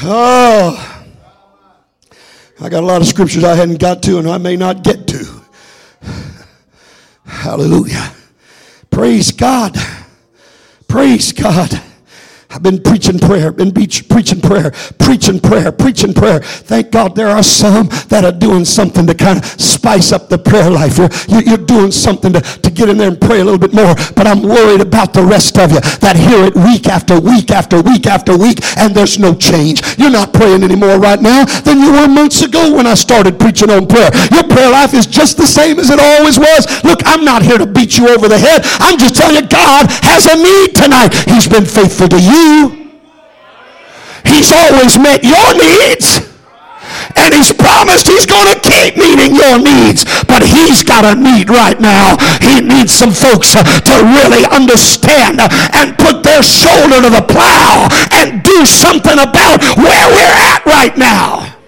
Oh, 0.00 1.04
I 2.60 2.68
got 2.68 2.82
a 2.82 2.86
lot 2.86 3.02
of 3.02 3.06
scriptures 3.06 3.44
I 3.44 3.54
hadn't 3.54 3.78
got 3.78 4.02
to 4.04 4.18
and 4.18 4.28
I 4.28 4.38
may 4.38 4.56
not 4.56 4.82
get 4.82 5.06
to. 5.08 5.42
Hallelujah. 7.24 8.14
Praise 8.90 9.32
God. 9.32 9.76
Praise 10.88 11.32
God. 11.32 11.82
I've 12.52 12.62
been 12.62 12.82
preaching 12.82 13.18
prayer, 13.18 13.50
been 13.50 13.72
preaching 13.72 14.40
prayer, 14.40 14.72
preaching 14.98 15.40
prayer, 15.40 15.72
preaching 15.72 16.12
prayer. 16.12 16.40
Thank 16.40 16.90
God 16.90 17.16
there 17.16 17.28
are 17.28 17.42
some 17.42 17.88
that 18.08 18.24
are 18.24 18.32
doing 18.32 18.66
something 18.66 19.06
to 19.06 19.14
kind 19.14 19.38
of 19.38 19.44
spice 19.44 20.12
up 20.12 20.28
the 20.28 20.36
prayer 20.36 20.70
life. 20.70 20.98
You're, 20.98 21.42
you're 21.42 21.64
doing 21.64 21.90
something 21.90 22.32
to, 22.34 22.40
to 22.40 22.70
get 22.70 22.90
in 22.90 22.98
there 22.98 23.08
and 23.08 23.20
pray 23.20 23.40
a 23.40 23.44
little 23.44 23.58
bit 23.58 23.72
more. 23.72 23.94
But 24.14 24.26
I'm 24.26 24.42
worried 24.42 24.82
about 24.82 25.14
the 25.14 25.24
rest 25.24 25.56
of 25.58 25.72
you 25.72 25.80
that 26.04 26.16
hear 26.16 26.44
it 26.44 26.54
week 26.54 26.88
after 26.88 27.18
week 27.18 27.50
after 27.50 27.80
week 27.80 28.06
after 28.06 28.36
week 28.36 28.58
and 28.76 28.94
there's 28.94 29.18
no 29.18 29.34
change. 29.34 29.80
You're 29.96 30.12
not 30.12 30.34
praying 30.34 30.62
anymore 30.62 30.98
right 30.98 31.20
now 31.20 31.44
than 31.64 31.80
you 31.80 31.92
were 31.92 32.08
months 32.08 32.42
ago 32.42 32.76
when 32.76 32.86
I 32.86 32.94
started 32.94 33.40
preaching 33.40 33.70
on 33.70 33.86
prayer. 33.88 34.10
Your 34.30 34.44
prayer 34.44 34.68
life 34.70 34.92
is 34.92 35.06
just 35.06 35.38
the 35.38 35.46
same 35.46 35.78
as 35.78 35.88
it 35.88 35.98
always 35.98 36.38
was. 36.38 36.68
Look, 36.84 37.00
I'm 37.06 37.24
not 37.24 37.42
here 37.42 37.56
to 37.56 37.66
beat 37.66 37.96
you 37.96 38.08
over 38.12 38.28
the 38.28 38.38
head. 38.38 38.60
I'm 38.84 38.98
just 38.98 39.16
telling 39.16 39.40
you 39.40 39.48
God 39.48 39.86
has 40.04 40.28
a 40.28 40.36
need 40.36 40.76
tonight. 40.76 41.14
He's 41.24 41.48
been 41.48 41.64
faithful 41.64 42.08
to 42.08 42.20
you. 42.20 42.41
He's 44.26 44.50
always 44.52 44.98
met 44.98 45.22
your 45.22 45.54
needs. 45.54 46.28
And 47.16 47.34
he's 47.34 47.52
promised 47.52 48.08
he's 48.08 48.26
going 48.26 48.52
to 48.52 48.58
keep 48.60 48.96
meeting 48.96 49.34
your 49.34 49.58
needs. 49.58 50.04
But 50.26 50.42
he's 50.42 50.82
got 50.82 51.04
a 51.04 51.14
need 51.18 51.48
right 51.48 51.78
now. 51.80 52.16
He 52.40 52.60
needs 52.60 52.92
some 52.92 53.12
folks 53.12 53.54
uh, 53.54 53.62
to 53.62 53.94
really 54.02 54.44
understand 54.50 55.40
uh, 55.40 55.48
and 55.74 55.96
put 55.98 56.22
their 56.22 56.42
shoulder 56.42 57.00
to 57.02 57.10
the 57.10 57.24
plow 57.28 57.88
and 58.12 58.42
do 58.42 58.66
something 58.66 59.18
about 59.18 59.62
where 59.76 60.06
we're 60.10 60.38
at 60.50 60.66
right 60.66 60.96
now. 60.96 61.61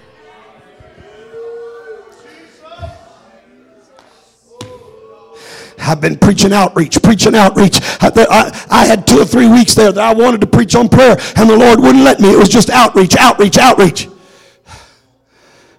I've 5.86 6.00
been 6.00 6.18
preaching 6.18 6.52
outreach, 6.52 7.00
preaching 7.02 7.34
outreach. 7.34 7.78
I, 8.00 8.10
I, 8.16 8.66
I, 8.70 8.86
had 8.86 9.06
two 9.06 9.18
or 9.18 9.24
three 9.24 9.48
weeks 9.48 9.74
there 9.74 9.92
that 9.92 10.02
I 10.02 10.14
wanted 10.14 10.40
to 10.40 10.46
preach 10.46 10.74
on 10.74 10.88
prayer, 10.88 11.16
and 11.36 11.48
the 11.48 11.56
Lord 11.56 11.80
wouldn't 11.80 12.04
let 12.04 12.20
me. 12.20 12.32
It 12.32 12.38
was 12.38 12.48
just 12.48 12.70
outreach, 12.70 13.16
outreach, 13.16 13.58
outreach. 13.58 14.08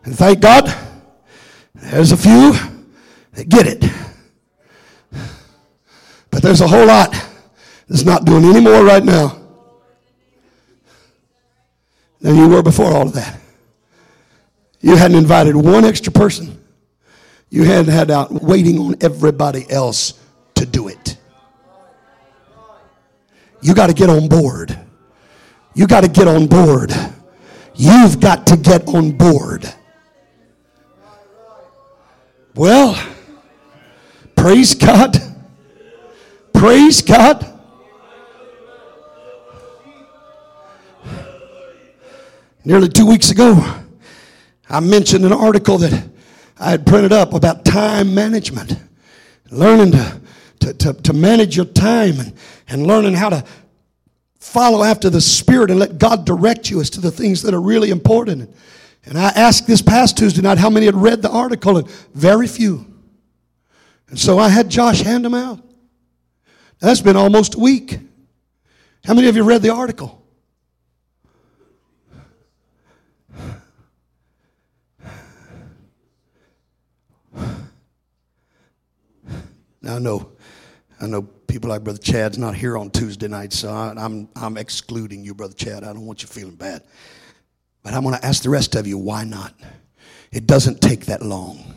And 0.03 0.15
thank 0.15 0.39
God, 0.39 0.73
there's 1.73 2.11
a 2.11 2.17
few 2.17 2.53
that 3.33 3.49
get 3.49 3.67
it. 3.67 3.91
But 6.29 6.43
there's 6.43 6.61
a 6.61 6.67
whole 6.67 6.85
lot 6.85 7.13
that's 7.87 8.03
not 8.03 8.25
doing 8.25 8.45
any 8.45 8.59
more 8.59 8.83
right 8.83 9.03
now 9.03 9.39
than 12.21 12.35
you 12.35 12.47
were 12.47 12.61
before 12.61 12.87
all 12.87 13.07
of 13.07 13.13
that. 13.13 13.39
You 14.81 14.95
hadn't 14.95 15.17
invited 15.17 15.55
one 15.55 15.85
extra 15.85 16.11
person. 16.11 16.54
You 17.55 17.63
hadn't 17.63 17.93
had 17.93 18.11
out 18.11 18.33
waiting 18.43 18.77
on 18.79 18.95
everybody 18.99 19.65
else 19.69 20.19
to 20.55 20.65
do 20.65 20.89
it. 20.89 21.15
You 23.61 23.73
got 23.73 23.87
to 23.87 23.93
get 23.93 24.09
on 24.09 24.27
board. 24.27 24.77
You 25.73 25.87
got 25.87 26.01
to 26.01 26.09
get 26.09 26.27
on 26.27 26.47
board. 26.47 26.91
You've 27.73 28.19
got 28.19 28.45
to 28.47 28.57
get 28.57 28.85
on 28.89 29.13
board. 29.13 29.73
Well, 32.55 33.01
praise 34.35 34.75
God. 34.75 35.15
Praise 36.53 37.01
God. 37.01 37.57
Nearly 42.65 42.89
two 42.89 43.05
weeks 43.05 43.31
ago, 43.31 43.77
I 44.69 44.81
mentioned 44.81 45.23
an 45.23 45.31
article 45.31 45.77
that 45.77 46.14
I 46.57 46.71
had 46.71 46.85
printed 46.85 47.11
up 47.11 47.33
about 47.33 47.65
time 47.65 48.15
management, 48.15 48.77
learning 49.51 49.91
to, 49.91 50.21
to, 50.59 50.73
to, 50.73 50.93
to 50.93 51.13
manage 51.13 51.55
your 51.55 51.65
time 51.65 52.19
and, 52.19 52.33
and 52.69 52.87
learning 52.87 53.13
how 53.13 53.29
to 53.29 53.43
follow 54.39 54.83
after 54.83 55.09
the 55.09 55.19
Spirit 55.21 55.69
and 55.71 55.79
let 55.79 55.97
God 55.97 56.25
direct 56.25 56.69
you 56.69 56.79
as 56.79 56.89
to 56.91 57.01
the 57.01 57.11
things 57.11 57.41
that 57.41 57.53
are 57.53 57.61
really 57.61 57.89
important. 57.89 58.55
And 59.05 59.17
I 59.17 59.29
asked 59.29 59.67
this 59.67 59.81
past 59.81 60.17
Tuesday 60.17 60.41
night 60.41 60.57
how 60.57 60.69
many 60.69 60.85
had 60.85 60.95
read 60.95 61.21
the 61.21 61.29
article, 61.29 61.77
and 61.77 61.89
very 62.13 62.47
few. 62.47 62.85
And 64.09 64.19
so 64.19 64.39
I 64.39 64.49
had 64.49 64.69
Josh 64.69 65.01
hand 65.01 65.25
them 65.25 65.33
out. 65.33 65.61
That's 66.79 67.01
been 67.01 67.15
almost 67.15 67.55
a 67.55 67.59
week. 67.59 67.99
How 69.03 69.13
many 69.13 69.27
of 69.27 69.35
you 69.35 69.43
read 69.43 69.61
the 69.61 69.73
article? 69.73 70.24
Now 79.85 79.97
I 79.97 79.99
know, 79.99 80.31
I 80.99 81.05
know 81.05 81.21
people 81.21 81.69
like 81.69 81.83
Brother 81.83 81.99
Chad's 81.99 82.39
not 82.39 82.55
here 82.55 82.75
on 82.75 82.89
Tuesday 82.89 83.27
night, 83.27 83.53
so 83.53 83.69
I, 83.69 83.93
I'm 83.95 84.27
I'm 84.35 84.57
excluding 84.57 85.23
you, 85.23 85.35
Brother 85.35 85.53
Chad. 85.53 85.83
I 85.83 85.93
don't 85.93 86.07
want 86.07 86.23
you 86.23 86.27
feeling 86.27 86.55
bad. 86.55 86.81
But 87.83 87.93
I'm 87.93 88.01
going 88.01 88.15
to 88.15 88.25
ask 88.25 88.41
the 88.41 88.49
rest 88.49 88.73
of 88.73 88.87
you, 88.87 88.97
why 88.97 89.25
not? 89.25 89.53
It 90.31 90.47
doesn't 90.47 90.81
take 90.81 91.05
that 91.05 91.21
long. 91.21 91.75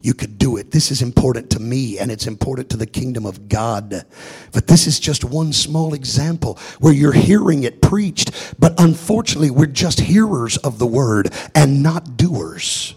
You 0.00 0.14
could 0.14 0.38
do 0.38 0.56
it. 0.56 0.70
This 0.70 0.90
is 0.90 1.02
important 1.02 1.50
to 1.50 1.60
me 1.60 1.98
and 1.98 2.10
it's 2.10 2.26
important 2.26 2.70
to 2.70 2.78
the 2.78 2.86
kingdom 2.86 3.26
of 3.26 3.46
God. 3.50 4.06
But 4.52 4.66
this 4.66 4.86
is 4.86 4.98
just 4.98 5.22
one 5.22 5.52
small 5.52 5.92
example 5.92 6.58
where 6.78 6.94
you're 6.94 7.12
hearing 7.12 7.64
it 7.64 7.82
preached, 7.82 8.54
but 8.58 8.80
unfortunately, 8.80 9.50
we're 9.50 9.66
just 9.66 10.00
hearers 10.00 10.56
of 10.58 10.78
the 10.78 10.86
word 10.86 11.34
and 11.54 11.82
not 11.82 12.16
doers. 12.16 12.94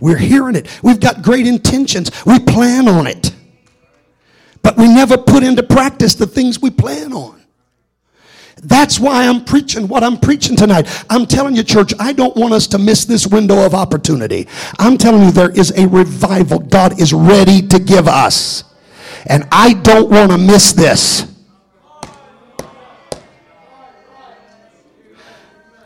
We're 0.00 0.16
hearing 0.16 0.56
it. 0.56 0.66
We've 0.82 1.00
got 1.00 1.22
great 1.22 1.46
intentions. 1.46 2.10
We 2.24 2.38
plan 2.38 2.88
on 2.88 3.06
it. 3.06 3.34
But 4.62 4.76
we 4.76 4.88
never 4.88 5.16
put 5.16 5.42
into 5.42 5.62
practice 5.62 6.14
the 6.14 6.26
things 6.26 6.60
we 6.60 6.70
plan 6.70 7.12
on. 7.12 7.40
That's 8.62 9.00
why 9.00 9.26
I'm 9.26 9.44
preaching 9.44 9.88
what 9.88 10.04
I'm 10.04 10.18
preaching 10.18 10.54
tonight. 10.54 10.86
I'm 11.08 11.24
telling 11.24 11.56
you, 11.56 11.62
church, 11.62 11.94
I 11.98 12.12
don't 12.12 12.36
want 12.36 12.52
us 12.52 12.66
to 12.68 12.78
miss 12.78 13.06
this 13.06 13.26
window 13.26 13.64
of 13.64 13.74
opportunity. 13.74 14.48
I'm 14.78 14.98
telling 14.98 15.22
you, 15.22 15.30
there 15.30 15.50
is 15.50 15.72
a 15.78 15.88
revival 15.88 16.58
God 16.58 17.00
is 17.00 17.12
ready 17.14 17.66
to 17.68 17.78
give 17.78 18.06
us. 18.06 18.64
And 19.26 19.46
I 19.50 19.74
don't 19.74 20.10
want 20.10 20.30
to 20.32 20.38
miss 20.38 20.72
this. 20.72 21.29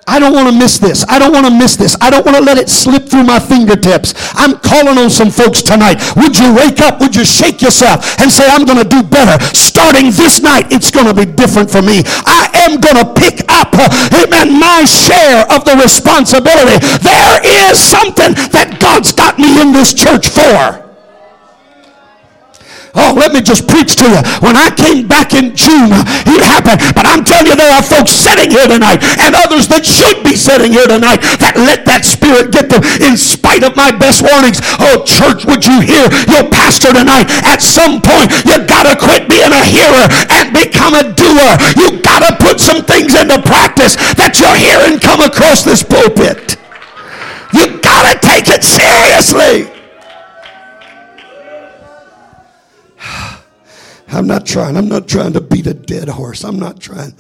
I 0.06 0.18
don't 0.18 0.32
want 0.32 0.48
to 0.48 0.54
miss 0.56 0.78
this. 0.78 1.04
I 1.08 1.18
don't 1.18 1.32
want 1.32 1.46
to 1.46 1.52
miss 1.52 1.76
this. 1.76 1.96
I 2.00 2.10
don't 2.10 2.24
want 2.24 2.36
to 2.36 2.42
let 2.42 2.58
it 2.58 2.68
slip 2.68 3.08
through 3.08 3.24
my 3.24 3.38
fingertips. 3.40 4.14
I'm 4.34 4.58
calling 4.58 4.98
on 4.98 5.10
some 5.10 5.30
folks 5.30 5.62
tonight. 5.62 6.02
Would 6.16 6.38
you 6.38 6.54
wake 6.54 6.80
up? 6.80 7.00
Would 7.00 7.16
you 7.16 7.24
shake 7.24 7.62
yourself 7.62 8.20
and 8.20 8.30
say, 8.30 8.44
I'm 8.48 8.64
going 8.64 8.82
to 8.82 8.88
do 8.88 9.02
better? 9.02 9.42
Starting 9.54 10.12
this 10.12 10.40
night, 10.40 10.70
it's 10.70 10.90
going 10.90 11.06
to 11.06 11.14
be 11.14 11.24
different 11.24 11.70
for 11.70 11.82
me. 11.82 12.02
I 12.26 12.68
am 12.68 12.80
going 12.80 13.00
to 13.00 13.08
pick 13.16 13.40
up, 13.48 13.72
uh, 13.72 13.88
amen, 14.24 14.58
my 14.60 14.84
share 14.84 15.48
of 15.50 15.64
the 15.64 15.76
responsibility. 15.80 16.78
There 17.00 17.40
is 17.70 17.80
something 17.80 18.34
that 18.52 18.78
God's 18.80 19.12
got 19.12 19.38
me 19.38 19.60
in 19.60 19.72
this 19.72 19.94
church 19.94 20.28
for. 20.28 20.83
Oh, 22.94 23.10
let 23.18 23.34
me 23.34 23.42
just 23.42 23.66
preach 23.66 23.98
to 23.98 24.06
you. 24.06 24.22
When 24.38 24.54
I 24.54 24.70
came 24.70 25.10
back 25.10 25.34
in 25.34 25.50
June, 25.50 25.90
it 26.30 26.40
happened. 26.46 26.78
But 26.94 27.10
I'm 27.10 27.26
telling 27.26 27.50
you, 27.50 27.58
there 27.58 27.74
are 27.74 27.82
folks 27.82 28.14
sitting 28.14 28.54
here 28.54 28.70
tonight 28.70 29.02
and 29.18 29.34
others 29.34 29.66
that 29.74 29.82
should 29.82 30.22
be 30.22 30.38
sitting 30.38 30.70
here 30.70 30.86
tonight 30.86 31.18
that 31.42 31.58
let 31.58 31.82
that 31.90 32.06
spirit 32.06 32.54
get 32.54 32.70
them 32.70 32.86
in 33.02 33.18
spite 33.18 33.66
of 33.66 33.74
my 33.74 33.90
best 33.90 34.22
warnings. 34.22 34.62
Oh, 34.78 35.02
church, 35.02 35.42
would 35.42 35.66
you 35.66 35.82
hear 35.82 36.06
your 36.30 36.46
pastor 36.46 36.94
tonight? 36.94 37.26
At 37.42 37.58
some 37.58 37.98
point, 37.98 38.30
you 38.46 38.62
got 38.62 38.86
to 38.86 38.94
quit 38.94 39.26
being 39.26 39.50
a 39.50 39.64
hearer 39.66 40.06
and 40.30 40.54
become 40.54 40.94
a 40.94 41.10
doer. 41.10 41.50
You 41.74 41.98
got 41.98 42.22
to 42.22 42.38
put 42.38 42.62
some 42.62 42.86
things 42.86 43.18
into 43.18 43.42
practice 43.42 43.98
that 44.14 44.38
you're 44.38 44.54
hearing 44.54 45.02
come 45.02 45.18
across 45.18 45.66
this 45.66 45.82
pulpit. 45.82 46.62
You 47.50 47.82
got 47.82 48.06
to 48.06 48.14
take 48.22 48.46
it 48.54 48.62
seriously. 48.62 49.73
I'm 54.14 54.26
not 54.26 54.46
trying. 54.46 54.76
I'm 54.76 54.88
not 54.88 55.08
trying 55.08 55.32
to 55.32 55.40
beat 55.40 55.66
a 55.66 55.74
dead 55.74 56.08
horse. 56.08 56.44
I'm 56.44 56.58
not 56.58 56.80
trying. 56.80 57.14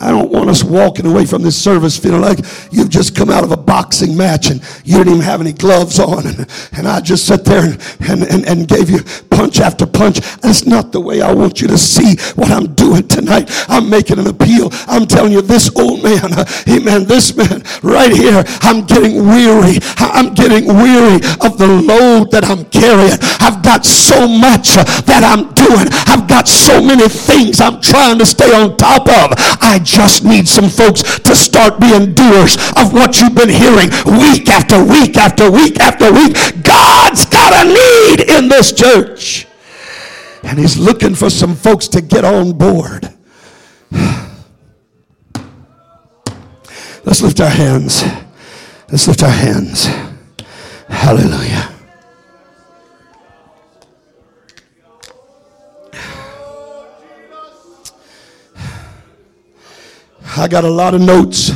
I 0.00 0.10
don't 0.10 0.30
want 0.30 0.48
us 0.48 0.64
walking 0.64 1.06
away 1.06 1.26
from 1.26 1.42
this 1.42 1.62
service 1.62 1.98
feeling 1.98 2.22
like 2.22 2.38
you've 2.70 2.88
just 2.88 3.14
come 3.14 3.28
out 3.30 3.44
of 3.44 3.52
a 3.52 3.56
boxing 3.56 4.16
match 4.16 4.50
and 4.50 4.62
you 4.84 4.96
didn't 4.96 5.14
even 5.14 5.24
have 5.24 5.40
any 5.40 5.52
gloves 5.52 5.98
on 5.98 6.26
and, 6.26 6.46
and 6.72 6.88
I 6.88 7.00
just 7.00 7.26
sat 7.26 7.44
there 7.44 7.64
and, 7.64 7.80
and, 8.08 8.22
and, 8.22 8.46
and 8.46 8.68
gave 8.68 8.88
you 8.88 9.00
punch 9.30 9.60
after 9.60 9.86
punch. 9.86 10.20
That's 10.40 10.66
not 10.66 10.92
the 10.92 11.00
way 11.00 11.20
I 11.20 11.32
want 11.32 11.60
you 11.60 11.68
to 11.68 11.78
see 11.78 12.16
what 12.34 12.50
I'm 12.50 12.74
doing 12.74 13.06
tonight. 13.08 13.50
I'm 13.68 13.90
making 13.90 14.18
an 14.18 14.26
appeal. 14.26 14.70
I'm 14.86 15.06
telling 15.06 15.32
you, 15.32 15.42
this 15.42 15.74
old 15.76 16.02
man, 16.02 16.32
uh, 16.32 16.44
amen, 16.68 17.04
this 17.04 17.36
man 17.36 17.62
right 17.82 18.12
here, 18.12 18.42
I'm 18.62 18.84
getting 18.86 19.26
weary. 19.26 19.78
I'm 19.98 20.34
getting 20.34 20.66
weary 20.66 21.16
of 21.40 21.58
the 21.58 21.66
load 21.68 22.30
that 22.32 22.44
I'm 22.44 22.64
carrying. 22.66 23.18
I've 23.40 23.62
got 23.62 23.84
so 23.84 24.26
much 24.26 24.76
uh, 24.76 24.84
that 25.02 25.24
I'm 25.24 25.52
doing. 25.54 25.88
I've 26.06 26.28
got 26.28 26.48
so 26.48 26.82
many 26.82 27.08
things 27.08 27.60
I'm 27.60 27.80
trying 27.80 28.18
to 28.18 28.26
stay 28.26 28.52
on 28.54 28.76
top 28.76 29.08
of. 29.08 29.34
I 29.60 29.80
just 29.90 30.24
need 30.24 30.48
some 30.48 30.68
folks 30.68 31.02
to 31.20 31.34
start 31.34 31.80
being 31.80 32.14
doers 32.14 32.56
of 32.76 32.92
what 32.92 33.20
you've 33.20 33.34
been 33.34 33.48
hearing 33.48 33.90
week 34.06 34.48
after 34.48 34.82
week 34.82 35.16
after 35.16 35.50
week 35.50 35.78
after 35.80 36.12
week. 36.12 36.34
God's 36.62 37.24
got 37.26 37.66
a 37.66 37.68
need 37.68 38.30
in 38.30 38.48
this 38.48 38.72
church. 38.72 39.46
And 40.42 40.58
he's 40.58 40.78
looking 40.78 41.14
for 41.14 41.28
some 41.28 41.54
folks 41.54 41.88
to 41.88 42.00
get 42.00 42.24
on 42.24 42.52
board. 42.52 43.12
Let's 47.04 47.22
lift 47.22 47.40
our 47.40 47.50
hands. 47.50 48.02
Let's 48.90 49.08
lift 49.08 49.22
our 49.22 49.30
hands. 49.30 49.86
Hallelujah. 50.88 51.69
I 60.36 60.46
got 60.46 60.62
a 60.62 60.70
lot 60.70 60.94
of 60.94 61.00
notes. 61.00 61.50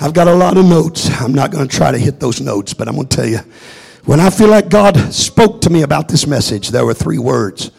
I've 0.00 0.12
got 0.12 0.26
a 0.26 0.34
lot 0.34 0.56
of 0.56 0.64
notes. 0.64 1.08
I'm 1.20 1.32
not 1.32 1.52
going 1.52 1.66
to 1.66 1.76
try 1.76 1.92
to 1.92 1.98
hit 1.98 2.18
those 2.18 2.40
notes, 2.40 2.74
but 2.74 2.88
I'm 2.88 2.96
going 2.96 3.06
to 3.06 3.16
tell 3.16 3.26
you 3.26 3.38
when 4.04 4.18
I 4.18 4.30
feel 4.30 4.48
like 4.48 4.68
God 4.68 4.96
spoke 5.12 5.60
to 5.60 5.70
me 5.70 5.82
about 5.82 6.08
this 6.08 6.26
message, 6.26 6.70
there 6.70 6.84
were 6.84 6.92
three 6.92 7.18
words 7.18 7.70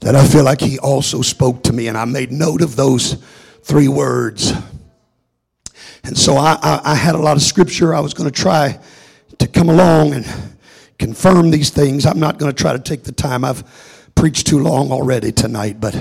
that 0.00 0.14
I 0.14 0.26
feel 0.26 0.44
like 0.44 0.60
He 0.60 0.78
also 0.78 1.22
spoke 1.22 1.62
to 1.64 1.72
me, 1.72 1.88
and 1.88 1.96
I 1.96 2.04
made 2.04 2.32
note 2.32 2.60
of 2.60 2.76
those 2.76 3.14
three 3.62 3.88
words. 3.88 4.52
And 6.04 6.16
so 6.16 6.36
I, 6.36 6.58
I, 6.62 6.80
I 6.92 6.94
had 6.94 7.14
a 7.14 7.18
lot 7.18 7.38
of 7.38 7.42
scripture. 7.42 7.94
I 7.94 8.00
was 8.00 8.12
going 8.12 8.30
to 8.30 8.42
try 8.42 8.78
to 9.38 9.46
come 9.46 9.70
along 9.70 10.12
and 10.12 10.26
confirm 10.98 11.50
these 11.50 11.70
things. 11.70 12.04
I'm 12.04 12.20
not 12.20 12.38
going 12.38 12.52
to 12.52 12.62
try 12.62 12.74
to 12.74 12.78
take 12.78 13.04
the 13.04 13.12
time. 13.12 13.42
I've 13.42 13.64
preached 14.14 14.46
too 14.46 14.58
long 14.58 14.92
already 14.92 15.32
tonight, 15.32 15.80
but 15.80 15.96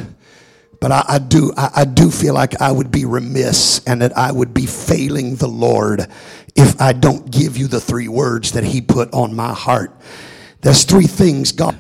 but 0.84 0.92
I, 0.92 1.06
I 1.08 1.20
do 1.20 1.54
I, 1.56 1.70
I 1.78 1.86
do 1.86 2.12
feel 2.12 2.34
like 2.34 2.60
I 2.60 2.70
would 2.70 2.92
be 2.92 3.06
remiss 3.06 3.82
and 3.88 4.02
that 4.02 4.18
I 4.18 4.34
would 4.34 4.54
be 4.54 4.66
failing 4.66 5.38
the 5.38 5.48
Lord 5.48 6.06
if 6.58 6.82
I 6.82 6.92
don't 6.92 7.32
give 7.32 7.56
you 7.56 7.68
the 7.68 7.80
three 7.80 8.10
words 8.10 8.52
that 8.52 8.66
He 8.66 8.82
put 8.82 9.14
on 9.14 9.34
my 9.34 9.54
heart. 9.54 9.98
There's 10.60 10.84
three 10.84 11.08
things 11.08 11.54
God 11.54 11.80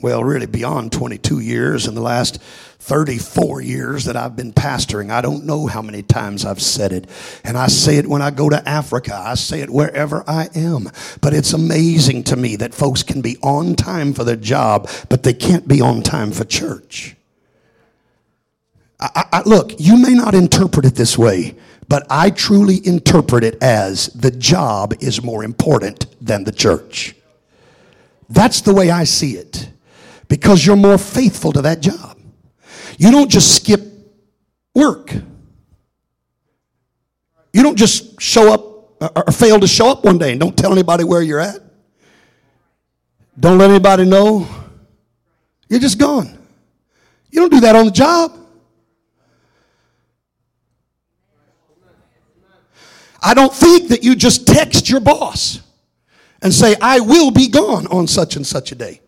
well, 0.00 0.22
really 0.22 0.46
beyond 0.46 0.92
22 0.92 1.40
years, 1.40 1.88
in 1.88 1.94
the 1.94 2.00
last 2.00 2.40
34 2.80 3.62
years 3.62 4.04
that 4.04 4.16
I've 4.16 4.36
been 4.36 4.52
pastoring, 4.52 5.10
I 5.10 5.22
don't 5.22 5.46
know 5.46 5.66
how 5.66 5.80
many 5.80 6.02
times 6.02 6.44
I've 6.44 6.60
said 6.60 6.92
it. 6.92 7.08
And 7.42 7.56
I 7.56 7.68
say 7.68 7.96
it 7.96 8.06
when 8.06 8.20
I 8.20 8.30
go 8.30 8.50
to 8.50 8.68
Africa, 8.68 9.16
I 9.16 9.34
say 9.34 9.62
it 9.62 9.70
wherever 9.70 10.22
I 10.28 10.50
am. 10.54 10.90
But 11.22 11.32
it's 11.32 11.54
amazing 11.54 12.24
to 12.24 12.36
me 12.36 12.54
that 12.56 12.74
folks 12.74 13.02
can 13.02 13.22
be 13.22 13.38
on 13.42 13.76
time 13.76 14.12
for 14.12 14.22
their 14.22 14.36
job, 14.36 14.90
but 15.08 15.22
they 15.22 15.32
can't 15.32 15.66
be 15.66 15.80
on 15.80 16.02
time 16.02 16.32
for 16.32 16.44
church. 16.44 17.16
I, 19.00 19.24
I, 19.32 19.42
look, 19.44 19.72
you 19.78 19.96
may 19.96 20.14
not 20.14 20.34
interpret 20.34 20.86
it 20.86 20.94
this 20.94 21.18
way, 21.18 21.56
but 21.88 22.06
I 22.08 22.30
truly 22.30 22.86
interpret 22.86 23.44
it 23.44 23.62
as 23.62 24.06
the 24.08 24.30
job 24.30 24.94
is 25.00 25.22
more 25.22 25.44
important 25.44 26.06
than 26.24 26.44
the 26.44 26.52
church. 26.52 27.14
That's 28.28 28.60
the 28.60 28.72
way 28.72 28.90
I 28.90 29.04
see 29.04 29.32
it 29.32 29.68
because 30.28 30.64
you're 30.64 30.76
more 30.76 30.98
faithful 30.98 31.52
to 31.52 31.62
that 31.62 31.80
job. 31.80 32.18
You 32.98 33.10
don't 33.10 33.30
just 33.30 33.56
skip 33.56 33.80
work. 34.74 35.12
You 37.52 37.62
don't 37.62 37.76
just 37.76 38.20
show 38.20 38.52
up 38.52 38.74
or 39.16 39.32
fail 39.32 39.60
to 39.60 39.66
show 39.66 39.90
up 39.90 40.04
one 40.04 40.18
day 40.18 40.30
and 40.32 40.40
don't 40.40 40.56
tell 40.56 40.72
anybody 40.72 41.04
where 41.04 41.22
you're 41.22 41.40
at. 41.40 41.58
Don't 43.38 43.58
let 43.58 43.70
anybody 43.70 44.04
know. 44.04 44.46
You're 45.68 45.80
just 45.80 45.98
gone. 45.98 46.38
You 47.30 47.40
don't 47.40 47.52
do 47.52 47.60
that 47.60 47.76
on 47.76 47.86
the 47.86 47.90
job. 47.90 48.43
I 53.26 53.32
don't 53.32 53.52
think 53.52 53.88
that 53.88 54.04
you 54.04 54.14
just 54.14 54.46
text 54.46 54.90
your 54.90 55.00
boss 55.00 55.60
and 56.42 56.52
say, 56.52 56.76
I 56.78 57.00
will 57.00 57.30
be 57.30 57.48
gone 57.48 57.86
on 57.86 58.06
such 58.06 58.36
and 58.36 58.46
such 58.46 58.70
a 58.70 58.74
day. 58.74 59.00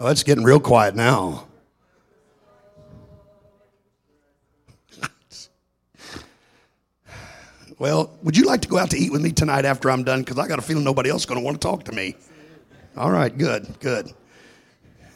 Oh, 0.00 0.06
it's 0.08 0.22
getting 0.22 0.44
real 0.44 0.60
quiet 0.60 0.94
now. 0.96 1.46
well, 7.78 8.16
would 8.22 8.34
you 8.38 8.44
like 8.44 8.62
to 8.62 8.68
go 8.68 8.78
out 8.78 8.88
to 8.92 8.96
eat 8.96 9.12
with 9.12 9.20
me 9.20 9.32
tonight 9.32 9.66
after 9.66 9.90
I'm 9.90 10.04
done? 10.04 10.20
Because 10.20 10.38
I 10.38 10.48
got 10.48 10.58
a 10.58 10.62
feeling 10.62 10.84
nobody 10.84 11.10
else 11.10 11.22
is 11.22 11.26
going 11.26 11.38
to 11.38 11.44
want 11.44 11.60
to 11.60 11.68
talk 11.68 11.84
to 11.84 11.92
me. 11.92 12.16
All 12.96 13.10
right, 13.10 13.36
good, 13.36 13.78
good. 13.80 14.10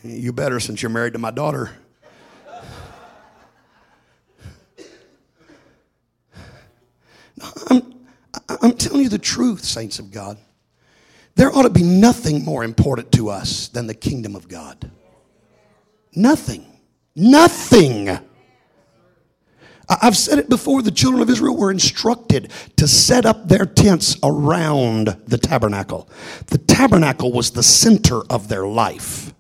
You 0.05 0.35
better 0.35 0.61
since 0.61 0.83
you're 0.83 0.91
married 0.91 1.15
to 1.15 1.19
my 1.19 1.31
daughter. 1.31 1.71
I'm, 7.69 7.95
I'm 8.63 8.73
telling 8.73 9.03
you 9.03 9.09
the 9.09 9.19
truth, 9.19 9.65
saints 9.65 9.99
of 9.99 10.11
God. 10.11 10.39
There 11.35 11.51
ought 11.51 11.63
to 11.63 11.71
be 11.71 11.83
nothing 11.83 12.45
more 12.45 12.63
important 12.63 13.13
to 13.13 13.31
us 13.31 13.69
than 13.69 13.87
the 13.87 13.95
kingdom 13.95 14.37
of 14.37 14.49
God. 14.49 14.91
Nothing. 16.15 16.67
Nothing. 17.15 18.19
I've 19.89 20.17
said 20.17 20.39
it 20.39 20.49
before 20.49 20.83
the 20.83 20.91
children 20.91 21.23
of 21.23 21.29
Israel 21.29 21.57
were 21.57 21.71
instructed 21.71 22.53
to 22.77 22.89
set 22.89 23.27
up 23.27 23.49
their 23.49 23.67
tents 23.67 24.17
around 24.23 25.17
the 25.27 25.39
tabernacle. 25.39 26.09
The 26.47 26.59
tabernacle 26.59 27.33
was 27.33 27.51
the 27.51 27.63
center 27.63 28.23
of 28.31 28.49
their 28.49 28.67
life, 28.67 29.35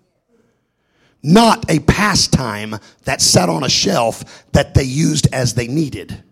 not 1.22 1.70
a 1.70 1.78
pastime 1.80 2.76
that 3.05 3.20
sat 3.20 3.48
on 3.48 3.64
a 3.64 3.68
shelf 3.68 4.44
that 4.53 4.74
they 4.74 4.84
used 4.84 5.32
as 5.32 5.55
they 5.55 5.68
needed. 5.68 6.22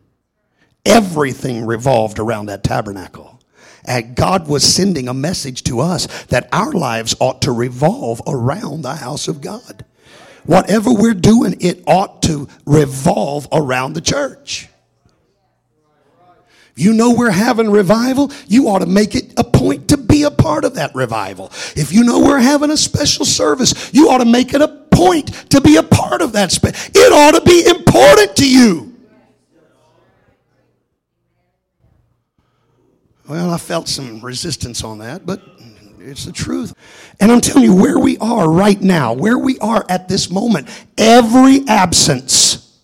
Everything 0.85 1.67
revolved 1.67 2.19
around 2.19 2.47
that 2.47 2.65
tabernacle. 2.65 3.41
And 3.85 4.15
God 4.15 4.49
was 4.49 4.63
sending 4.63 5.09
a 5.09 5.15
message 5.15 5.65
to 5.65 5.81
us 5.81 6.07
that 6.25 6.49
our 6.53 6.73
lives 6.73 7.15
ought 7.19 7.43
to 7.43 7.53
revolve 7.53 8.21
around 8.27 8.83
the 8.83 8.95
house 8.95 9.29
of 9.29 9.41
God. 9.41 9.85
Whatever 10.45 10.93
we're 10.93 11.15
doing, 11.15 11.57
it 11.61 11.83
ought 11.87 12.23
to 12.23 12.49
revolve 12.67 13.49
around 13.53 13.95
the 13.95 14.01
church. 14.01 14.69
You 16.77 16.95
know 16.95 17.13
we're 17.13 17.31
having 17.31 17.71
revival, 17.71 18.33
you 18.47 18.69
ought 18.69 18.79
to 18.79 18.87
make 18.87 19.15
it 19.15 19.35
a 19.37 19.45
point 19.45 19.89
to 19.89 19.99
be 19.99 20.23
a 20.23 20.31
part 20.31 20.65
of 20.65 20.77
that 20.77 20.95
revival. 20.95 21.47
If 21.77 21.93
you 21.93 22.05
know 22.05 22.21
we're 22.21 22.39
having 22.39 22.71
a 22.71 22.77
special 22.77 23.27
service, 23.27 23.93
you 23.93 24.09
ought 24.09 24.19
to 24.19 24.25
make 24.25 24.55
it 24.55 24.63
a 24.63 24.69
point 24.91 25.51
to 25.51 25.61
be 25.61 25.77
a 25.77 25.83
part 25.83 26.23
of 26.23 26.33
that. 26.33 26.53
Spe- 26.53 26.69
it 26.95 27.13
ought 27.13 27.39
to 27.39 27.45
be 27.45 27.67
important 27.69 28.37
to 28.37 28.49
you. 28.49 28.90
Well, 33.31 33.53
I 33.53 33.59
felt 33.59 33.87
some 33.87 34.21
resistance 34.23 34.83
on 34.83 34.99
that, 34.99 35.25
but 35.25 35.41
it's 36.01 36.25
the 36.25 36.33
truth. 36.33 36.75
And 37.21 37.31
I'm 37.31 37.41
telling 37.41 37.63
you, 37.63 37.77
where 37.77 37.97
we 37.97 38.19
are 38.19 38.51
right 38.51 38.81
now, 38.83 39.13
where 39.13 39.39
we 39.39 39.57
are 39.61 39.87
at 39.89 40.09
this 40.09 40.33
moment, 40.33 40.69
every 40.99 41.61
absence 41.69 42.77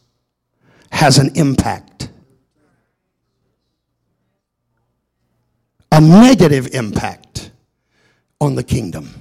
has 0.93 1.19
an 1.19 1.33
impact. 1.35 2.11
A 5.91 6.01
negative 6.01 6.69
impact 6.73 7.51
on 8.41 8.55
the 8.55 8.63
kingdom. 8.63 9.13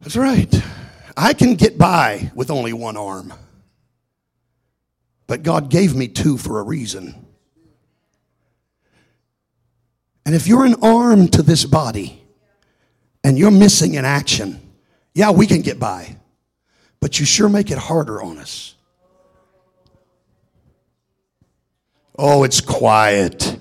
That's 0.00 0.14
right. 0.14 0.62
I 1.16 1.32
can 1.32 1.56
get 1.56 1.76
by 1.76 2.30
with 2.36 2.52
only 2.52 2.72
one 2.72 2.96
arm. 2.96 3.34
But 5.26 5.42
God 5.42 5.70
gave 5.70 5.96
me 5.96 6.06
two 6.06 6.38
for 6.38 6.60
a 6.60 6.62
reason. 6.62 7.24
And 10.28 10.34
if 10.34 10.46
you're 10.46 10.66
an 10.66 10.74
arm 10.82 11.28
to 11.28 11.42
this 11.42 11.64
body 11.64 12.22
and 13.24 13.38
you're 13.38 13.50
missing 13.50 13.94
in 13.94 14.04
action, 14.04 14.60
yeah, 15.14 15.30
we 15.30 15.46
can 15.46 15.62
get 15.62 15.80
by, 15.80 16.18
but 17.00 17.18
you 17.18 17.24
sure 17.24 17.48
make 17.48 17.70
it 17.70 17.78
harder 17.78 18.20
on 18.20 18.36
us. 18.36 18.74
Oh, 22.18 22.44
it's 22.44 22.60
quiet. 22.60 23.58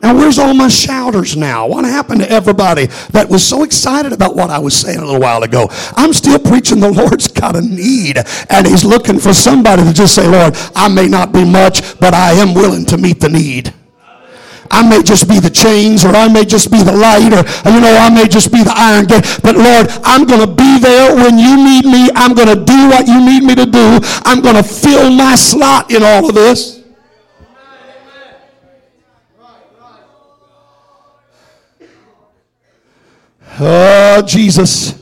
Now, 0.00 0.16
where's 0.16 0.38
all 0.38 0.54
my 0.54 0.68
shouters 0.68 1.36
now? 1.36 1.66
What 1.66 1.84
happened 1.84 2.22
to 2.22 2.30
everybody 2.30 2.86
that 3.10 3.28
was 3.28 3.46
so 3.46 3.62
excited 3.62 4.14
about 4.14 4.34
what 4.34 4.48
I 4.48 4.60
was 4.60 4.74
saying 4.74 5.00
a 5.00 5.04
little 5.04 5.20
while 5.20 5.42
ago? 5.42 5.68
I'm 5.94 6.14
still 6.14 6.38
preaching 6.38 6.80
the 6.80 6.90
Lord's 6.90 7.28
got 7.28 7.54
a 7.54 7.60
need, 7.60 8.16
and 8.48 8.66
He's 8.66 8.82
looking 8.82 9.18
for 9.18 9.34
somebody 9.34 9.84
to 9.84 9.92
just 9.92 10.14
say, 10.14 10.26
Lord, 10.26 10.56
I 10.74 10.88
may 10.88 11.06
not 11.06 11.34
be 11.34 11.44
much, 11.44 12.00
but 12.00 12.14
I 12.14 12.32
am 12.32 12.54
willing 12.54 12.86
to 12.86 12.96
meet 12.96 13.20
the 13.20 13.28
need. 13.28 13.74
I 14.70 14.88
may 14.88 15.02
just 15.02 15.28
be 15.28 15.40
the 15.40 15.50
chains 15.50 16.04
or 16.04 16.14
I 16.14 16.28
may 16.28 16.44
just 16.44 16.70
be 16.70 16.82
the 16.82 16.92
light 16.92 17.32
or, 17.32 17.42
you 17.70 17.80
know, 17.80 17.96
I 17.96 18.10
may 18.10 18.28
just 18.28 18.52
be 18.52 18.62
the 18.62 18.72
iron 18.74 19.06
gate. 19.06 19.24
But 19.42 19.56
Lord, 19.56 19.88
I'm 20.04 20.26
going 20.26 20.40
to 20.40 20.46
be 20.46 20.78
there 20.78 21.14
when 21.14 21.38
you 21.38 21.56
need 21.56 21.84
me. 21.84 22.10
I'm 22.14 22.34
going 22.34 22.48
to 22.48 22.64
do 22.64 22.88
what 22.88 23.06
you 23.06 23.24
need 23.24 23.42
me 23.42 23.54
to 23.54 23.66
do. 23.66 24.00
I'm 24.24 24.40
going 24.40 24.56
to 24.56 24.62
fill 24.62 25.10
my 25.10 25.34
slot 25.34 25.92
in 25.92 26.02
all 26.02 26.28
of 26.28 26.34
this. 26.34 26.78
Oh, 33.60 34.22
Jesus. 34.24 34.94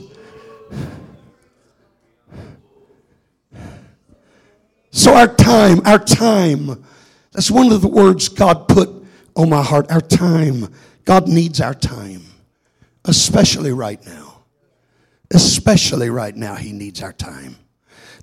So, 4.89 5.13
our 5.13 5.27
time, 5.27 5.81
our 5.85 5.99
time, 5.99 6.83
that's 7.31 7.51
one 7.51 7.71
of 7.71 7.81
the 7.81 7.87
words 7.87 8.29
God 8.29 8.67
put 8.67 8.96
oh 9.37 9.45
my 9.45 9.63
heart, 9.63 9.89
our 9.89 10.01
time. 10.01 10.73
God 11.05 11.29
needs 11.29 11.61
our 11.61 11.73
time, 11.73 12.23
especially 13.05 13.71
right 13.71 14.05
now. 14.05 14.41
Especially 15.31 16.09
right 16.09 16.35
now, 16.35 16.55
He 16.55 16.73
needs 16.73 17.01
our 17.01 17.13
time. 17.13 17.55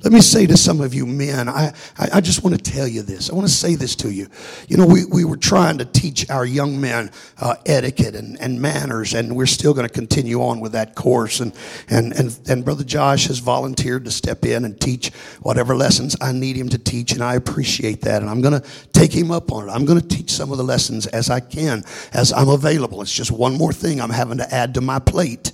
Let 0.04 0.12
me 0.12 0.20
say 0.20 0.46
to 0.46 0.56
some 0.58 0.82
of 0.82 0.92
you 0.92 1.06
men, 1.06 1.48
I, 1.48 1.72
I, 1.98 2.08
I, 2.16 2.20
just 2.20 2.44
want 2.44 2.54
to 2.62 2.70
tell 2.70 2.86
you 2.86 3.00
this. 3.00 3.30
I 3.30 3.34
want 3.34 3.48
to 3.48 3.52
say 3.52 3.74
this 3.74 3.96
to 3.96 4.12
you. 4.12 4.28
You 4.68 4.76
know, 4.76 4.84
we, 4.84 5.06
we 5.06 5.24
were 5.24 5.38
trying 5.38 5.78
to 5.78 5.86
teach 5.86 6.28
our 6.28 6.44
young 6.44 6.78
men 6.78 7.10
uh, 7.38 7.54
etiquette 7.64 8.14
and, 8.14 8.38
and 8.38 8.60
manners, 8.60 9.14
and 9.14 9.34
we're 9.34 9.46
still 9.46 9.72
going 9.72 9.88
to 9.88 9.92
continue 9.92 10.42
on 10.42 10.60
with 10.60 10.72
that 10.72 10.94
course. 10.94 11.40
And, 11.40 11.54
and, 11.88 12.12
and, 12.12 12.38
and 12.46 12.66
Brother 12.66 12.84
Josh 12.84 13.28
has 13.28 13.38
volunteered 13.38 14.04
to 14.04 14.10
step 14.10 14.44
in 14.44 14.66
and 14.66 14.78
teach 14.78 15.10
whatever 15.40 15.74
lessons 15.74 16.16
I 16.20 16.32
need 16.32 16.56
him 16.56 16.68
to 16.68 16.78
teach, 16.78 17.12
and 17.12 17.22
I 17.22 17.36
appreciate 17.36 18.02
that. 18.02 18.20
And 18.20 18.30
I'm 18.30 18.42
going 18.42 18.60
to 18.60 18.68
take 18.92 19.10
him 19.10 19.30
up 19.30 19.50
on 19.52 19.70
it. 19.70 19.72
I'm 19.72 19.86
going 19.86 20.02
to 20.02 20.06
teach 20.06 20.30
some 20.30 20.52
of 20.52 20.58
the 20.58 20.64
lessons 20.64 21.06
as 21.06 21.30
I 21.30 21.40
can, 21.40 21.82
as 22.12 22.30
I'm 22.30 22.50
available. 22.50 23.00
It's 23.00 23.10
just 23.10 23.30
one 23.30 23.56
more 23.56 23.72
thing 23.72 24.02
I'm 24.02 24.10
having 24.10 24.36
to 24.36 24.54
add 24.54 24.74
to 24.74 24.82
my 24.82 24.98
plate 24.98 25.53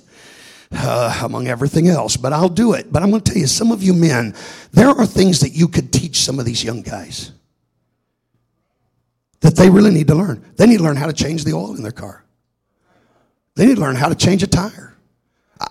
uh, 0.71 1.21
among 1.23 1.47
everything 1.47 1.87
else, 1.87 2.17
but 2.17 2.33
I'll 2.33 2.49
do 2.49 2.73
it. 2.73 2.91
But 2.91 3.03
I'm 3.03 3.09
going 3.09 3.21
to 3.21 3.31
tell 3.31 3.39
you, 3.39 3.47
some 3.47 3.71
of 3.71 3.83
you 3.83 3.93
men, 3.93 4.35
there 4.71 4.89
are 4.89 5.05
things 5.05 5.39
that 5.41 5.49
you 5.49 5.67
could 5.67 5.91
teach 5.91 6.17
some 6.17 6.39
of 6.39 6.45
these 6.45 6.63
young 6.63 6.81
guys 6.81 7.31
that 9.41 9.55
they 9.55 9.69
really 9.69 9.91
need 9.91 10.07
to 10.07 10.15
learn. 10.15 10.45
They 10.55 10.67
need 10.67 10.77
to 10.77 10.83
learn 10.83 10.95
how 10.95 11.07
to 11.07 11.13
change 11.13 11.43
the 11.43 11.53
oil 11.53 11.75
in 11.75 11.83
their 11.83 11.91
car, 11.91 12.23
they 13.55 13.65
need 13.65 13.75
to 13.75 13.81
learn 13.81 13.95
how 13.95 14.09
to 14.09 14.15
change 14.15 14.43
a 14.43 14.47
tire. 14.47 14.95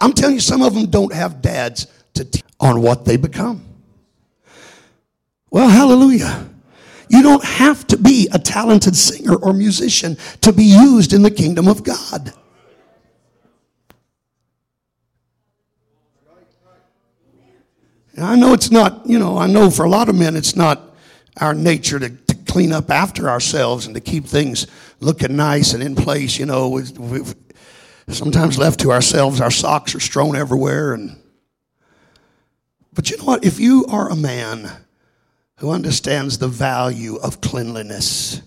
I'm 0.01 0.13
telling 0.13 0.37
you, 0.37 0.41
some 0.41 0.63
of 0.63 0.75
them 0.75 0.87
don't 0.87 1.13
have 1.13 1.43
dads 1.43 1.87
to 2.15 2.25
teach 2.25 2.45
on 2.61 2.81
what 2.81 3.05
they 3.05 3.17
become. 3.17 3.65
Well, 5.51 5.69
hallelujah. 5.69 6.49
You 7.09 7.23
don't 7.23 7.43
have 7.43 7.87
to 7.89 7.97
be 7.97 8.29
a 8.33 8.39
talented 8.39 8.95
singer 8.95 9.35
or 9.35 9.53
musician 9.53 10.17
to 10.43 10.53
be 10.53 10.63
used 10.63 11.13
in 11.13 11.23
the 11.23 11.31
kingdom 11.31 11.67
of 11.67 11.83
God. 11.83 12.33
And 18.21 18.29
I 18.29 18.37
know 18.37 18.53
it's 18.53 18.71
not, 18.71 19.07
you 19.07 19.19
know, 19.19 19.39
I 19.39 19.47
know 19.47 19.71
for 19.71 19.87
a 19.87 19.89
lot 19.89 20.11
of 20.11 20.15
men 20.15 20.37
it's 20.37 20.55
not 20.55 20.95
our 21.39 21.55
nature 21.55 21.99
to, 21.99 22.11
to 22.11 22.35
clean 22.47 22.71
up 22.71 22.91
after 22.91 23.31
ourselves 23.31 23.87
and 23.87 23.95
to 23.95 24.01
keep 24.03 24.27
things 24.27 24.67
looking 25.01 25.37
nice 25.37 25.73
and 25.73 25.83
in 25.83 25.97
place. 25.97 26.39
You 26.39 26.45
know, 26.45 26.69
we've, 26.69 26.99
we've 26.99 27.35
sometimes 28.09 28.59
left 28.59 28.81
to 28.81 28.93
ourselves, 28.93 29.41
our 29.41 29.51
socks 29.51 29.95
are 29.95 30.01
strewn 30.01 30.37
everywhere. 30.37 30.93
And 30.93 31.17
but 32.93 33.09
you 33.09 33.17
know 33.17 33.25
what? 33.25 33.43
If 33.43 33.59
you 33.59 33.87
are 33.89 34.11
a 34.11 34.17
man 34.17 34.71
who 35.57 35.71
understands 35.71 36.37
the 36.37 36.49
value 36.49 37.17
of 37.17 37.41
cleanliness, 37.41 38.43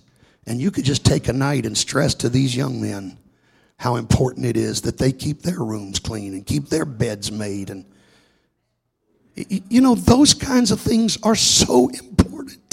and 0.46 0.62
you 0.62 0.70
could 0.70 0.86
just 0.86 1.04
take 1.04 1.28
a 1.28 1.34
night 1.34 1.66
and 1.66 1.76
stress 1.76 2.14
to 2.14 2.30
these 2.30 2.56
young 2.56 2.80
men 2.80 3.18
how 3.78 3.96
important 3.96 4.46
it 4.46 4.56
is 4.56 4.82
that 4.82 5.00
they 5.00 5.12
keep 5.12 5.42
their 5.42 5.58
rooms 5.58 5.98
clean 5.98 6.34
and 6.34 6.46
keep 6.46 6.70
their 6.70 6.86
beds 6.86 7.32
made 7.32 7.72
and 7.72 7.86
you 9.36 9.82
know 9.82 9.96
those 9.96 10.34
kinds 10.34 10.72
of 10.72 10.80
things 10.80 11.18
are 11.24 11.36
so 11.36 11.90
important 11.90 12.64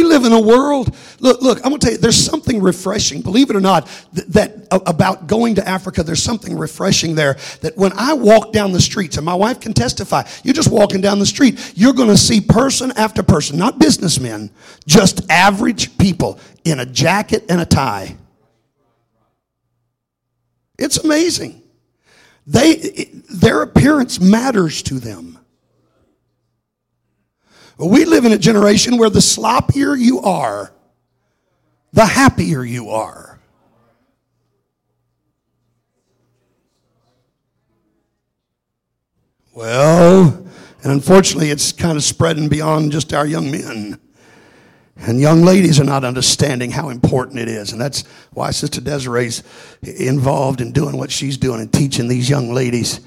We 0.00 0.06
live 0.06 0.24
in 0.24 0.32
a 0.32 0.40
world. 0.40 0.96
Look, 1.18 1.42
look. 1.42 1.58
I'm 1.62 1.72
to 1.72 1.78
tell 1.78 1.92
you. 1.92 1.98
There's 1.98 2.16
something 2.16 2.62
refreshing. 2.62 3.20
Believe 3.20 3.50
it 3.50 3.56
or 3.56 3.60
not, 3.60 3.86
that, 4.14 4.32
that 4.32 4.66
about 4.70 5.26
going 5.26 5.56
to 5.56 5.68
Africa. 5.68 6.02
There's 6.02 6.22
something 6.22 6.56
refreshing 6.56 7.16
there. 7.16 7.36
That 7.60 7.76
when 7.76 7.92
I 7.92 8.14
walk 8.14 8.52
down 8.52 8.72
the 8.72 8.80
streets, 8.80 9.18
and 9.18 9.26
my 9.26 9.34
wife 9.34 9.60
can 9.60 9.74
testify, 9.74 10.22
you're 10.42 10.54
just 10.54 10.70
walking 10.70 11.02
down 11.02 11.18
the 11.18 11.26
street. 11.26 11.74
You're 11.76 11.92
to 12.08 12.16
see 12.16 12.40
person 12.40 12.92
after 12.92 13.22
person, 13.22 13.58
not 13.58 13.78
businessmen, 13.78 14.50
just 14.86 15.30
average 15.30 15.98
people 15.98 16.40
in 16.64 16.80
a 16.80 16.86
jacket 16.86 17.44
and 17.50 17.60
a 17.60 17.66
tie. 17.66 18.16
It's 20.80 20.96
amazing. 20.96 21.62
They, 22.46 22.76
their 23.30 23.60
appearance 23.60 24.18
matters 24.18 24.82
to 24.84 24.98
them. 24.98 25.38
We 27.76 28.06
live 28.06 28.24
in 28.24 28.32
a 28.32 28.38
generation 28.38 28.96
where 28.96 29.10
the 29.10 29.20
sloppier 29.20 29.96
you 29.96 30.20
are, 30.20 30.72
the 31.92 32.06
happier 32.06 32.64
you 32.64 32.88
are. 32.88 33.38
Well, 39.52 40.46
and 40.82 40.92
unfortunately, 40.92 41.50
it's 41.50 41.72
kind 41.72 41.98
of 41.98 42.04
spreading 42.04 42.48
beyond 42.48 42.92
just 42.92 43.12
our 43.12 43.26
young 43.26 43.50
men. 43.50 44.00
And 45.02 45.18
young 45.18 45.42
ladies 45.42 45.80
are 45.80 45.84
not 45.84 46.04
understanding 46.04 46.70
how 46.70 46.90
important 46.90 47.38
it 47.38 47.48
is. 47.48 47.72
And 47.72 47.80
that's 47.80 48.02
why 48.32 48.50
Sister 48.50 48.82
Desiree's 48.82 49.42
involved 49.82 50.60
in 50.60 50.72
doing 50.72 50.98
what 50.98 51.10
she's 51.10 51.38
doing 51.38 51.60
and 51.60 51.72
teaching 51.72 52.06
these 52.06 52.28
young 52.28 52.52
ladies. 52.52 53.00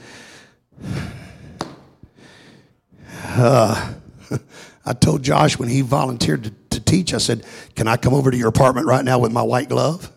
Uh, 3.26 3.94
I 4.86 4.94
told 4.94 5.22
Josh 5.22 5.60
when 5.60 5.70
he 5.70 5.82
volunteered 5.82 6.46
to, 6.46 6.52
to 6.72 6.80
teach, 6.80 7.14
I 7.14 7.20
said, 7.20 7.46
Can 7.76 7.88
I 7.88 7.96
come 7.98 8.16
over 8.16 8.32
to 8.32 8.38
your 8.38 8.50
apartment 8.50 8.88
right 8.88 9.06
now 9.06 9.20
with 9.20 9.32
my 9.32 9.44
white 9.44 9.70
glove? 9.70 10.12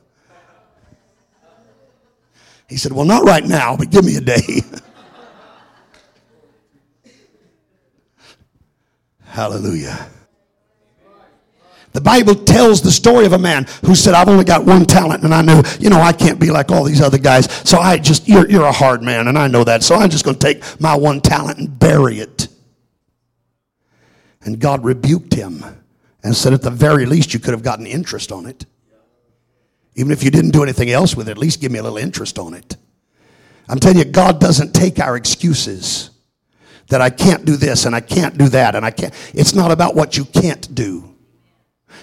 He 2.69 2.79
said, 2.79 2.93
Well, 2.93 3.05
not 3.05 3.25
right 3.25 3.45
now, 3.45 3.77
but 3.77 3.91
give 3.91 4.03
me 4.05 4.17
a 4.17 4.23
day. 4.23 4.63
Hallelujah. 9.25 10.09
The 11.97 12.03
Bible 12.03 12.35
tells 12.35 12.83
the 12.83 12.93
story 12.93 13.25
of 13.25 13.33
a 13.33 13.39
man 13.39 13.65
who 13.87 13.95
said, 13.95 14.13
I've 14.13 14.29
only 14.29 14.45
got 14.45 14.67
one 14.67 14.85
talent, 14.85 15.25
and 15.25 15.33
I 15.33 15.41
know, 15.41 15.63
you 15.81 15.89
know, 15.89 15.99
I 15.99 16.13
can't 16.13 16.39
be 16.39 16.51
like 16.51 16.71
all 16.71 16.85
these 16.85 17.01
other 17.01 17.17
guys. 17.17 17.51
So 17.67 17.79
I 17.79 17.97
just, 17.97 18.29
you're, 18.29 18.47
you're 18.51 18.67
a 18.67 18.71
hard 18.71 19.03
man, 19.03 19.29
and 19.29 19.39
I 19.39 19.49
know 19.49 19.65
that. 19.65 19.83
So 19.83 19.95
I'm 19.95 20.11
just 20.11 20.23
going 20.23 20.37
to 20.37 20.47
take 20.47 20.63
my 20.79 20.95
one 20.95 21.23
talent 21.23 21.59
and 21.59 21.79
bury 21.79 22.19
it. 22.19 22.49
And 24.43 24.61
God 24.61 24.85
rebuked 24.85 25.33
him 25.33 25.65
and 26.23 26.37
said, 26.37 26.53
At 26.53 26.61
the 26.61 26.71
very 26.71 27.07
least, 27.07 27.33
you 27.33 27.41
could 27.41 27.53
have 27.53 27.63
gotten 27.63 27.87
interest 27.87 28.31
on 28.31 28.45
it. 28.45 28.67
Even 29.95 30.13
if 30.13 30.23
you 30.23 30.31
didn't 30.31 30.51
do 30.51 30.63
anything 30.63 30.91
else 30.91 31.17
with 31.17 31.31
it, 31.31 31.31
at 31.31 31.39
least 31.39 31.63
give 31.63 31.73
me 31.73 31.79
a 31.79 31.83
little 31.83 31.97
interest 31.97 32.39
on 32.39 32.53
it. 32.53 32.77
I'm 33.71 33.81
telling 33.81 33.97
you, 33.97 34.05
God 34.05 34.39
doesn't 34.39 34.75
take 34.75 34.99
our 35.01 35.17
excuses 35.17 36.11
that 36.89 37.01
I 37.01 37.09
can't 37.09 37.47
do 37.47 37.57
this 37.57 37.87
and 37.87 37.97
I 37.97 38.03
can't 38.03 38.37
do 38.37 38.51
that 38.51 38.75
and 38.75 38.85
I 38.85 38.91
can't. 38.91 39.15
It's 39.33 39.55
not 39.55 39.71
about 39.71 39.95
what 39.95 40.19
you 40.19 40.27
can't 40.27 40.75
do, 40.75 41.16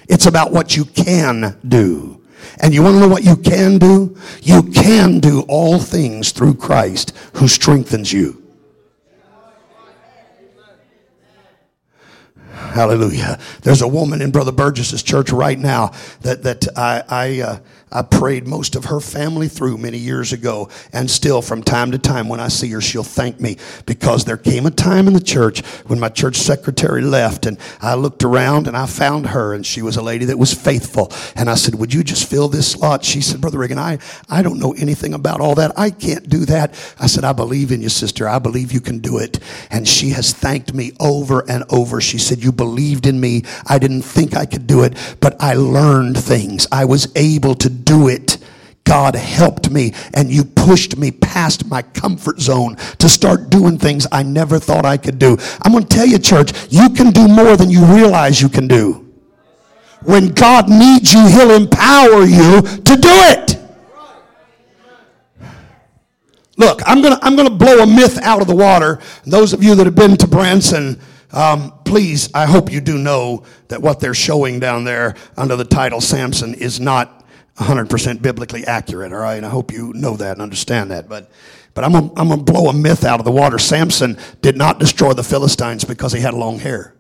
it's 0.07 0.25
about 0.25 0.51
what 0.51 0.75
you 0.75 0.85
can 0.85 1.57
do. 1.67 2.21
And 2.59 2.73
you 2.73 2.83
want 2.83 2.95
to 2.95 2.99
know 2.99 3.07
what 3.07 3.23
you 3.23 3.35
can 3.35 3.77
do? 3.77 4.17
You 4.41 4.63
can 4.63 5.19
do 5.19 5.41
all 5.47 5.79
things 5.79 6.31
through 6.31 6.55
Christ 6.55 7.15
who 7.35 7.47
strengthens 7.47 8.11
you. 8.11 8.43
Hallelujah. 12.73 13.39
There's 13.61 13.83
a 13.83 13.87
woman 13.87 14.21
in 14.21 14.31
Brother 14.31 14.51
Burgess's 14.51 15.03
church 15.03 15.31
right 15.31 15.59
now 15.59 15.91
that, 16.21 16.41
that 16.43 16.67
I, 16.75 17.03
I, 17.07 17.41
uh, 17.41 17.59
I 17.93 18.01
prayed 18.01 18.47
most 18.47 18.75
of 18.75 18.85
her 18.85 18.99
family 18.99 19.47
through 19.47 19.77
many 19.77 19.99
years 19.99 20.33
ago. 20.33 20.69
And 20.91 21.09
still, 21.09 21.41
from 21.41 21.63
time 21.63 21.91
to 21.91 21.99
time, 21.99 22.27
when 22.27 22.39
I 22.39 22.47
see 22.47 22.69
her, 22.71 22.81
she'll 22.81 23.03
thank 23.03 23.39
me 23.39 23.57
because 23.85 24.25
there 24.25 24.37
came 24.37 24.65
a 24.65 24.71
time 24.71 25.07
in 25.07 25.13
the 25.13 25.21
church 25.21 25.61
when 25.85 25.99
my 25.99 26.09
church 26.09 26.37
secretary 26.37 27.01
left 27.01 27.45
and 27.45 27.59
I 27.81 27.93
looked 27.93 28.23
around 28.23 28.67
and 28.67 28.75
I 28.75 28.87
found 28.87 29.27
her 29.27 29.53
and 29.53 29.65
she 29.65 29.81
was 29.81 29.95
a 29.95 30.01
lady 30.01 30.25
that 30.25 30.39
was 30.39 30.53
faithful. 30.53 31.11
And 31.35 31.49
I 31.49 31.55
said, 31.55 31.75
Would 31.75 31.93
you 31.93 32.03
just 32.03 32.27
fill 32.29 32.47
this 32.47 32.71
slot? 32.71 33.05
She 33.05 33.21
said, 33.21 33.41
Brother 33.41 33.59
Reagan, 33.59 33.77
I, 33.77 33.99
I 34.29 34.41
don't 34.41 34.59
know 34.59 34.73
anything 34.73 35.13
about 35.13 35.39
all 35.39 35.55
that. 35.55 35.71
I 35.77 35.91
can't 35.91 36.27
do 36.27 36.45
that. 36.45 36.73
I 36.99 37.07
said, 37.07 37.23
I 37.23 37.33
believe 37.33 37.71
in 37.71 37.81
you, 37.81 37.89
sister. 37.89 38.27
I 38.27 38.39
believe 38.39 38.71
you 38.71 38.81
can 38.81 38.99
do 38.99 39.19
it. 39.19 39.39
And 39.69 39.87
she 39.87 40.09
has 40.09 40.33
thanked 40.33 40.73
me 40.73 40.93
over 40.99 41.39
and 41.49 41.63
over. 41.69 42.01
She 42.01 42.17
said, 42.17 42.43
You 42.43 42.51
believed 42.51 43.05
in 43.05 43.19
me. 43.19 43.43
I 43.67 43.77
didn't 43.77 44.01
think 44.01 44.35
I 44.35 44.45
could 44.45 44.65
do 44.65 44.83
it, 44.83 44.97
but 45.19 45.35
I 45.39 45.53
learned 45.53 46.17
things. 46.17 46.65
I 46.71 46.85
was 46.85 47.11
able 47.15 47.55
to 47.55 47.82
do 47.83 48.07
it. 48.07 48.37
God 48.83 49.15
helped 49.15 49.69
me 49.71 49.93
and 50.13 50.29
you 50.29 50.43
pushed 50.43 50.97
me 50.97 51.11
past 51.11 51.67
my 51.67 51.81
comfort 51.81 52.39
zone 52.39 52.75
to 52.99 53.07
start 53.07 53.49
doing 53.49 53.77
things 53.77 54.05
I 54.11 54.23
never 54.23 54.59
thought 54.59 54.85
I 54.85 54.97
could 54.97 55.19
do. 55.19 55.37
I'm 55.61 55.71
going 55.71 55.85
to 55.85 55.95
tell 55.95 56.05
you, 56.05 56.19
church, 56.19 56.51
you 56.69 56.89
can 56.89 57.11
do 57.11 57.27
more 57.27 57.55
than 57.55 57.69
you 57.69 57.85
realize 57.85 58.41
you 58.41 58.49
can 58.49 58.67
do. 58.67 59.11
When 60.03 60.29
God 60.33 60.69
needs 60.69 61.13
you, 61.13 61.25
He'll 61.27 61.51
empower 61.51 62.25
you 62.25 62.61
to 62.61 62.95
do 62.97 63.09
it. 63.09 63.57
Look, 66.57 66.81
I'm 66.85 67.01
going 67.01 67.17
to 67.17 67.25
I'm 67.25 67.35
to 67.37 67.49
blow 67.49 67.79
a 67.79 67.87
myth 67.87 68.19
out 68.21 68.41
of 68.41 68.47
the 68.47 68.55
water. 68.55 68.99
Those 69.25 69.53
of 69.53 69.63
you 69.63 69.75
that 69.75 69.85
have 69.85 69.95
been 69.95 70.17
to 70.17 70.27
Branson, 70.27 70.99
um, 71.31 71.73
please, 71.83 72.29
I 72.33 72.45
hope 72.45 72.71
you 72.71 72.79
do 72.79 72.97
know 72.97 73.43
that 73.69 73.81
what 73.81 73.99
they're 73.99 74.13
showing 74.13 74.59
down 74.59 74.83
there 74.83 75.15
under 75.35 75.55
the 75.55 75.65
title 75.65 75.99
Samson 75.99 76.53
is 76.53 76.79
not 76.79 77.22
100% 77.57 78.21
biblically 78.21 78.65
accurate, 78.65 79.13
all 79.13 79.19
right? 79.19 79.35
And 79.35 79.45
I 79.45 79.49
hope 79.49 79.71
you 79.71 79.93
know 79.93 80.17
that 80.17 80.33
and 80.33 80.41
understand 80.41 80.91
that. 80.91 81.07
But, 81.07 81.29
but 81.73 81.83
I'm 81.83 81.91
going 81.91 82.11
I'm 82.17 82.29
to 82.29 82.37
blow 82.37 82.67
a 82.67 82.73
myth 82.73 83.03
out 83.03 83.19
of 83.19 83.25
the 83.25 83.31
water. 83.31 83.59
Samson 83.59 84.17
did 84.41 84.57
not 84.57 84.79
destroy 84.79 85.13
the 85.13 85.23
Philistines 85.23 85.83
because 85.83 86.13
he 86.13 86.19
had 86.21 86.33
long 86.33 86.59
hair. 86.59 86.95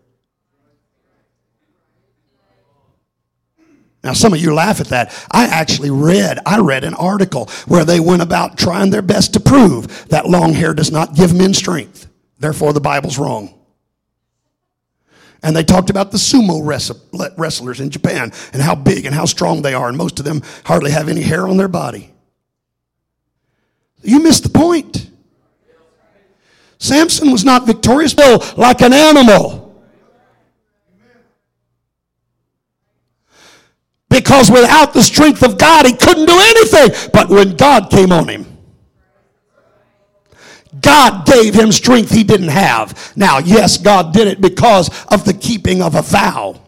Now, 4.03 4.11
some 4.11 4.33
of 4.33 4.41
you 4.41 4.53
laugh 4.53 4.81
at 4.81 4.87
that. 4.87 5.13
I 5.31 5.45
actually 5.45 5.89
read, 5.89 6.37
I 6.45 6.59
read 6.59 6.83
an 6.83 6.93
article 6.93 7.45
where 7.67 7.85
they 7.85 8.01
went 8.01 8.21
about 8.21 8.57
trying 8.57 8.89
their 8.89 9.01
best 9.01 9.33
to 9.33 9.39
prove 9.39 10.09
that 10.09 10.27
long 10.29 10.53
hair 10.53 10.73
does 10.73 10.91
not 10.91 11.15
give 11.15 11.33
men 11.33 11.53
strength. 11.53 12.07
Therefore, 12.37 12.73
the 12.73 12.81
Bible's 12.81 13.17
wrong. 13.17 13.57
And 15.43 15.55
they 15.55 15.63
talked 15.63 15.89
about 15.89 16.11
the 16.11 16.17
sumo 16.17 16.65
wrestlers 17.37 17.79
in 17.81 17.89
Japan 17.89 18.31
and 18.53 18.61
how 18.61 18.75
big 18.75 19.05
and 19.05 19.13
how 19.13 19.25
strong 19.25 19.61
they 19.61 19.73
are. 19.73 19.89
And 19.89 19.97
most 19.97 20.17
of 20.19 20.25
them 20.25 20.41
hardly 20.63 20.91
have 20.91 21.09
any 21.09 21.21
hair 21.21 21.47
on 21.47 21.57
their 21.57 21.67
body. 21.67 22.11
You 24.01 24.19
missed 24.19 24.43
the 24.43 24.49
point. 24.49 25.09
Samson 26.77 27.31
was 27.31 27.43
not 27.43 27.65
victorious, 27.65 28.13
but 28.13 28.57
like 28.57 28.81
an 28.81 28.93
animal. 28.93 29.61
Because 34.09 34.51
without 34.51 34.93
the 34.93 35.01
strength 35.01 35.43
of 35.43 35.57
God, 35.57 35.85
he 35.85 35.93
couldn't 35.93 36.25
do 36.25 36.37
anything. 36.39 37.09
But 37.11 37.29
when 37.29 37.55
God 37.55 37.89
came 37.89 38.11
on 38.11 38.27
him, 38.27 38.52
God 40.81 41.25
gave 41.25 41.53
him 41.53 41.71
strength 41.71 42.11
he 42.11 42.23
didn't 42.23 42.49
have. 42.49 43.13
Now, 43.15 43.37
yes, 43.39 43.77
God 43.77 44.13
did 44.13 44.27
it 44.27 44.41
because 44.41 44.89
of 45.05 45.25
the 45.25 45.33
keeping 45.33 45.81
of 45.81 45.95
a 45.95 46.01
vow. 46.01 46.59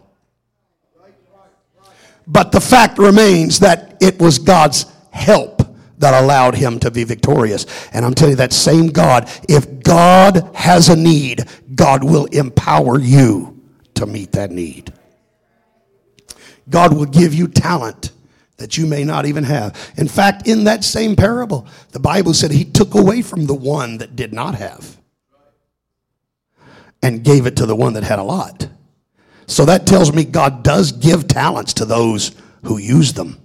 But 2.26 2.52
the 2.52 2.60
fact 2.60 2.98
remains 2.98 3.60
that 3.60 3.96
it 4.00 4.18
was 4.18 4.38
God's 4.38 4.86
help 5.10 5.62
that 5.98 6.22
allowed 6.22 6.54
him 6.54 6.78
to 6.80 6.90
be 6.90 7.04
victorious. 7.04 7.66
And 7.92 8.04
I'm 8.04 8.14
telling 8.14 8.32
you, 8.32 8.36
that 8.36 8.52
same 8.52 8.88
God, 8.88 9.30
if 9.48 9.82
God 9.82 10.50
has 10.54 10.88
a 10.88 10.96
need, 10.96 11.44
God 11.74 12.04
will 12.04 12.26
empower 12.26 12.98
you 12.98 13.62
to 13.94 14.06
meet 14.06 14.32
that 14.32 14.50
need. 14.50 14.92
God 16.68 16.94
will 16.94 17.06
give 17.06 17.32
you 17.32 17.48
talent 17.48 18.10
that 18.56 18.78
you 18.78 18.86
may 18.86 19.04
not 19.04 19.26
even 19.26 19.44
have. 19.44 19.92
In 19.96 20.08
fact, 20.08 20.48
in 20.48 20.64
that 20.64 20.84
same 20.84 21.16
parable, 21.16 21.66
the 21.92 22.00
Bible 22.00 22.34
said 22.34 22.50
he 22.50 22.64
took 22.64 22.94
away 22.94 23.22
from 23.22 23.46
the 23.46 23.54
one 23.54 23.98
that 23.98 24.16
did 24.16 24.32
not 24.32 24.54
have 24.54 24.96
and 27.02 27.22
gave 27.22 27.46
it 27.46 27.56
to 27.56 27.66
the 27.66 27.76
one 27.76 27.92
that 27.94 28.02
had 28.02 28.18
a 28.18 28.22
lot. 28.22 28.68
So 29.46 29.64
that 29.66 29.86
tells 29.86 30.12
me 30.12 30.24
God 30.24 30.62
does 30.62 30.92
give 30.92 31.28
talents 31.28 31.74
to 31.74 31.84
those 31.84 32.34
who 32.64 32.78
use 32.78 33.12
them. 33.12 33.38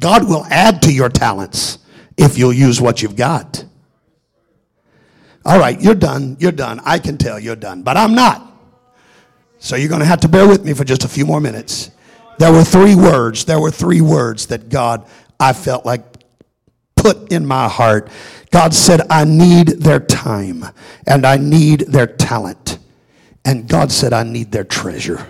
God 0.00 0.28
will 0.28 0.44
add 0.50 0.82
to 0.82 0.92
your 0.92 1.08
talents 1.08 1.78
if 2.16 2.38
you'll 2.38 2.52
use 2.52 2.80
what 2.80 3.02
you've 3.02 3.16
got. 3.16 3.64
All 5.44 5.58
right, 5.58 5.80
you're 5.80 5.94
done. 5.94 6.36
You're 6.40 6.52
done. 6.52 6.80
I 6.84 6.98
can 6.98 7.18
tell 7.18 7.38
you're 7.38 7.56
done, 7.56 7.82
but 7.82 7.96
I'm 7.96 8.14
not. 8.14 8.52
So 9.58 9.76
you're 9.76 9.88
going 9.88 10.00
to 10.00 10.06
have 10.06 10.20
to 10.20 10.28
bear 10.28 10.46
with 10.46 10.64
me 10.64 10.74
for 10.74 10.84
just 10.84 11.04
a 11.04 11.08
few 11.08 11.24
more 11.24 11.40
minutes. 11.40 11.90
There 12.38 12.52
were 12.52 12.64
three 12.64 12.94
words. 12.94 13.44
There 13.44 13.60
were 13.60 13.70
three 13.70 14.00
words 14.00 14.46
that 14.46 14.68
God, 14.68 15.06
I 15.38 15.52
felt 15.52 15.86
like, 15.86 16.02
put 16.96 17.30
in 17.32 17.44
my 17.46 17.68
heart. 17.68 18.08
God 18.50 18.72
said, 18.72 19.02
I 19.10 19.24
need 19.24 19.68
their 19.68 20.00
time 20.00 20.64
and 21.06 21.26
I 21.26 21.36
need 21.36 21.80
their 21.80 22.06
talent. 22.06 22.78
And 23.44 23.68
God 23.68 23.92
said, 23.92 24.12
I 24.14 24.22
need 24.22 24.52
their 24.52 24.64
treasure. 24.64 25.26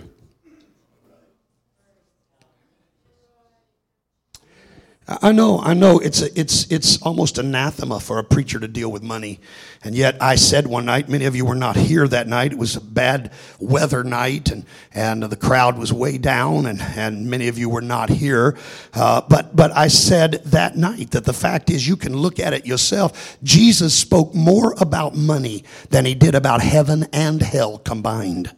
I 5.07 5.32
know, 5.32 5.61
I 5.61 5.74
know. 5.74 5.98
It's 5.98 6.22
a, 6.22 6.38
it's 6.38 6.70
it's 6.72 7.02
almost 7.02 7.36
anathema 7.36 8.00
for 8.00 8.18
a 8.18 8.24
preacher 8.24 8.59
to 8.59 8.66
deal 8.66 8.90
with 8.90 9.02
money, 9.02 9.38
and 9.82 9.94
yet 9.94 10.16
I 10.18 10.36
said 10.36 10.66
one 10.66 10.86
night. 10.86 11.11
Many 11.11 11.26
of 11.26 11.36
you 11.36 11.44
were 11.44 11.55
not 11.55 11.76
here 11.76 12.09
that 12.09 12.26
night. 12.26 12.52
It 12.52 12.59
was 12.59 12.74
a 12.74 12.80
bad 12.80 13.30
weather 13.59 14.02
night, 14.02 14.50
and 14.50 14.64
and 14.94 15.22
the 15.24 15.36
crowd 15.36 15.76
was 15.76 15.92
way 15.92 16.16
down, 16.16 16.64
and 16.64 16.80
and 16.80 17.28
many 17.28 17.48
of 17.48 17.59
you 17.59 17.68
were 17.68 17.82
not 17.82 18.09
here. 18.09 18.57
Uh, 18.94 19.20
but 19.28 19.55
but 19.55 19.76
I 19.76 19.88
said 19.88 20.42
that 20.46 20.74
night 20.78 21.11
that 21.11 21.26
the 21.26 21.34
fact 21.34 21.68
is 21.68 21.86
you 21.86 21.96
can 21.96 22.16
look 22.16 22.40
at 22.40 22.55
it 22.55 22.64
yourself. 22.64 23.36
Jesus 23.42 23.94
spoke 23.94 24.34
more 24.34 24.74
about 24.80 25.14
money 25.14 25.64
than 25.90 26.07
he 26.07 26.14
did 26.14 26.34
about 26.34 26.62
heaven 26.62 27.07
and 27.12 27.42
hell 27.42 27.76
combined. 27.76 28.57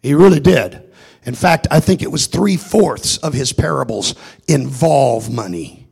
He 0.00 0.14
really 0.14 0.38
did. 0.38 0.87
In 1.28 1.34
fact, 1.34 1.66
I 1.70 1.78
think 1.80 2.00
it 2.00 2.10
was 2.10 2.26
three 2.26 2.56
fourths 2.56 3.18
of 3.18 3.34
his 3.34 3.52
parables 3.52 4.14
involve 4.48 5.30
money. 5.30 5.86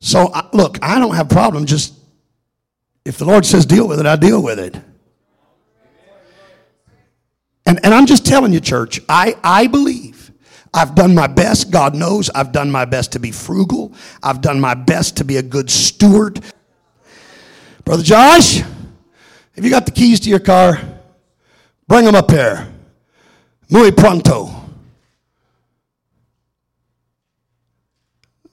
So, 0.00 0.32
look, 0.54 0.78
I 0.80 0.98
don't 0.98 1.14
have 1.14 1.28
problem. 1.28 1.66
Just 1.66 1.92
if 3.04 3.18
the 3.18 3.26
Lord 3.26 3.44
says 3.44 3.66
deal 3.66 3.86
with 3.86 4.00
it, 4.00 4.06
I 4.06 4.16
deal 4.16 4.42
with 4.42 4.58
it. 4.58 4.74
And, 7.66 7.78
and 7.84 7.92
I'm 7.92 8.06
just 8.06 8.24
telling 8.24 8.54
you, 8.54 8.60
church, 8.60 9.02
I, 9.06 9.36
I 9.44 9.66
believe 9.66 10.32
I've 10.72 10.94
done 10.94 11.14
my 11.14 11.26
best. 11.26 11.70
God 11.70 11.94
knows 11.94 12.30
I've 12.30 12.52
done 12.52 12.70
my 12.70 12.86
best 12.86 13.12
to 13.12 13.20
be 13.20 13.32
frugal. 13.32 13.92
I've 14.22 14.40
done 14.40 14.62
my 14.62 14.72
best 14.72 15.18
to 15.18 15.24
be 15.24 15.36
a 15.36 15.42
good 15.42 15.70
steward. 15.70 16.40
Brother 17.84 18.02
Josh, 18.02 18.60
have 18.60 19.62
you 19.62 19.68
got 19.68 19.84
the 19.84 19.92
keys 19.92 20.20
to 20.20 20.30
your 20.30 20.40
car? 20.40 20.80
Bring 21.86 22.06
them 22.06 22.14
up 22.14 22.30
here. 22.30 22.71
Muy 23.72 23.90
pronto. 23.90 24.50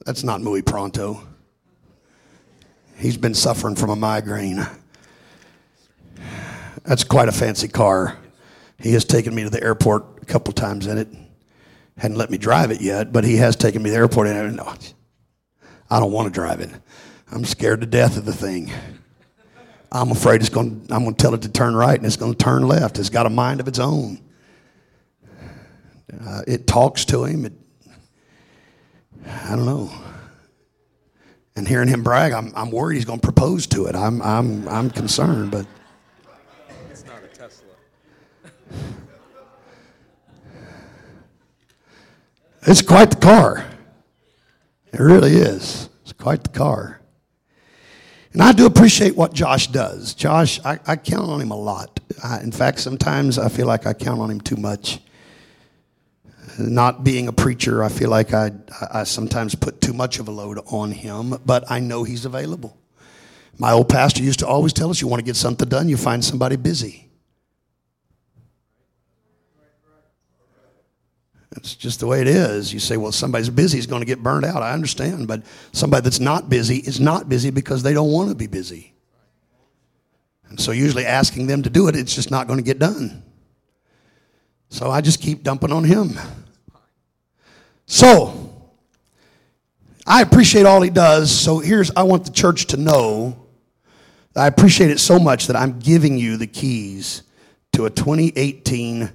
That's 0.06 0.24
not 0.24 0.40
muy 0.40 0.62
pronto. 0.62 1.20
He's 2.96 3.18
been 3.18 3.34
suffering 3.34 3.76
from 3.76 3.90
a 3.90 3.96
migraine. 3.96 4.66
That's 6.84 7.04
quite 7.04 7.28
a 7.28 7.32
fancy 7.32 7.68
car. 7.68 8.16
He 8.78 8.94
has 8.94 9.04
taken 9.04 9.34
me 9.34 9.42
to 9.42 9.50
the 9.50 9.62
airport 9.62 10.06
a 10.22 10.24
couple 10.24 10.54
times 10.54 10.86
in 10.86 10.96
it. 10.96 11.08
Hadn't 11.98 12.16
let 12.16 12.30
me 12.30 12.38
drive 12.38 12.70
it 12.70 12.80
yet, 12.80 13.12
but 13.12 13.22
he 13.22 13.36
has 13.36 13.56
taken 13.56 13.82
me 13.82 13.90
to 13.90 13.92
the 13.92 13.98
airport 13.98 14.26
and 14.26 14.56
no, 14.56 14.74
I 15.90 16.00
don't 16.00 16.12
want 16.12 16.28
to 16.28 16.32
drive 16.32 16.60
it. 16.60 16.70
I'm 17.30 17.44
scared 17.44 17.82
to 17.82 17.86
death 17.86 18.16
of 18.16 18.24
the 18.24 18.32
thing. 18.32 18.72
I'm 19.92 20.12
afraid 20.12 20.40
it's 20.40 20.48
going 20.48 20.86
I'm 20.88 21.02
going 21.02 21.14
to 21.14 21.22
tell 21.22 21.34
it 21.34 21.42
to 21.42 21.50
turn 21.50 21.76
right 21.76 21.98
and 21.98 22.06
it's 22.06 22.16
going 22.16 22.32
to 22.32 22.42
turn 22.42 22.66
left. 22.66 22.98
It's 22.98 23.10
got 23.10 23.26
a 23.26 23.30
mind 23.30 23.60
of 23.60 23.68
its 23.68 23.78
own. 23.78 24.18
Uh, 26.24 26.42
it 26.46 26.66
talks 26.66 27.04
to 27.06 27.24
him. 27.24 27.44
It, 27.44 27.52
I 29.26 29.56
don't 29.56 29.66
know. 29.66 29.90
And 31.56 31.66
hearing 31.66 31.88
him 31.88 32.02
brag, 32.02 32.32
I'm, 32.32 32.52
I'm 32.56 32.70
worried 32.70 32.96
he's 32.96 33.04
going 33.04 33.20
to 33.20 33.26
propose 33.26 33.66
to 33.68 33.86
it. 33.86 33.94
I'm, 33.94 34.22
I'm, 34.22 34.68
I'm 34.68 34.90
concerned, 34.90 35.50
but. 35.50 35.66
It's 36.90 37.04
not 37.04 37.22
a 37.22 37.26
Tesla. 37.26 37.66
it's 42.62 42.82
quite 42.82 43.10
the 43.10 43.16
car. 43.16 43.66
It 44.92 45.00
really 45.00 45.32
is. 45.32 45.88
It's 46.02 46.12
quite 46.12 46.42
the 46.42 46.50
car. 46.50 47.00
And 48.32 48.42
I 48.42 48.52
do 48.52 48.64
appreciate 48.64 49.16
what 49.16 49.34
Josh 49.34 49.66
does. 49.66 50.14
Josh, 50.14 50.60
I, 50.64 50.78
I 50.86 50.96
count 50.96 51.28
on 51.28 51.40
him 51.40 51.50
a 51.50 51.56
lot. 51.56 51.98
I, 52.22 52.40
in 52.40 52.52
fact, 52.52 52.78
sometimes 52.78 53.38
I 53.38 53.48
feel 53.48 53.66
like 53.66 53.86
I 53.86 53.92
count 53.92 54.20
on 54.20 54.30
him 54.30 54.40
too 54.40 54.56
much 54.56 55.00
not 56.60 57.04
being 57.04 57.28
a 57.28 57.32
preacher, 57.32 57.82
I 57.82 57.88
feel 57.88 58.10
like 58.10 58.32
I, 58.34 58.52
I 58.92 59.04
sometimes 59.04 59.54
put 59.54 59.80
too 59.80 59.92
much 59.92 60.18
of 60.18 60.28
a 60.28 60.30
load 60.30 60.58
on 60.66 60.92
him, 60.92 61.38
but 61.44 61.70
I 61.70 61.80
know 61.80 62.04
he's 62.04 62.24
available. 62.24 62.76
My 63.58 63.72
old 63.72 63.88
pastor 63.88 64.22
used 64.22 64.38
to 64.40 64.46
always 64.46 64.72
tell 64.72 64.90
us 64.90 65.00
you 65.00 65.08
want 65.08 65.20
to 65.20 65.24
get 65.24 65.36
something 65.36 65.68
done, 65.68 65.88
you 65.88 65.96
find 65.96 66.24
somebody 66.24 66.56
busy. 66.56 67.10
It's 71.56 71.74
just 71.74 72.00
the 72.00 72.06
way 72.06 72.20
it 72.20 72.28
is. 72.28 72.72
You 72.72 72.78
say, 72.78 72.96
well, 72.96 73.12
somebody's 73.12 73.50
busy 73.50 73.78
is 73.78 73.86
going 73.86 74.00
to 74.00 74.06
get 74.06 74.22
burned 74.22 74.44
out. 74.44 74.62
I 74.62 74.72
understand. 74.72 75.26
But 75.26 75.42
somebody 75.72 76.04
that's 76.04 76.20
not 76.20 76.48
busy 76.48 76.76
is 76.76 77.00
not 77.00 77.28
busy 77.28 77.50
because 77.50 77.82
they 77.82 77.92
don't 77.92 78.12
want 78.12 78.28
to 78.28 78.36
be 78.36 78.46
busy. 78.46 78.94
And 80.48 80.60
so, 80.60 80.70
usually 80.72 81.04
asking 81.04 81.48
them 81.48 81.62
to 81.62 81.70
do 81.70 81.88
it, 81.88 81.96
it's 81.96 82.14
just 82.14 82.30
not 82.30 82.46
going 82.46 82.58
to 82.58 82.64
get 82.64 82.78
done. 82.78 83.24
So 84.70 84.90
I 84.90 85.00
just 85.00 85.20
keep 85.20 85.42
dumping 85.42 85.72
on 85.72 85.84
him. 85.84 86.18
So, 87.92 88.52
I 90.06 90.22
appreciate 90.22 90.64
all 90.64 90.80
he 90.80 90.90
does. 90.90 91.36
So 91.36 91.58
here's, 91.58 91.90
I 91.96 92.04
want 92.04 92.24
the 92.24 92.30
church 92.30 92.66
to 92.66 92.76
know 92.76 93.36
I 94.36 94.46
appreciate 94.46 94.90
it 94.90 95.00
so 95.00 95.18
much 95.18 95.48
that 95.48 95.56
I'm 95.56 95.80
giving 95.80 96.16
you 96.16 96.36
the 96.36 96.46
keys 96.46 97.22
to 97.72 97.86
a 97.86 97.90
2018 97.90 99.10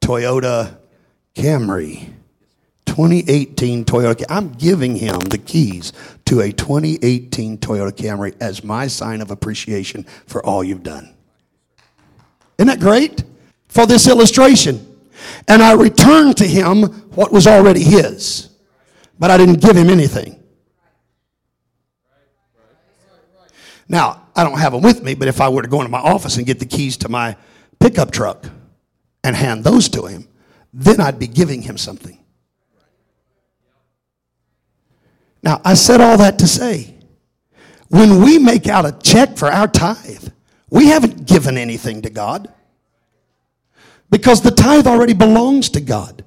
Toyota 0.00 0.76
Camry. 1.34 2.12
2018 2.86 3.84
Toyota. 3.84 4.24
I'm 4.28 4.52
giving 4.52 4.94
him 4.94 5.18
the 5.18 5.38
keys 5.38 5.92
to 6.26 6.40
a 6.40 6.52
2018 6.52 7.58
Toyota 7.58 7.90
Camry 7.90 8.36
as 8.40 8.62
my 8.62 8.86
sign 8.86 9.20
of 9.20 9.30
appreciation 9.32 10.04
for 10.26 10.44
all 10.46 10.62
you've 10.62 10.84
done. 10.84 11.12
Isn't 12.58 12.68
that 12.68 12.80
great? 12.80 13.24
For 13.66 13.86
this 13.86 14.06
illustration. 14.06 14.91
And 15.48 15.62
I 15.62 15.72
returned 15.72 16.36
to 16.38 16.46
him 16.46 16.82
what 17.14 17.32
was 17.32 17.46
already 17.46 17.82
his. 17.82 18.48
But 19.18 19.30
I 19.30 19.36
didn't 19.36 19.60
give 19.60 19.76
him 19.76 19.90
anything. 19.90 20.42
Now, 23.88 24.26
I 24.34 24.44
don't 24.44 24.58
have 24.58 24.72
them 24.72 24.82
with 24.82 25.02
me, 25.02 25.14
but 25.14 25.28
if 25.28 25.40
I 25.40 25.48
were 25.48 25.62
to 25.62 25.68
go 25.68 25.80
into 25.80 25.90
my 25.90 26.00
office 26.00 26.36
and 26.36 26.46
get 26.46 26.58
the 26.58 26.66
keys 26.66 26.96
to 26.98 27.08
my 27.08 27.36
pickup 27.78 28.10
truck 28.10 28.46
and 29.22 29.36
hand 29.36 29.64
those 29.64 29.88
to 29.90 30.06
him, 30.06 30.26
then 30.72 31.00
I'd 31.00 31.18
be 31.18 31.26
giving 31.26 31.62
him 31.62 31.76
something. 31.76 32.18
Now, 35.42 35.60
I 35.64 35.74
said 35.74 36.00
all 36.00 36.16
that 36.18 36.38
to 36.38 36.46
say, 36.46 36.94
when 37.88 38.22
we 38.22 38.38
make 38.38 38.68
out 38.68 38.86
a 38.86 38.92
check 38.92 39.36
for 39.36 39.48
our 39.48 39.68
tithe, 39.68 40.28
we 40.70 40.86
haven't 40.86 41.26
given 41.26 41.58
anything 41.58 42.00
to 42.02 42.10
God 42.10 42.50
because 44.12 44.42
the 44.42 44.50
tithe 44.50 44.86
already 44.86 45.14
belongs 45.14 45.70
to 45.70 45.80
God. 45.80 46.22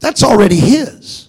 That's 0.00 0.24
already 0.24 0.56
His. 0.56 1.28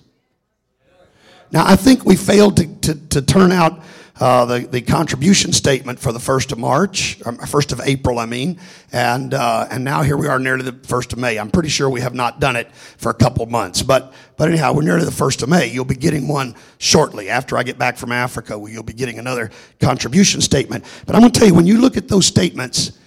Now, 1.51 1.63
I 1.65 1.75
think 1.75 2.03
we 2.03 2.15
failed 2.15 2.57
to, 2.57 2.65
to, 2.81 2.95
to 3.09 3.21
turn 3.21 3.51
out 3.51 3.83
uh, 4.19 4.45
the, 4.45 4.59
the 4.61 4.81
contribution 4.81 5.53
statement 5.53 5.99
for 5.99 6.11
the 6.11 6.19
1st 6.19 6.53
of 6.53 6.57
March, 6.57 7.19
or 7.23 7.33
1st 7.33 7.71
of 7.71 7.81
April, 7.81 8.17
I 8.17 8.25
mean, 8.25 8.59
and, 8.91 9.33
uh, 9.35 9.67
and 9.69 9.83
now 9.83 10.01
here 10.01 10.17
we 10.17 10.27
are 10.27 10.39
nearly 10.39 10.63
the 10.63 10.71
1st 10.71 11.13
of 11.13 11.19
May. 11.19 11.37
I'm 11.37 11.51
pretty 11.51 11.69
sure 11.69 11.87
we 11.87 12.01
have 12.01 12.15
not 12.15 12.39
done 12.39 12.55
it 12.55 12.73
for 12.73 13.11
a 13.11 13.13
couple 13.13 13.45
months, 13.45 13.83
but, 13.83 14.13
but 14.37 14.49
anyhow, 14.49 14.73
we're 14.73 14.81
nearly 14.81 15.05
the 15.05 15.11
1st 15.11 15.43
of 15.43 15.49
May. 15.49 15.67
You'll 15.67 15.85
be 15.85 15.95
getting 15.95 16.27
one 16.27 16.55
shortly. 16.79 17.29
After 17.29 17.57
I 17.57 17.63
get 17.63 17.77
back 17.77 17.97
from 17.97 18.11
Africa, 18.11 18.59
you'll 18.67 18.81
be 18.81 18.93
getting 18.93 19.19
another 19.19 19.51
contribution 19.79 20.41
statement. 20.41 20.83
But 21.05 21.15
I'm 21.15 21.21
going 21.21 21.31
to 21.31 21.39
tell 21.39 21.47
you, 21.47 21.53
when 21.53 21.67
you 21.67 21.79
look 21.79 21.95
at 21.95 22.07
those 22.07 22.25
statements, 22.25 22.97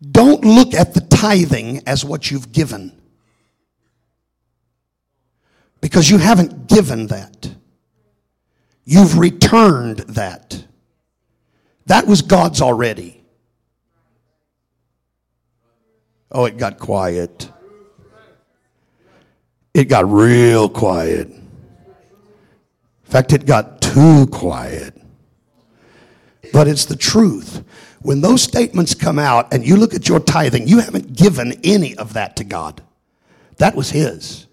don't 0.00 0.44
look 0.44 0.74
at 0.74 0.94
the 0.94 1.00
tithing 1.00 1.82
as 1.86 2.04
what 2.04 2.30
you've 2.30 2.52
given. 2.52 2.92
Because 5.80 6.10
you 6.10 6.18
haven't 6.18 6.66
given 6.66 7.08
that. 7.08 7.54
You've 8.84 9.18
returned 9.18 9.98
that. 10.00 10.64
That 11.86 12.06
was 12.06 12.22
God's 12.22 12.60
already. 12.60 13.22
Oh, 16.32 16.46
it 16.46 16.56
got 16.56 16.78
quiet. 16.78 17.50
It 19.72 19.84
got 19.84 20.08
real 20.10 20.68
quiet. 20.68 21.28
In 21.28 21.42
fact, 23.04 23.32
it 23.32 23.46
got 23.46 23.80
too 23.80 24.26
quiet. 24.26 25.03
But 26.52 26.68
it's 26.68 26.84
the 26.84 26.96
truth. 26.96 27.64
When 28.00 28.20
those 28.20 28.42
statements 28.42 28.94
come 28.94 29.18
out 29.18 29.52
and 29.52 29.66
you 29.66 29.76
look 29.76 29.94
at 29.94 30.08
your 30.08 30.20
tithing, 30.20 30.68
you 30.68 30.80
haven't 30.80 31.16
given 31.16 31.58
any 31.64 31.96
of 31.96 32.12
that 32.12 32.36
to 32.36 32.44
God. 32.44 32.82
That 33.56 33.74
was 33.74 33.90
His. 33.90 34.46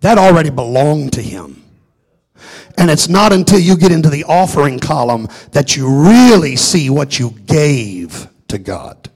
That 0.00 0.18
already 0.18 0.50
belonged 0.50 1.12
to 1.14 1.22
Him. 1.22 1.62
And 2.76 2.90
it's 2.90 3.08
not 3.08 3.32
until 3.32 3.58
you 3.58 3.76
get 3.76 3.92
into 3.92 4.10
the 4.10 4.24
offering 4.24 4.78
column 4.78 5.28
that 5.52 5.76
you 5.76 5.88
really 5.88 6.56
see 6.56 6.90
what 6.90 7.18
you 7.18 7.30
gave 7.46 8.28
to 8.48 8.58
God. 8.58 9.10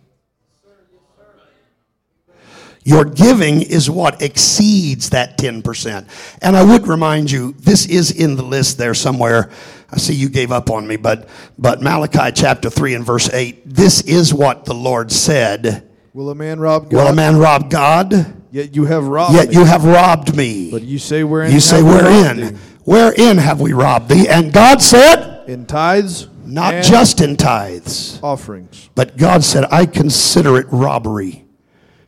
Your 2.85 3.05
giving 3.05 3.63
is 3.63 3.89
what 3.89 4.21
exceeds 4.21 5.11
that 5.11 5.39
10%. 5.39 6.37
And 6.43 6.57
I 6.57 6.65
would 6.65 6.89
remind 6.89 7.31
you, 7.31 7.53
this 7.53 7.87
is 7.87 8.11
in 8.11 8.35
the 8.35 8.43
list 8.43 8.77
there 8.77 8.95
somewhere. 8.95 9.51
I 9.93 9.99
see 9.99 10.15
you 10.15 10.31
gave 10.31 10.51
up 10.51 10.71
on 10.71 10.87
me, 10.87 10.97
but, 10.97 11.29
but 11.59 11.83
Malachi 11.83 12.33
chapter 12.35 12.71
3 12.71 12.95
and 12.95 13.05
verse 13.05 13.31
8, 13.31 13.63
this 13.67 14.01
is 14.01 14.33
what 14.33 14.65
the 14.65 14.73
Lord 14.75 15.13
said. 15.13 15.87
Will 16.15 16.31
a 16.31 16.35
man 16.35 16.61
rob 16.61 16.91
God? 16.91 16.97
Will 16.97 17.07
a 17.09 17.15
man 17.15 17.37
rob 17.37 17.71
God? 17.71 18.43
Yet 18.51 18.75
you 18.75 18.87
have 18.87 19.07
robbed 19.07 19.35
Yet 19.35 19.49
me. 19.49 19.55
you 19.55 19.65
have 19.65 19.85
robbed 19.85 20.35
me. 20.37 20.71
But 20.71 20.83
you 20.83 20.99
say 20.99 21.25
wherein 21.25 21.53
You 21.53 21.61
say, 21.61 21.83
wherein? 21.83 22.57
Wherein 22.85 23.39
have 23.39 23.61
we 23.61 23.73
robbed 23.73 24.09
thee? 24.09 24.29
And 24.29 24.53
God 24.53 24.83
said, 24.83 25.45
In 25.49 25.67
tithes, 25.67 26.27
not 26.45 26.83
just 26.85 27.21
in 27.21 27.37
tithes. 27.37 28.19
offerings. 28.23 28.89
But 28.95 29.17
God 29.17 29.45
said, 29.45 29.65
I 29.71 29.87
consider 29.87 30.57
it 30.59 30.67
robbery 30.71 31.45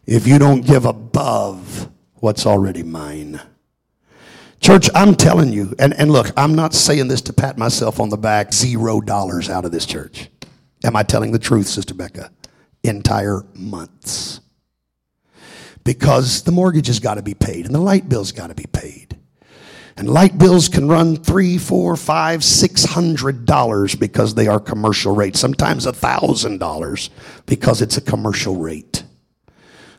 if 0.06 0.27
you 0.27 0.39
don't 0.39 0.62
give 0.62 0.85
above 0.85 1.90
what's 2.16 2.44
already 2.47 2.82
mine. 2.82 3.40
Church, 4.64 4.88
I'm 4.94 5.14
telling 5.14 5.52
you, 5.52 5.74
and, 5.78 5.92
and 5.92 6.10
look, 6.10 6.30
I'm 6.38 6.54
not 6.54 6.72
saying 6.72 7.08
this 7.08 7.20
to 7.20 7.34
pat 7.34 7.58
myself 7.58 8.00
on 8.00 8.08
the 8.08 8.16
back, 8.16 8.50
zero 8.50 9.02
dollars 9.02 9.50
out 9.50 9.66
of 9.66 9.72
this 9.72 9.84
church. 9.84 10.30
Am 10.82 10.96
I 10.96 11.02
telling 11.02 11.32
the 11.32 11.38
truth, 11.38 11.66
Sister 11.66 11.92
Becca? 11.92 12.30
Entire 12.82 13.44
months. 13.52 14.40
Because 15.84 16.44
the 16.44 16.50
mortgage 16.50 16.86
has 16.86 16.98
got 16.98 17.16
to 17.16 17.22
be 17.22 17.34
paid 17.34 17.66
and 17.66 17.74
the 17.74 17.78
light 17.78 18.08
bill's 18.08 18.32
got 18.32 18.46
to 18.46 18.54
be 18.54 18.64
paid. 18.64 19.18
And 19.98 20.08
light 20.08 20.38
bills 20.38 20.70
can 20.70 20.88
run 20.88 21.16
three, 21.16 21.58
four, 21.58 21.94
five, 21.94 22.42
six 22.42 22.86
hundred 22.86 23.44
dollars 23.44 23.94
because 23.94 24.34
they 24.34 24.46
are 24.46 24.58
commercial 24.58 25.14
rates. 25.14 25.38
Sometimes 25.38 25.84
a 25.84 25.92
thousand 25.92 26.56
dollars 26.56 27.10
because 27.44 27.82
it's 27.82 27.98
a 27.98 28.00
commercial 28.00 28.56
rate. 28.56 29.04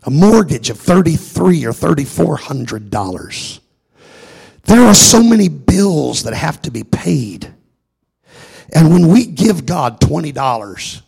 A 0.05 0.09
mortgage 0.09 0.71
of 0.71 0.79
thirty-three 0.79 1.63
or 1.65 1.71
thirty-four 1.71 2.37
hundred 2.37 2.89
dollars. 2.89 3.59
There 4.65 4.81
are 4.81 4.93
so 4.93 5.23
many 5.23 5.47
bills 5.47 6.23
that 6.23 6.33
have 6.33 6.61
to 6.63 6.71
be 6.71 6.83
paid. 6.83 7.53
And 8.73 8.91
when 8.91 9.07
we 9.07 9.25
give 9.25 9.65
God 9.65 10.01
twenty 10.01 10.31
dollars 10.31 11.01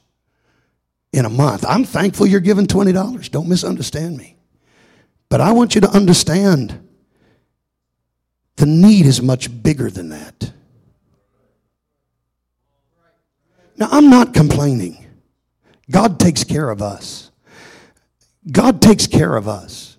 in 1.12 1.26
a 1.26 1.30
month, 1.30 1.66
I'm 1.68 1.84
thankful 1.84 2.28
you're 2.28 2.40
giving 2.40 2.68
twenty 2.68 2.92
dollars. 2.92 3.30
Don't 3.30 3.50
misunderstand 3.50 4.18
me. 4.18 4.38
But 5.30 5.42
I 5.42 5.52
want 5.52 5.76
you 5.76 5.82
to 5.82 5.90
understand 5.90 6.88
the 8.56 8.66
need 8.66 9.06
is 9.06 9.22
much 9.22 9.64
bigger 9.64 9.90
than 9.90 10.10
that. 10.10 10.52
Now, 13.76 13.90
I'm 13.92 14.10
not 14.10 14.34
complaining. 14.34 15.06
God 15.92 16.20
takes 16.20 16.44
care 16.44 16.70
of 16.70 16.82
us. 16.82 17.32
God 18.52 18.82
takes 18.82 19.06
care 19.06 19.36
of 19.36 19.48
us. 19.48 19.97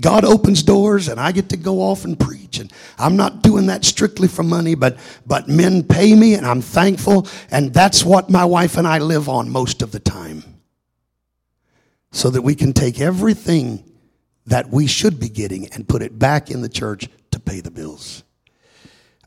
God 0.00 0.24
opens 0.24 0.62
doors 0.62 1.08
and 1.08 1.20
I 1.20 1.32
get 1.32 1.48
to 1.50 1.56
go 1.56 1.80
off 1.80 2.04
and 2.04 2.18
preach. 2.18 2.58
And 2.58 2.72
I'm 2.98 3.16
not 3.16 3.42
doing 3.42 3.66
that 3.66 3.84
strictly 3.84 4.28
for 4.28 4.42
money, 4.42 4.74
but, 4.74 4.98
but 5.26 5.48
men 5.48 5.82
pay 5.82 6.14
me 6.14 6.34
and 6.34 6.46
I'm 6.46 6.60
thankful. 6.60 7.28
And 7.50 7.72
that's 7.72 8.04
what 8.04 8.30
my 8.30 8.44
wife 8.44 8.76
and 8.76 8.86
I 8.86 8.98
live 8.98 9.28
on 9.28 9.50
most 9.50 9.82
of 9.82 9.92
the 9.92 10.00
time. 10.00 10.42
So 12.10 12.30
that 12.30 12.42
we 12.42 12.54
can 12.54 12.72
take 12.72 13.00
everything 13.00 13.84
that 14.46 14.70
we 14.70 14.86
should 14.86 15.18
be 15.18 15.28
getting 15.28 15.68
and 15.68 15.88
put 15.88 16.02
it 16.02 16.18
back 16.18 16.50
in 16.50 16.60
the 16.60 16.68
church 16.68 17.08
to 17.30 17.40
pay 17.40 17.60
the 17.60 17.70
bills. 17.70 18.24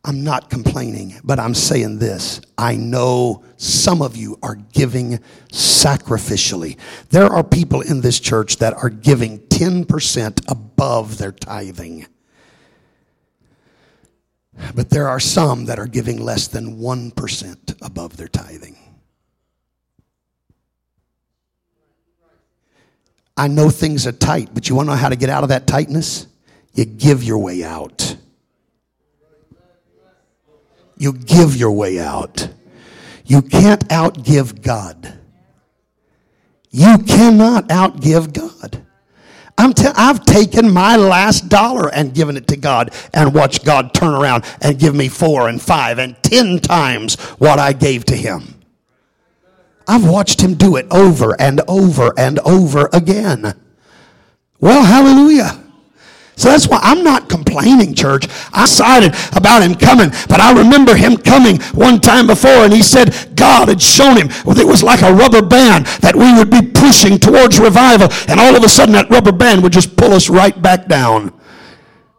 I'm 0.08 0.24
not 0.24 0.50
complaining, 0.50 1.20
but 1.22 1.38
I'm 1.38 1.54
saying 1.54 2.00
this. 2.00 2.40
I 2.58 2.78
know 2.78 3.44
some 3.58 4.02
of 4.02 4.16
you 4.16 4.40
are 4.42 4.56
giving 4.56 5.20
sacrificially. 5.52 6.78
There 7.10 7.26
are 7.26 7.44
people 7.44 7.82
in 7.82 8.00
this 8.00 8.22
church 8.22 8.56
that 8.58 8.74
are 8.74 8.90
giving 8.90 9.40
10% 9.40 10.50
above 10.50 11.18
their 11.18 11.34
tithing. 11.34 12.08
But 14.74 14.90
there 14.90 15.10
are 15.10 15.20
some 15.20 15.66
that 15.66 15.78
are 15.78 15.88
giving 15.88 16.24
less 16.24 16.48
than 16.48 16.78
1% 16.78 17.86
above 17.86 18.16
their 18.16 18.30
tithing. 18.30 18.78
I 23.36 23.50
know 23.50 23.70
things 23.70 24.08
are 24.08 24.14
tight, 24.14 24.52
but 24.54 24.70
you 24.70 24.76
want 24.76 24.88
to 24.88 24.92
know 24.92 24.98
how 24.98 25.10
to 25.10 25.18
get 25.18 25.30
out 25.30 25.44
of 25.44 25.50
that 25.50 25.68
tightness? 25.68 26.28
You 26.74 26.86
give 26.86 27.26
your 27.26 27.40
way 27.40 27.66
out. 27.66 28.16
You 30.98 31.14
give 31.14 31.56
your 31.56 31.72
way 31.72 32.00
out. 32.00 32.50
You 33.26 33.42
can't 33.42 33.88
outgive 33.90 34.62
God. 34.62 35.20
You 36.72 36.98
cannot 37.00 37.68
outgive 37.70 38.34
God. 38.34 38.86
I'm 39.58 39.74
t- 39.74 39.88
I've 39.96 40.24
taken 40.24 40.72
my 40.72 40.96
last 40.96 41.50
dollar 41.50 41.94
and 41.94 42.14
given 42.14 42.38
it 42.38 42.48
to 42.50 42.58
God 42.58 42.94
and 43.14 43.34
watched 43.34 43.66
God 43.66 43.94
turn 43.94 44.14
around 44.14 44.46
and 44.62 44.78
give 44.78 44.94
me 44.94 45.08
four 45.08 45.50
and 45.50 45.60
five 45.60 45.98
and 45.98 46.16
ten 46.22 46.60
times 46.60 47.16
what 47.40 47.58
I 47.58 47.74
gave 47.74 48.06
to 48.06 48.16
Him. 48.16 48.56
I've 49.88 50.08
watched 50.08 50.42
Him 50.42 50.54
do 50.54 50.76
it 50.76 50.86
over 50.92 51.36
and 51.42 51.62
over 51.68 52.14
and 52.18 52.38
over 52.40 52.90
again. 52.94 53.56
Well, 54.60 54.84
hallelujah. 54.84 55.64
So 56.38 56.50
that's 56.50 56.68
why 56.68 56.80
I'm 56.84 57.04
not 57.04 57.30
complaining, 57.30 57.96
church. 57.96 58.28
I'm 58.54 58.64
excited 58.64 59.16
about 59.36 59.64
him 59.64 59.74
coming, 59.74 60.12
but 60.30 60.40
I 60.40 60.54
remember 60.54 60.96
him 60.96 61.18
coming 61.18 61.60
one 61.74 62.00
time 62.00 62.28
before, 62.28 62.64
and 62.64 62.72
he 62.72 62.84
said 62.84 63.36
God 63.36 63.70
had 63.70 63.82
shown 63.82 64.18
him 64.18 64.30
it 64.58 64.66
was 64.66 64.84
like 64.84 65.02
a 65.02 65.14
rubber 65.14 65.42
band 65.42 65.88
that 66.02 66.16
we 66.16 66.34
would 66.34 66.50
be 66.50 66.62
pushing 66.62 67.18
towards 67.18 67.60
revival, 67.60 68.08
and 68.28 68.40
all 68.40 68.56
of 68.56 68.64
a 68.64 68.70
sudden 68.70 68.94
that 68.94 69.10
rubber 69.10 69.32
band 69.32 69.64
would 69.64 69.74
just 69.74 69.98
pull 69.98 70.14
us 70.14 70.30
right 70.30 70.62
back 70.62 70.88
down. 70.88 71.34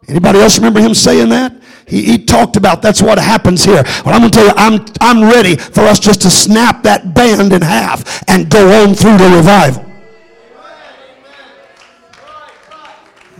Anybody 0.07 0.39
else 0.39 0.57
remember 0.57 0.81
him 0.81 0.93
saying 0.93 1.29
that? 1.29 1.55
He, 1.85 2.03
he 2.03 2.25
talked 2.25 2.55
about 2.55 2.81
that's 2.81 3.01
what 3.01 3.17
happens 3.19 3.63
here. 3.63 3.83
Well, 4.05 4.13
I'm 4.13 4.21
going 4.21 4.31
to 4.31 4.37
tell 4.37 4.45
you, 4.47 4.53
I'm, 4.55 4.85
I'm 5.01 5.29
ready 5.29 5.55
for 5.55 5.81
us 5.81 5.99
just 5.99 6.21
to 6.21 6.29
snap 6.29 6.83
that 6.83 7.13
band 7.13 7.53
in 7.53 7.61
half 7.61 8.23
and 8.27 8.49
go 8.49 8.83
on 8.83 8.95
through 8.95 9.17
the 9.17 9.29
revival. 9.35 9.88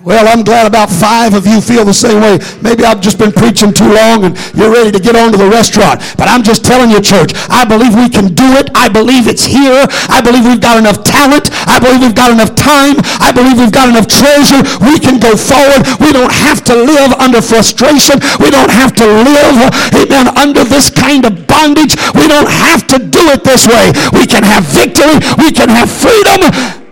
Well, 0.10 0.26
I'm 0.26 0.41
glad 0.41 0.65
about 0.65 0.90
five 0.90 1.38
of 1.38 1.45
you 1.45 1.61
feel 1.61 1.86
the 1.86 1.94
same 1.94 2.18
way. 2.18 2.41
Maybe 2.65 2.81
I've 2.81 2.98
just 2.98 3.22
been 3.22 3.30
preaching 3.30 3.69
too 3.69 3.94
long 3.94 4.26
and 4.26 4.34
you're 4.57 4.73
ready 4.73 4.90
to 4.90 4.98
get 4.98 5.14
on 5.14 5.30
to 5.30 5.38
the 5.38 5.45
restaurant. 5.45 6.02
But 6.18 6.26
I'm 6.26 6.41
just 6.41 6.65
telling 6.65 6.90
you, 6.90 6.98
church, 6.98 7.38
I 7.45 7.61
believe 7.61 7.94
we 7.94 8.10
can 8.10 8.34
do 8.34 8.57
it. 8.57 8.73
I 8.73 8.90
believe 8.90 9.30
it's 9.30 9.45
here. 9.45 9.86
I 10.10 10.18
believe 10.18 10.49
we've 10.49 10.65
got 10.65 10.81
enough 10.81 11.06
talent. 11.06 11.53
I 11.69 11.77
believe 11.77 12.02
we've 12.02 12.18
got 12.18 12.34
enough 12.34 12.57
time. 12.57 12.98
I 13.22 13.30
believe 13.30 13.61
we've 13.61 13.69
got 13.69 13.86
enough 13.86 14.10
treasure. 14.10 14.65
We 14.81 14.98
can 14.98 15.22
go 15.22 15.38
forward. 15.38 15.86
We 16.02 16.10
don't 16.10 16.34
have 16.34 16.65
to 16.65 16.73
live 16.73 17.14
under 17.22 17.38
frustration. 17.38 18.18
We 18.41 18.49
don't 18.49 18.73
have 18.73 18.98
to 18.98 19.06
live, 19.06 19.69
amen, 19.94 20.34
under 20.41 20.65
this 20.65 20.90
kind 20.90 21.22
of 21.22 21.45
bondage. 21.45 21.94
We 22.18 22.26
don't 22.26 22.49
have 22.49 22.90
to 22.90 22.98
do 22.98 23.30
it 23.30 23.45
this 23.45 23.69
way. 23.69 23.94
We 24.18 24.26
can 24.26 24.41
have 24.41 24.65
victory. 24.73 25.22
We 25.38 25.53
can 25.53 25.69
have 25.69 25.86
freedom. 25.86 26.89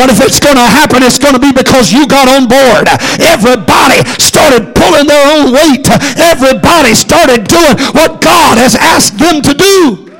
But 0.00 0.08
if 0.08 0.18
it's 0.22 0.40
going 0.40 0.56
to 0.56 0.62
happen, 0.62 1.02
it's 1.02 1.18
going 1.18 1.34
to 1.34 1.38
be 1.38 1.52
because 1.52 1.92
you 1.92 2.08
got 2.08 2.26
on 2.26 2.48
board. 2.48 2.88
Everybody 3.20 4.00
started 4.16 4.74
pulling 4.74 5.06
their 5.06 5.36
own 5.36 5.52
weight. 5.52 5.86
Everybody 6.16 6.94
started 6.94 7.44
doing 7.46 7.76
what 7.92 8.22
God 8.22 8.56
has 8.56 8.74
asked 8.74 9.18
them 9.18 9.42
to 9.42 9.52
do. 9.52 10.10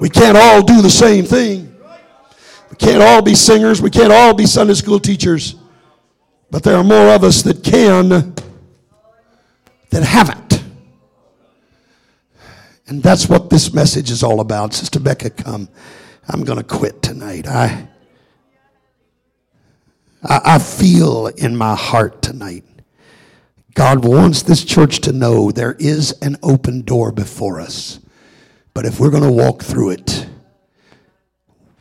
We 0.00 0.10
can't 0.10 0.36
all 0.36 0.60
do 0.60 0.82
the 0.82 0.90
same 0.90 1.24
thing. 1.24 1.72
We 2.68 2.76
can't 2.76 3.00
all 3.00 3.22
be 3.22 3.36
singers. 3.36 3.80
We 3.80 3.90
can't 3.90 4.12
all 4.12 4.34
be 4.34 4.46
Sunday 4.46 4.74
school 4.74 4.98
teachers. 4.98 5.54
But 6.50 6.64
there 6.64 6.76
are 6.76 6.82
more 6.82 7.14
of 7.14 7.22
us 7.22 7.42
that 7.42 7.62
can 7.62 8.08
than 9.90 10.02
haven't. 10.02 10.64
And 12.88 13.00
that's 13.00 13.28
what 13.28 13.50
this 13.50 13.72
message 13.72 14.10
is 14.10 14.24
all 14.24 14.40
about. 14.40 14.74
Sister 14.74 14.98
Becca, 14.98 15.30
come. 15.30 15.68
I'm 16.28 16.44
going 16.44 16.58
to 16.58 16.64
quit 16.64 17.02
tonight. 17.02 17.46
I, 17.46 17.88
I, 20.22 20.40
I 20.44 20.58
feel 20.58 21.28
in 21.28 21.56
my 21.56 21.74
heart 21.74 22.20
tonight. 22.22 22.64
God 23.74 24.04
wants 24.04 24.42
this 24.42 24.64
church 24.64 25.00
to 25.00 25.12
know 25.12 25.50
there 25.50 25.76
is 25.78 26.12
an 26.20 26.36
open 26.42 26.82
door 26.82 27.12
before 27.12 27.60
us. 27.60 28.00
But 28.74 28.84
if 28.84 29.00
we're 29.00 29.10
going 29.10 29.22
to 29.22 29.32
walk 29.32 29.62
through 29.62 29.90
it, 29.90 30.26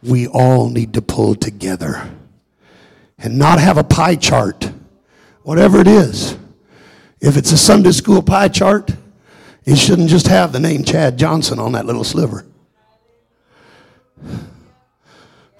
we 0.02 0.28
all 0.28 0.70
need 0.70 0.94
to 0.94 1.02
pull 1.02 1.36
together 1.36 2.10
and 3.18 3.38
not 3.38 3.60
have 3.60 3.78
a 3.78 3.84
pie 3.84 4.16
chart, 4.16 4.72
whatever 5.44 5.80
it 5.80 5.88
is. 5.88 6.38
If 7.20 7.36
it's 7.36 7.52
a 7.52 7.58
Sunday 7.58 7.92
school 7.92 8.22
pie 8.22 8.48
chart, 8.48 8.92
it 9.66 9.78
shouldn't 9.78 10.10
just 10.10 10.28
have 10.28 10.54
the 10.54 10.60
name 10.60 10.84
Chad 10.84 11.18
Johnson 11.18 11.60
on 11.60 11.74
that 11.74 11.86
little 11.86 12.04
sliver. 12.04 12.46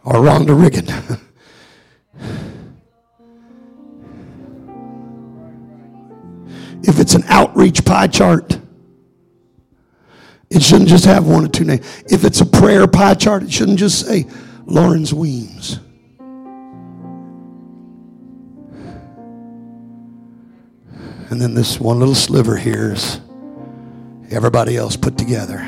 Or 0.08 0.22
Rhonda 0.22 0.58
Riggin. 0.58 0.88
if 6.84 6.98
it's 6.98 7.14
an 7.14 7.24
outreach 7.28 7.84
pie 7.84 8.08
chart, 8.08 8.58
it 10.50 10.64
shouldn't 10.64 10.88
just 10.88 11.04
have 11.04 11.28
one 11.28 11.44
or 11.44 11.50
two 11.50 11.66
names. 11.66 11.86
If 12.10 12.24
it's 12.24 12.40
a 12.40 12.46
prayer 12.46 12.88
pie 12.88 13.16
chart, 13.16 13.44
it 13.44 13.52
shouldn't 13.52 13.80
just 13.80 14.08
say 14.08 14.26
Lawrence 14.66 15.12
Weems. 15.12 15.82
And 21.30 21.42
then 21.42 21.54
this 21.54 21.82
one 21.82 22.00
little 22.00 22.16
sliver 22.16 22.56
here 22.56 22.94
is 22.94 23.20
everybody 24.32 24.78
else 24.78 24.96
put 24.96 25.18
together. 25.18 25.60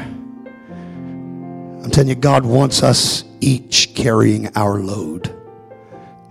I'm 1.83 1.91
telling 1.91 2.07
you, 2.07 2.15
God 2.15 2.45
wants 2.45 2.83
us 2.83 3.25
each 3.41 3.93
carrying 3.95 4.55
our 4.55 4.79
load, 4.79 5.35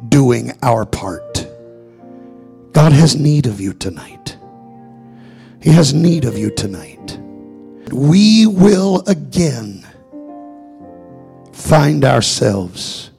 doing 0.09 0.53
our 0.63 0.85
part. 0.85 1.47
God 2.73 2.93
has 2.93 3.17
need 3.17 3.47
of 3.47 3.61
you 3.61 3.73
tonight. 3.73 4.37
He 5.61 5.71
has 5.71 5.93
need 5.93 6.25
of 6.25 6.39
you 6.39 6.51
tonight. 6.51 7.19
We 7.93 8.47
will 8.47 9.03
again 9.07 9.87
find 11.53 12.05
ourselves 12.05 13.11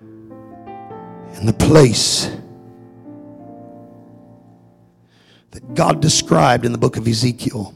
in 0.00 1.46
the 1.46 1.52
place 1.52 2.30
that 5.52 5.74
God 5.74 6.00
described 6.00 6.66
in 6.66 6.72
the 6.72 6.78
book 6.78 6.96
of 6.96 7.06
Ezekiel. 7.08 7.74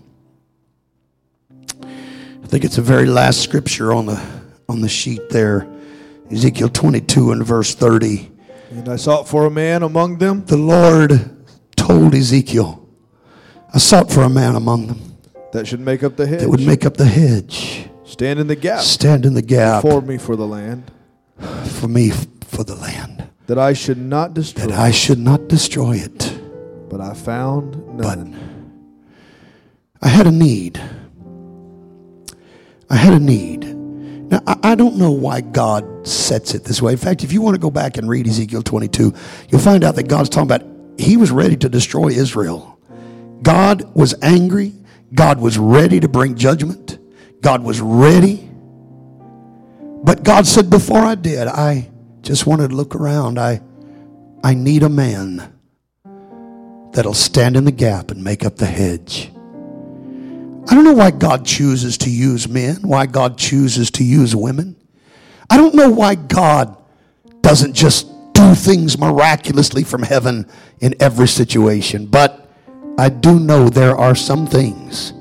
I 1.82 2.46
think 2.46 2.64
it's 2.64 2.76
the 2.76 2.82
very 2.82 3.06
last 3.06 3.40
scripture 3.40 3.92
on 3.92 4.06
the 4.06 4.41
on 4.68 4.80
the 4.80 4.88
sheet 4.88 5.30
there. 5.30 5.68
Ezekiel 6.30 6.68
22 6.68 7.32
and 7.32 7.44
verse 7.44 7.74
30. 7.74 8.30
And 8.70 8.88
I 8.88 8.96
sought 8.96 9.28
for 9.28 9.44
a 9.44 9.50
man 9.50 9.82
among 9.82 10.18
them. 10.18 10.44
The 10.46 10.56
Lord 10.56 11.44
told 11.76 12.14
Ezekiel, 12.14 12.88
I 13.74 13.78
sought 13.78 14.10
for 14.10 14.22
a 14.22 14.30
man 14.30 14.54
among 14.54 14.86
them 14.86 15.12
that 15.52 15.66
should 15.66 15.80
make 15.80 16.02
up 16.02 16.16
the 16.16 16.26
hedge. 16.26 16.40
That 16.40 16.48
would 16.48 16.66
make 16.66 16.84
up 16.84 16.96
the 16.96 17.06
hedge. 17.06 17.88
Stand 18.04 18.40
in 18.40 18.46
the 18.46 18.56
gap. 18.56 18.80
Stand 18.80 19.24
in 19.24 19.34
the 19.34 19.42
gap. 19.42 19.82
For 19.82 20.00
me 20.00 20.18
for 20.18 20.36
the 20.36 20.46
land. 20.46 20.90
For 21.80 21.88
me 21.88 22.10
for 22.10 22.64
the 22.64 22.74
land. 22.74 23.28
That 23.46 23.58
I 23.58 23.72
should 23.72 23.98
not 23.98 24.34
destroy. 24.34 24.66
That 24.66 24.78
I 24.78 24.90
should 24.90 25.18
not 25.18 25.48
destroy 25.48 25.96
it. 25.96 26.38
But 26.88 27.00
I 27.00 27.14
found 27.14 27.76
none. 27.96 28.32
But 28.32 30.06
I 30.06 30.08
had 30.08 30.26
a 30.26 30.32
need. 30.32 30.80
I 32.90 32.96
had 32.96 33.14
a 33.14 33.20
need. 33.20 33.71
Now, 34.32 34.40
I 34.62 34.74
don't 34.74 34.96
know 34.96 35.10
why 35.10 35.42
God 35.42 36.08
sets 36.08 36.54
it 36.54 36.64
this 36.64 36.80
way. 36.80 36.92
In 36.92 36.98
fact, 36.98 37.22
if 37.22 37.34
you 37.34 37.42
want 37.42 37.54
to 37.54 37.60
go 37.60 37.70
back 37.70 37.98
and 37.98 38.08
read 38.08 38.26
Ezekiel 38.26 38.62
22, 38.62 39.12
you'll 39.50 39.60
find 39.60 39.84
out 39.84 39.94
that 39.96 40.08
God's 40.08 40.30
talking 40.30 40.50
about 40.50 40.66
he 40.96 41.18
was 41.18 41.30
ready 41.30 41.54
to 41.54 41.68
destroy 41.68 42.08
Israel. 42.08 42.80
God 43.42 43.94
was 43.94 44.14
angry. 44.22 44.72
God 45.12 45.38
was 45.38 45.58
ready 45.58 46.00
to 46.00 46.08
bring 46.08 46.34
judgment. 46.34 46.98
God 47.42 47.62
was 47.62 47.82
ready. 47.82 48.48
But 50.02 50.22
God 50.22 50.46
said, 50.46 50.70
Before 50.70 51.00
I 51.00 51.14
did, 51.14 51.46
I 51.46 51.90
just 52.22 52.46
wanted 52.46 52.70
to 52.70 52.74
look 52.74 52.94
around. 52.94 53.38
I, 53.38 53.60
I 54.42 54.54
need 54.54 54.82
a 54.82 54.88
man 54.88 55.52
that'll 56.92 57.12
stand 57.12 57.56
in 57.56 57.64
the 57.66 57.72
gap 57.72 58.10
and 58.10 58.24
make 58.24 58.46
up 58.46 58.56
the 58.56 58.64
hedge. 58.64 59.31
I 60.68 60.74
don't 60.74 60.84
know 60.84 60.92
why 60.92 61.10
God 61.10 61.44
chooses 61.44 61.98
to 61.98 62.10
use 62.10 62.48
men, 62.48 62.76
why 62.82 63.06
God 63.06 63.36
chooses 63.36 63.90
to 63.92 64.04
use 64.04 64.36
women. 64.36 64.76
I 65.50 65.56
don't 65.56 65.74
know 65.74 65.90
why 65.90 66.14
God 66.14 66.76
doesn't 67.40 67.74
just 67.74 68.06
do 68.32 68.54
things 68.54 68.96
miraculously 68.96 69.84
from 69.84 70.02
heaven 70.02 70.46
in 70.80 70.94
every 71.00 71.28
situation, 71.28 72.06
but 72.06 72.50
I 72.98 73.08
do 73.08 73.40
know 73.40 73.68
there 73.68 73.96
are 73.96 74.14
some 74.14 74.46
things 74.46 75.12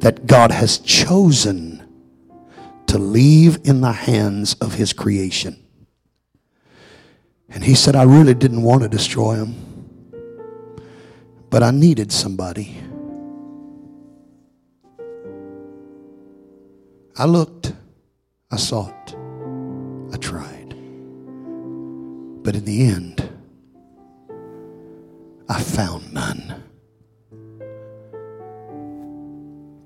that 0.00 0.26
God 0.26 0.50
has 0.50 0.78
chosen 0.78 1.86
to 2.86 2.98
leave 2.98 3.58
in 3.64 3.80
the 3.80 3.92
hands 3.92 4.54
of 4.54 4.74
his 4.74 4.92
creation. 4.92 5.64
And 7.48 7.64
he 7.64 7.74
said, 7.74 7.94
I 7.94 8.02
really 8.02 8.34
didn't 8.34 8.62
want 8.62 8.82
to 8.82 8.88
destroy 8.88 9.36
them. 9.36 9.54
But 11.50 11.62
I 11.62 11.70
needed 11.70 12.10
somebody. 12.10 12.83
I 17.16 17.26
looked, 17.26 17.72
I 18.50 18.56
sought, 18.56 19.14
I 20.12 20.16
tried. 20.16 20.70
But 22.42 22.56
in 22.56 22.64
the 22.64 22.86
end, 22.86 23.28
I 25.48 25.60
found 25.60 26.12
none. 26.12 26.62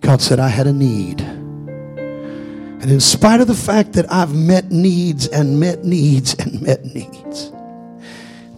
God 0.00 0.20
said, 0.22 0.40
I 0.40 0.48
had 0.48 0.66
a 0.66 0.72
need. 0.72 1.20
And 1.20 2.90
in 2.90 3.00
spite 3.00 3.40
of 3.40 3.46
the 3.46 3.54
fact 3.54 3.92
that 3.94 4.10
I've 4.10 4.34
met 4.34 4.70
needs 4.70 5.26
and 5.28 5.60
met 5.60 5.84
needs 5.84 6.34
and 6.34 6.62
met 6.62 6.84
needs, 6.84 7.52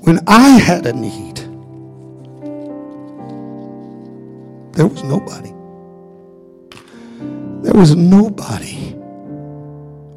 when 0.02 0.20
I 0.26 0.59
had 0.59 0.86
a 0.86 0.92
need, 0.92 1.30
There 4.80 4.86
was 4.86 5.05
nobody. 5.05 5.52
There 7.70 7.78
was 7.78 7.94
nobody 7.94 8.94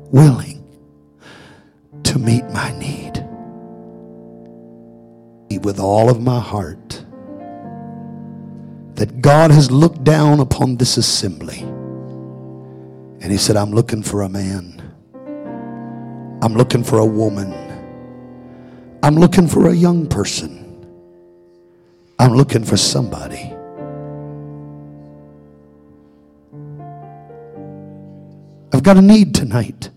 willing 0.09 0.63
to 2.01 2.17
meet 2.17 2.43
my 2.45 2.75
need. 2.79 3.23
With 5.63 5.79
all 5.79 6.09
of 6.09 6.19
my 6.19 6.39
heart, 6.39 7.05
that 8.95 9.21
God 9.21 9.51
has 9.51 9.69
looked 9.69 10.03
down 10.03 10.39
upon 10.39 10.77
this 10.77 10.97
assembly 10.97 11.59
and 11.59 13.25
He 13.25 13.37
said, 13.37 13.55
I'm 13.55 13.69
looking 13.69 14.01
for 14.01 14.23
a 14.23 14.29
man. 14.29 14.81
I'm 16.41 16.55
looking 16.55 16.83
for 16.83 16.97
a 16.97 17.05
woman. 17.05 17.53
I'm 19.03 19.15
looking 19.15 19.47
for 19.47 19.67
a 19.67 19.75
young 19.75 20.07
person. 20.07 20.59
I'm 22.17 22.33
looking 22.33 22.63
for 22.63 22.77
somebody 22.77 23.52
I've 28.83 28.87
got 28.87 28.97
a 28.97 29.01
need 29.01 29.33
tonight. 29.33 29.89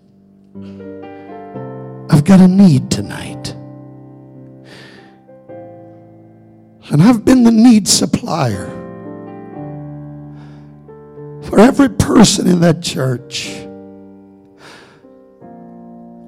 I've 2.08 2.22
got 2.22 2.38
a 2.38 2.46
need 2.46 2.88
tonight. 2.88 3.48
And 6.92 7.02
I've 7.02 7.24
been 7.24 7.42
the 7.42 7.50
need 7.50 7.88
supplier 7.88 8.66
for 11.42 11.58
every 11.58 11.88
person 11.88 12.46
in 12.46 12.60
that 12.60 12.80
church. 12.80 13.50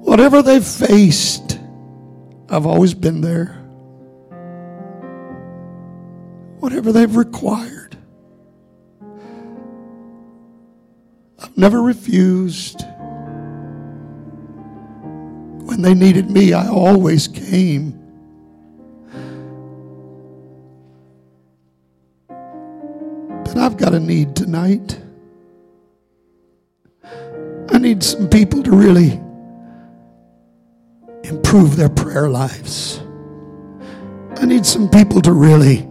Whatever 0.03 0.41
they've 0.41 0.61
faced, 0.61 1.57
I've 2.49 2.65
always 2.65 2.93
been 2.93 3.21
there. 3.21 3.55
Whatever 6.59 6.91
they've 6.91 7.15
required. 7.15 7.78
Never 11.59 11.81
refused. 11.81 12.85
When 15.65 15.81
they 15.81 15.93
needed 15.93 16.31
me, 16.31 16.53
I 16.53 16.69
always 16.69 17.27
came. 17.27 17.91
But 22.29 23.57
I've 23.57 23.75
got 23.75 23.93
a 23.93 23.99
need 23.99 24.37
tonight. 24.37 25.01
I 27.71 27.77
need 27.77 28.03
some 28.03 28.29
people 28.29 28.63
to 28.63 28.71
really 28.71 29.19
improve 31.23 31.75
their 31.75 31.89
prayer 31.89 32.29
lives. 32.29 33.01
I 34.37 34.45
need 34.45 34.65
some 34.65 34.89
people 34.89 35.21
to 35.23 35.33
really 35.33 35.85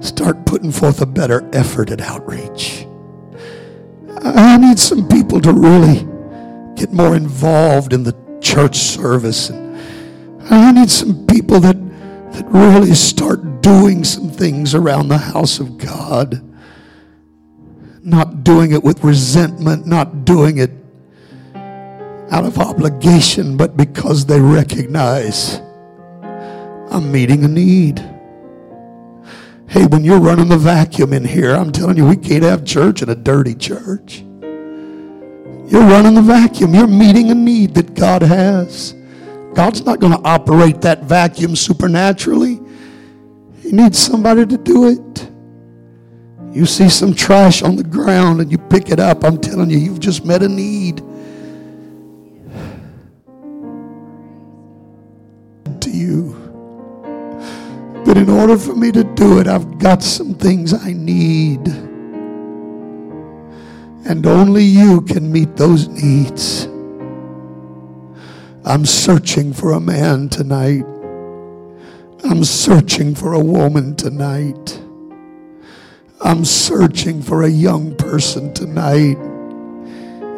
start 0.00 0.46
putting 0.46 0.70
forth 0.70 1.00
a 1.00 1.06
better 1.06 1.48
effort 1.52 1.90
at 1.90 2.00
outreach. 2.00 2.86
I 4.24 4.56
need 4.56 4.78
some 4.78 5.08
people 5.08 5.40
to 5.40 5.52
really 5.52 6.06
get 6.76 6.92
more 6.92 7.16
involved 7.16 7.92
in 7.92 8.04
the 8.04 8.14
church 8.40 8.76
service. 8.76 9.50
And 9.50 9.76
I 10.50 10.72
need 10.72 10.90
some 10.90 11.26
people 11.26 11.60
that, 11.60 11.76
that 12.32 12.44
really 12.48 12.94
start 12.94 13.62
doing 13.62 14.04
some 14.04 14.30
things 14.30 14.74
around 14.74 15.08
the 15.08 15.18
house 15.18 15.60
of 15.60 15.78
God. 15.78 16.42
not 18.04 18.42
doing 18.42 18.72
it 18.72 18.82
with 18.82 19.04
resentment, 19.04 19.86
not 19.86 20.24
doing 20.24 20.58
it 20.58 20.72
out 22.32 22.44
of 22.44 22.58
obligation, 22.58 23.56
but 23.56 23.76
because 23.76 24.26
they 24.26 24.40
recognize 24.40 25.60
I'm 26.90 27.12
meeting 27.12 27.44
a 27.44 27.48
need. 27.48 28.11
Hey, 29.72 29.86
when 29.86 30.04
you're 30.04 30.20
running 30.20 30.48
the 30.48 30.58
vacuum 30.58 31.14
in 31.14 31.24
here, 31.24 31.54
I'm 31.54 31.72
telling 31.72 31.96
you, 31.96 32.06
we 32.06 32.16
can't 32.16 32.44
have 32.44 32.62
church 32.62 33.00
in 33.00 33.08
a 33.08 33.14
dirty 33.14 33.54
church. 33.54 34.18
You're 34.20 35.86
running 35.86 36.12
the 36.12 36.20
vacuum. 36.20 36.74
You're 36.74 36.86
meeting 36.86 37.30
a 37.30 37.34
need 37.34 37.72
that 37.76 37.94
God 37.94 38.20
has. 38.20 38.94
God's 39.54 39.82
not 39.82 39.98
going 39.98 40.12
to 40.12 40.20
operate 40.28 40.82
that 40.82 41.04
vacuum 41.04 41.56
supernaturally. 41.56 42.60
He 43.62 43.72
needs 43.72 43.98
somebody 43.98 44.44
to 44.44 44.58
do 44.58 44.88
it. 44.90 45.30
You 46.54 46.66
see 46.66 46.90
some 46.90 47.14
trash 47.14 47.62
on 47.62 47.76
the 47.76 47.82
ground 47.82 48.42
and 48.42 48.52
you 48.52 48.58
pick 48.58 48.90
it 48.90 49.00
up. 49.00 49.24
I'm 49.24 49.38
telling 49.38 49.70
you, 49.70 49.78
you've 49.78 50.00
just 50.00 50.26
met 50.26 50.42
a 50.42 50.48
need. 50.48 51.02
But 58.12 58.20
in 58.20 58.28
order 58.28 58.58
for 58.58 58.74
me 58.74 58.92
to 58.92 59.04
do 59.04 59.38
it, 59.38 59.46
I've 59.46 59.78
got 59.78 60.02
some 60.02 60.34
things 60.34 60.74
I 60.74 60.92
need. 60.92 61.66
And 64.06 64.26
only 64.26 64.64
you 64.64 65.00
can 65.00 65.32
meet 65.32 65.56
those 65.56 65.88
needs. 65.88 66.66
I'm 68.66 68.84
searching 68.84 69.54
for 69.54 69.72
a 69.72 69.80
man 69.80 70.28
tonight. 70.28 70.84
I'm 72.22 72.44
searching 72.44 73.14
for 73.14 73.32
a 73.32 73.40
woman 73.40 73.96
tonight. 73.96 74.78
I'm 76.20 76.44
searching 76.44 77.22
for 77.22 77.44
a 77.44 77.48
young 77.48 77.96
person 77.96 78.52
tonight. 78.52 79.16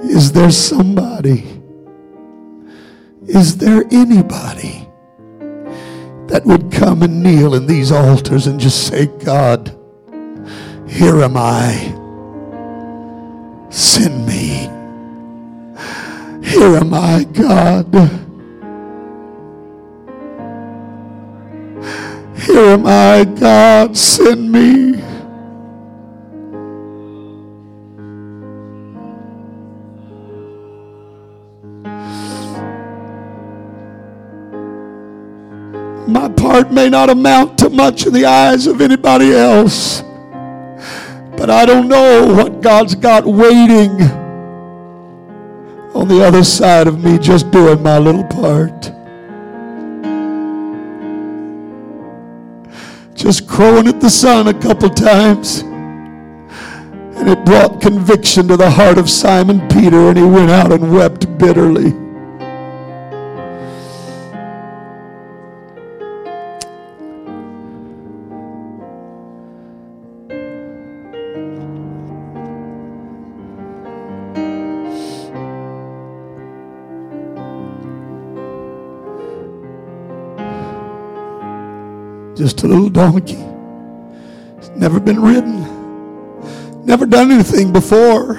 Is 0.05 0.31
there 0.31 0.53
somebody? 0.53 1.61
Is 3.27 3.57
there 3.57 3.83
anybody 3.91 4.84
that 6.29 6.45
would 6.45 6.73
come 6.73 7.03
and 7.03 7.23
kneel 7.23 7.55
in 7.55 7.67
these 7.67 7.93
altars 7.93 8.47
and 8.47 8.59
just 8.59 8.87
say, 8.87 9.07
God, 9.07 9.69
here 10.89 11.23
am 11.23 11.37
I. 11.37 11.93
Send 13.71 14.27
me. 14.27 14.71
Here 16.43 16.77
am 16.77 16.95
I, 16.95 17.25
God. 17.25 17.93
Here 22.37 22.67
am 22.67 22.87
I, 22.87 23.25
God. 23.25 23.97
Send 23.97 24.53
me. 24.53 25.14
My 36.15 36.29
part 36.29 36.71
may 36.71 36.89
not 36.89 37.11
amount 37.11 37.59
to 37.59 37.69
much 37.69 38.07
in 38.07 38.13
the 38.13 38.25
eyes 38.25 38.69
of 38.69 38.81
anybody 38.81 39.33
else, 39.33 40.03
but 41.37 41.51
I 41.51 41.67
don't 41.67 41.89
know 41.89 42.33
what 42.33 42.61
God's 42.61 42.95
got 42.95 43.25
waiting 43.27 44.01
on 45.93 46.07
the 46.07 46.25
other 46.25 46.45
side 46.45 46.87
of 46.87 47.03
me 47.03 47.19
just 47.19 47.51
doing 47.51 47.83
my 47.83 47.99
little 47.99 48.23
part. 48.23 48.93
Just 53.17 53.49
crowing 53.49 53.89
at 53.89 54.01
the 54.01 54.09
sun 54.09 54.47
a 54.47 54.55
couple 54.55 54.91
times. 54.91 55.63
And 57.19 57.29
it 57.29 57.45
brought 57.45 57.81
conviction 57.81 58.47
to 58.47 58.57
the 58.57 58.71
heart 58.71 58.99
of 58.99 59.11
Simon 59.11 59.67
Peter, 59.67 60.11
and 60.11 60.17
he 60.17 60.23
went 60.23 60.53
out 60.53 60.71
and 60.71 60.95
wept 60.95 61.27
bitterly. 61.39 62.04
Just 82.45 82.63
a 82.63 82.69
little 82.69 82.91
donkey. 82.91 83.43
It's 84.59 84.69
never 84.77 85.01
been 85.01 85.19
ridden, 85.19 85.65
never 86.85 87.07
done 87.07 87.31
anything 87.31 87.73
before. 87.73 88.35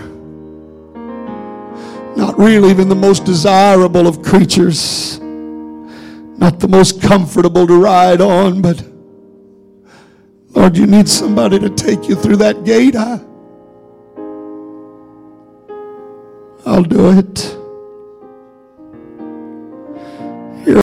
Not 2.16 2.38
really 2.38 2.70
even 2.70 2.88
the 2.88 2.96
most 2.96 3.26
desirable 3.26 4.06
of 4.06 4.22
creatures, 4.22 5.20
not 5.20 6.60
the 6.60 6.68
most 6.68 7.02
comfortable 7.02 7.66
to 7.66 7.82
ride 7.82 8.22
on, 8.22 8.62
but 8.62 8.80
Lord, 10.50 10.78
you 10.78 10.86
need 10.86 11.10
somebody 11.10 11.58
to 11.58 11.72
take 11.72 12.08
you 12.08 12.14
through 12.14 12.36
that 12.36 12.64
gate. 12.64 12.96
I, 12.96 13.20
I'll 16.64 16.84
do 16.84 17.10
it. 17.10 17.58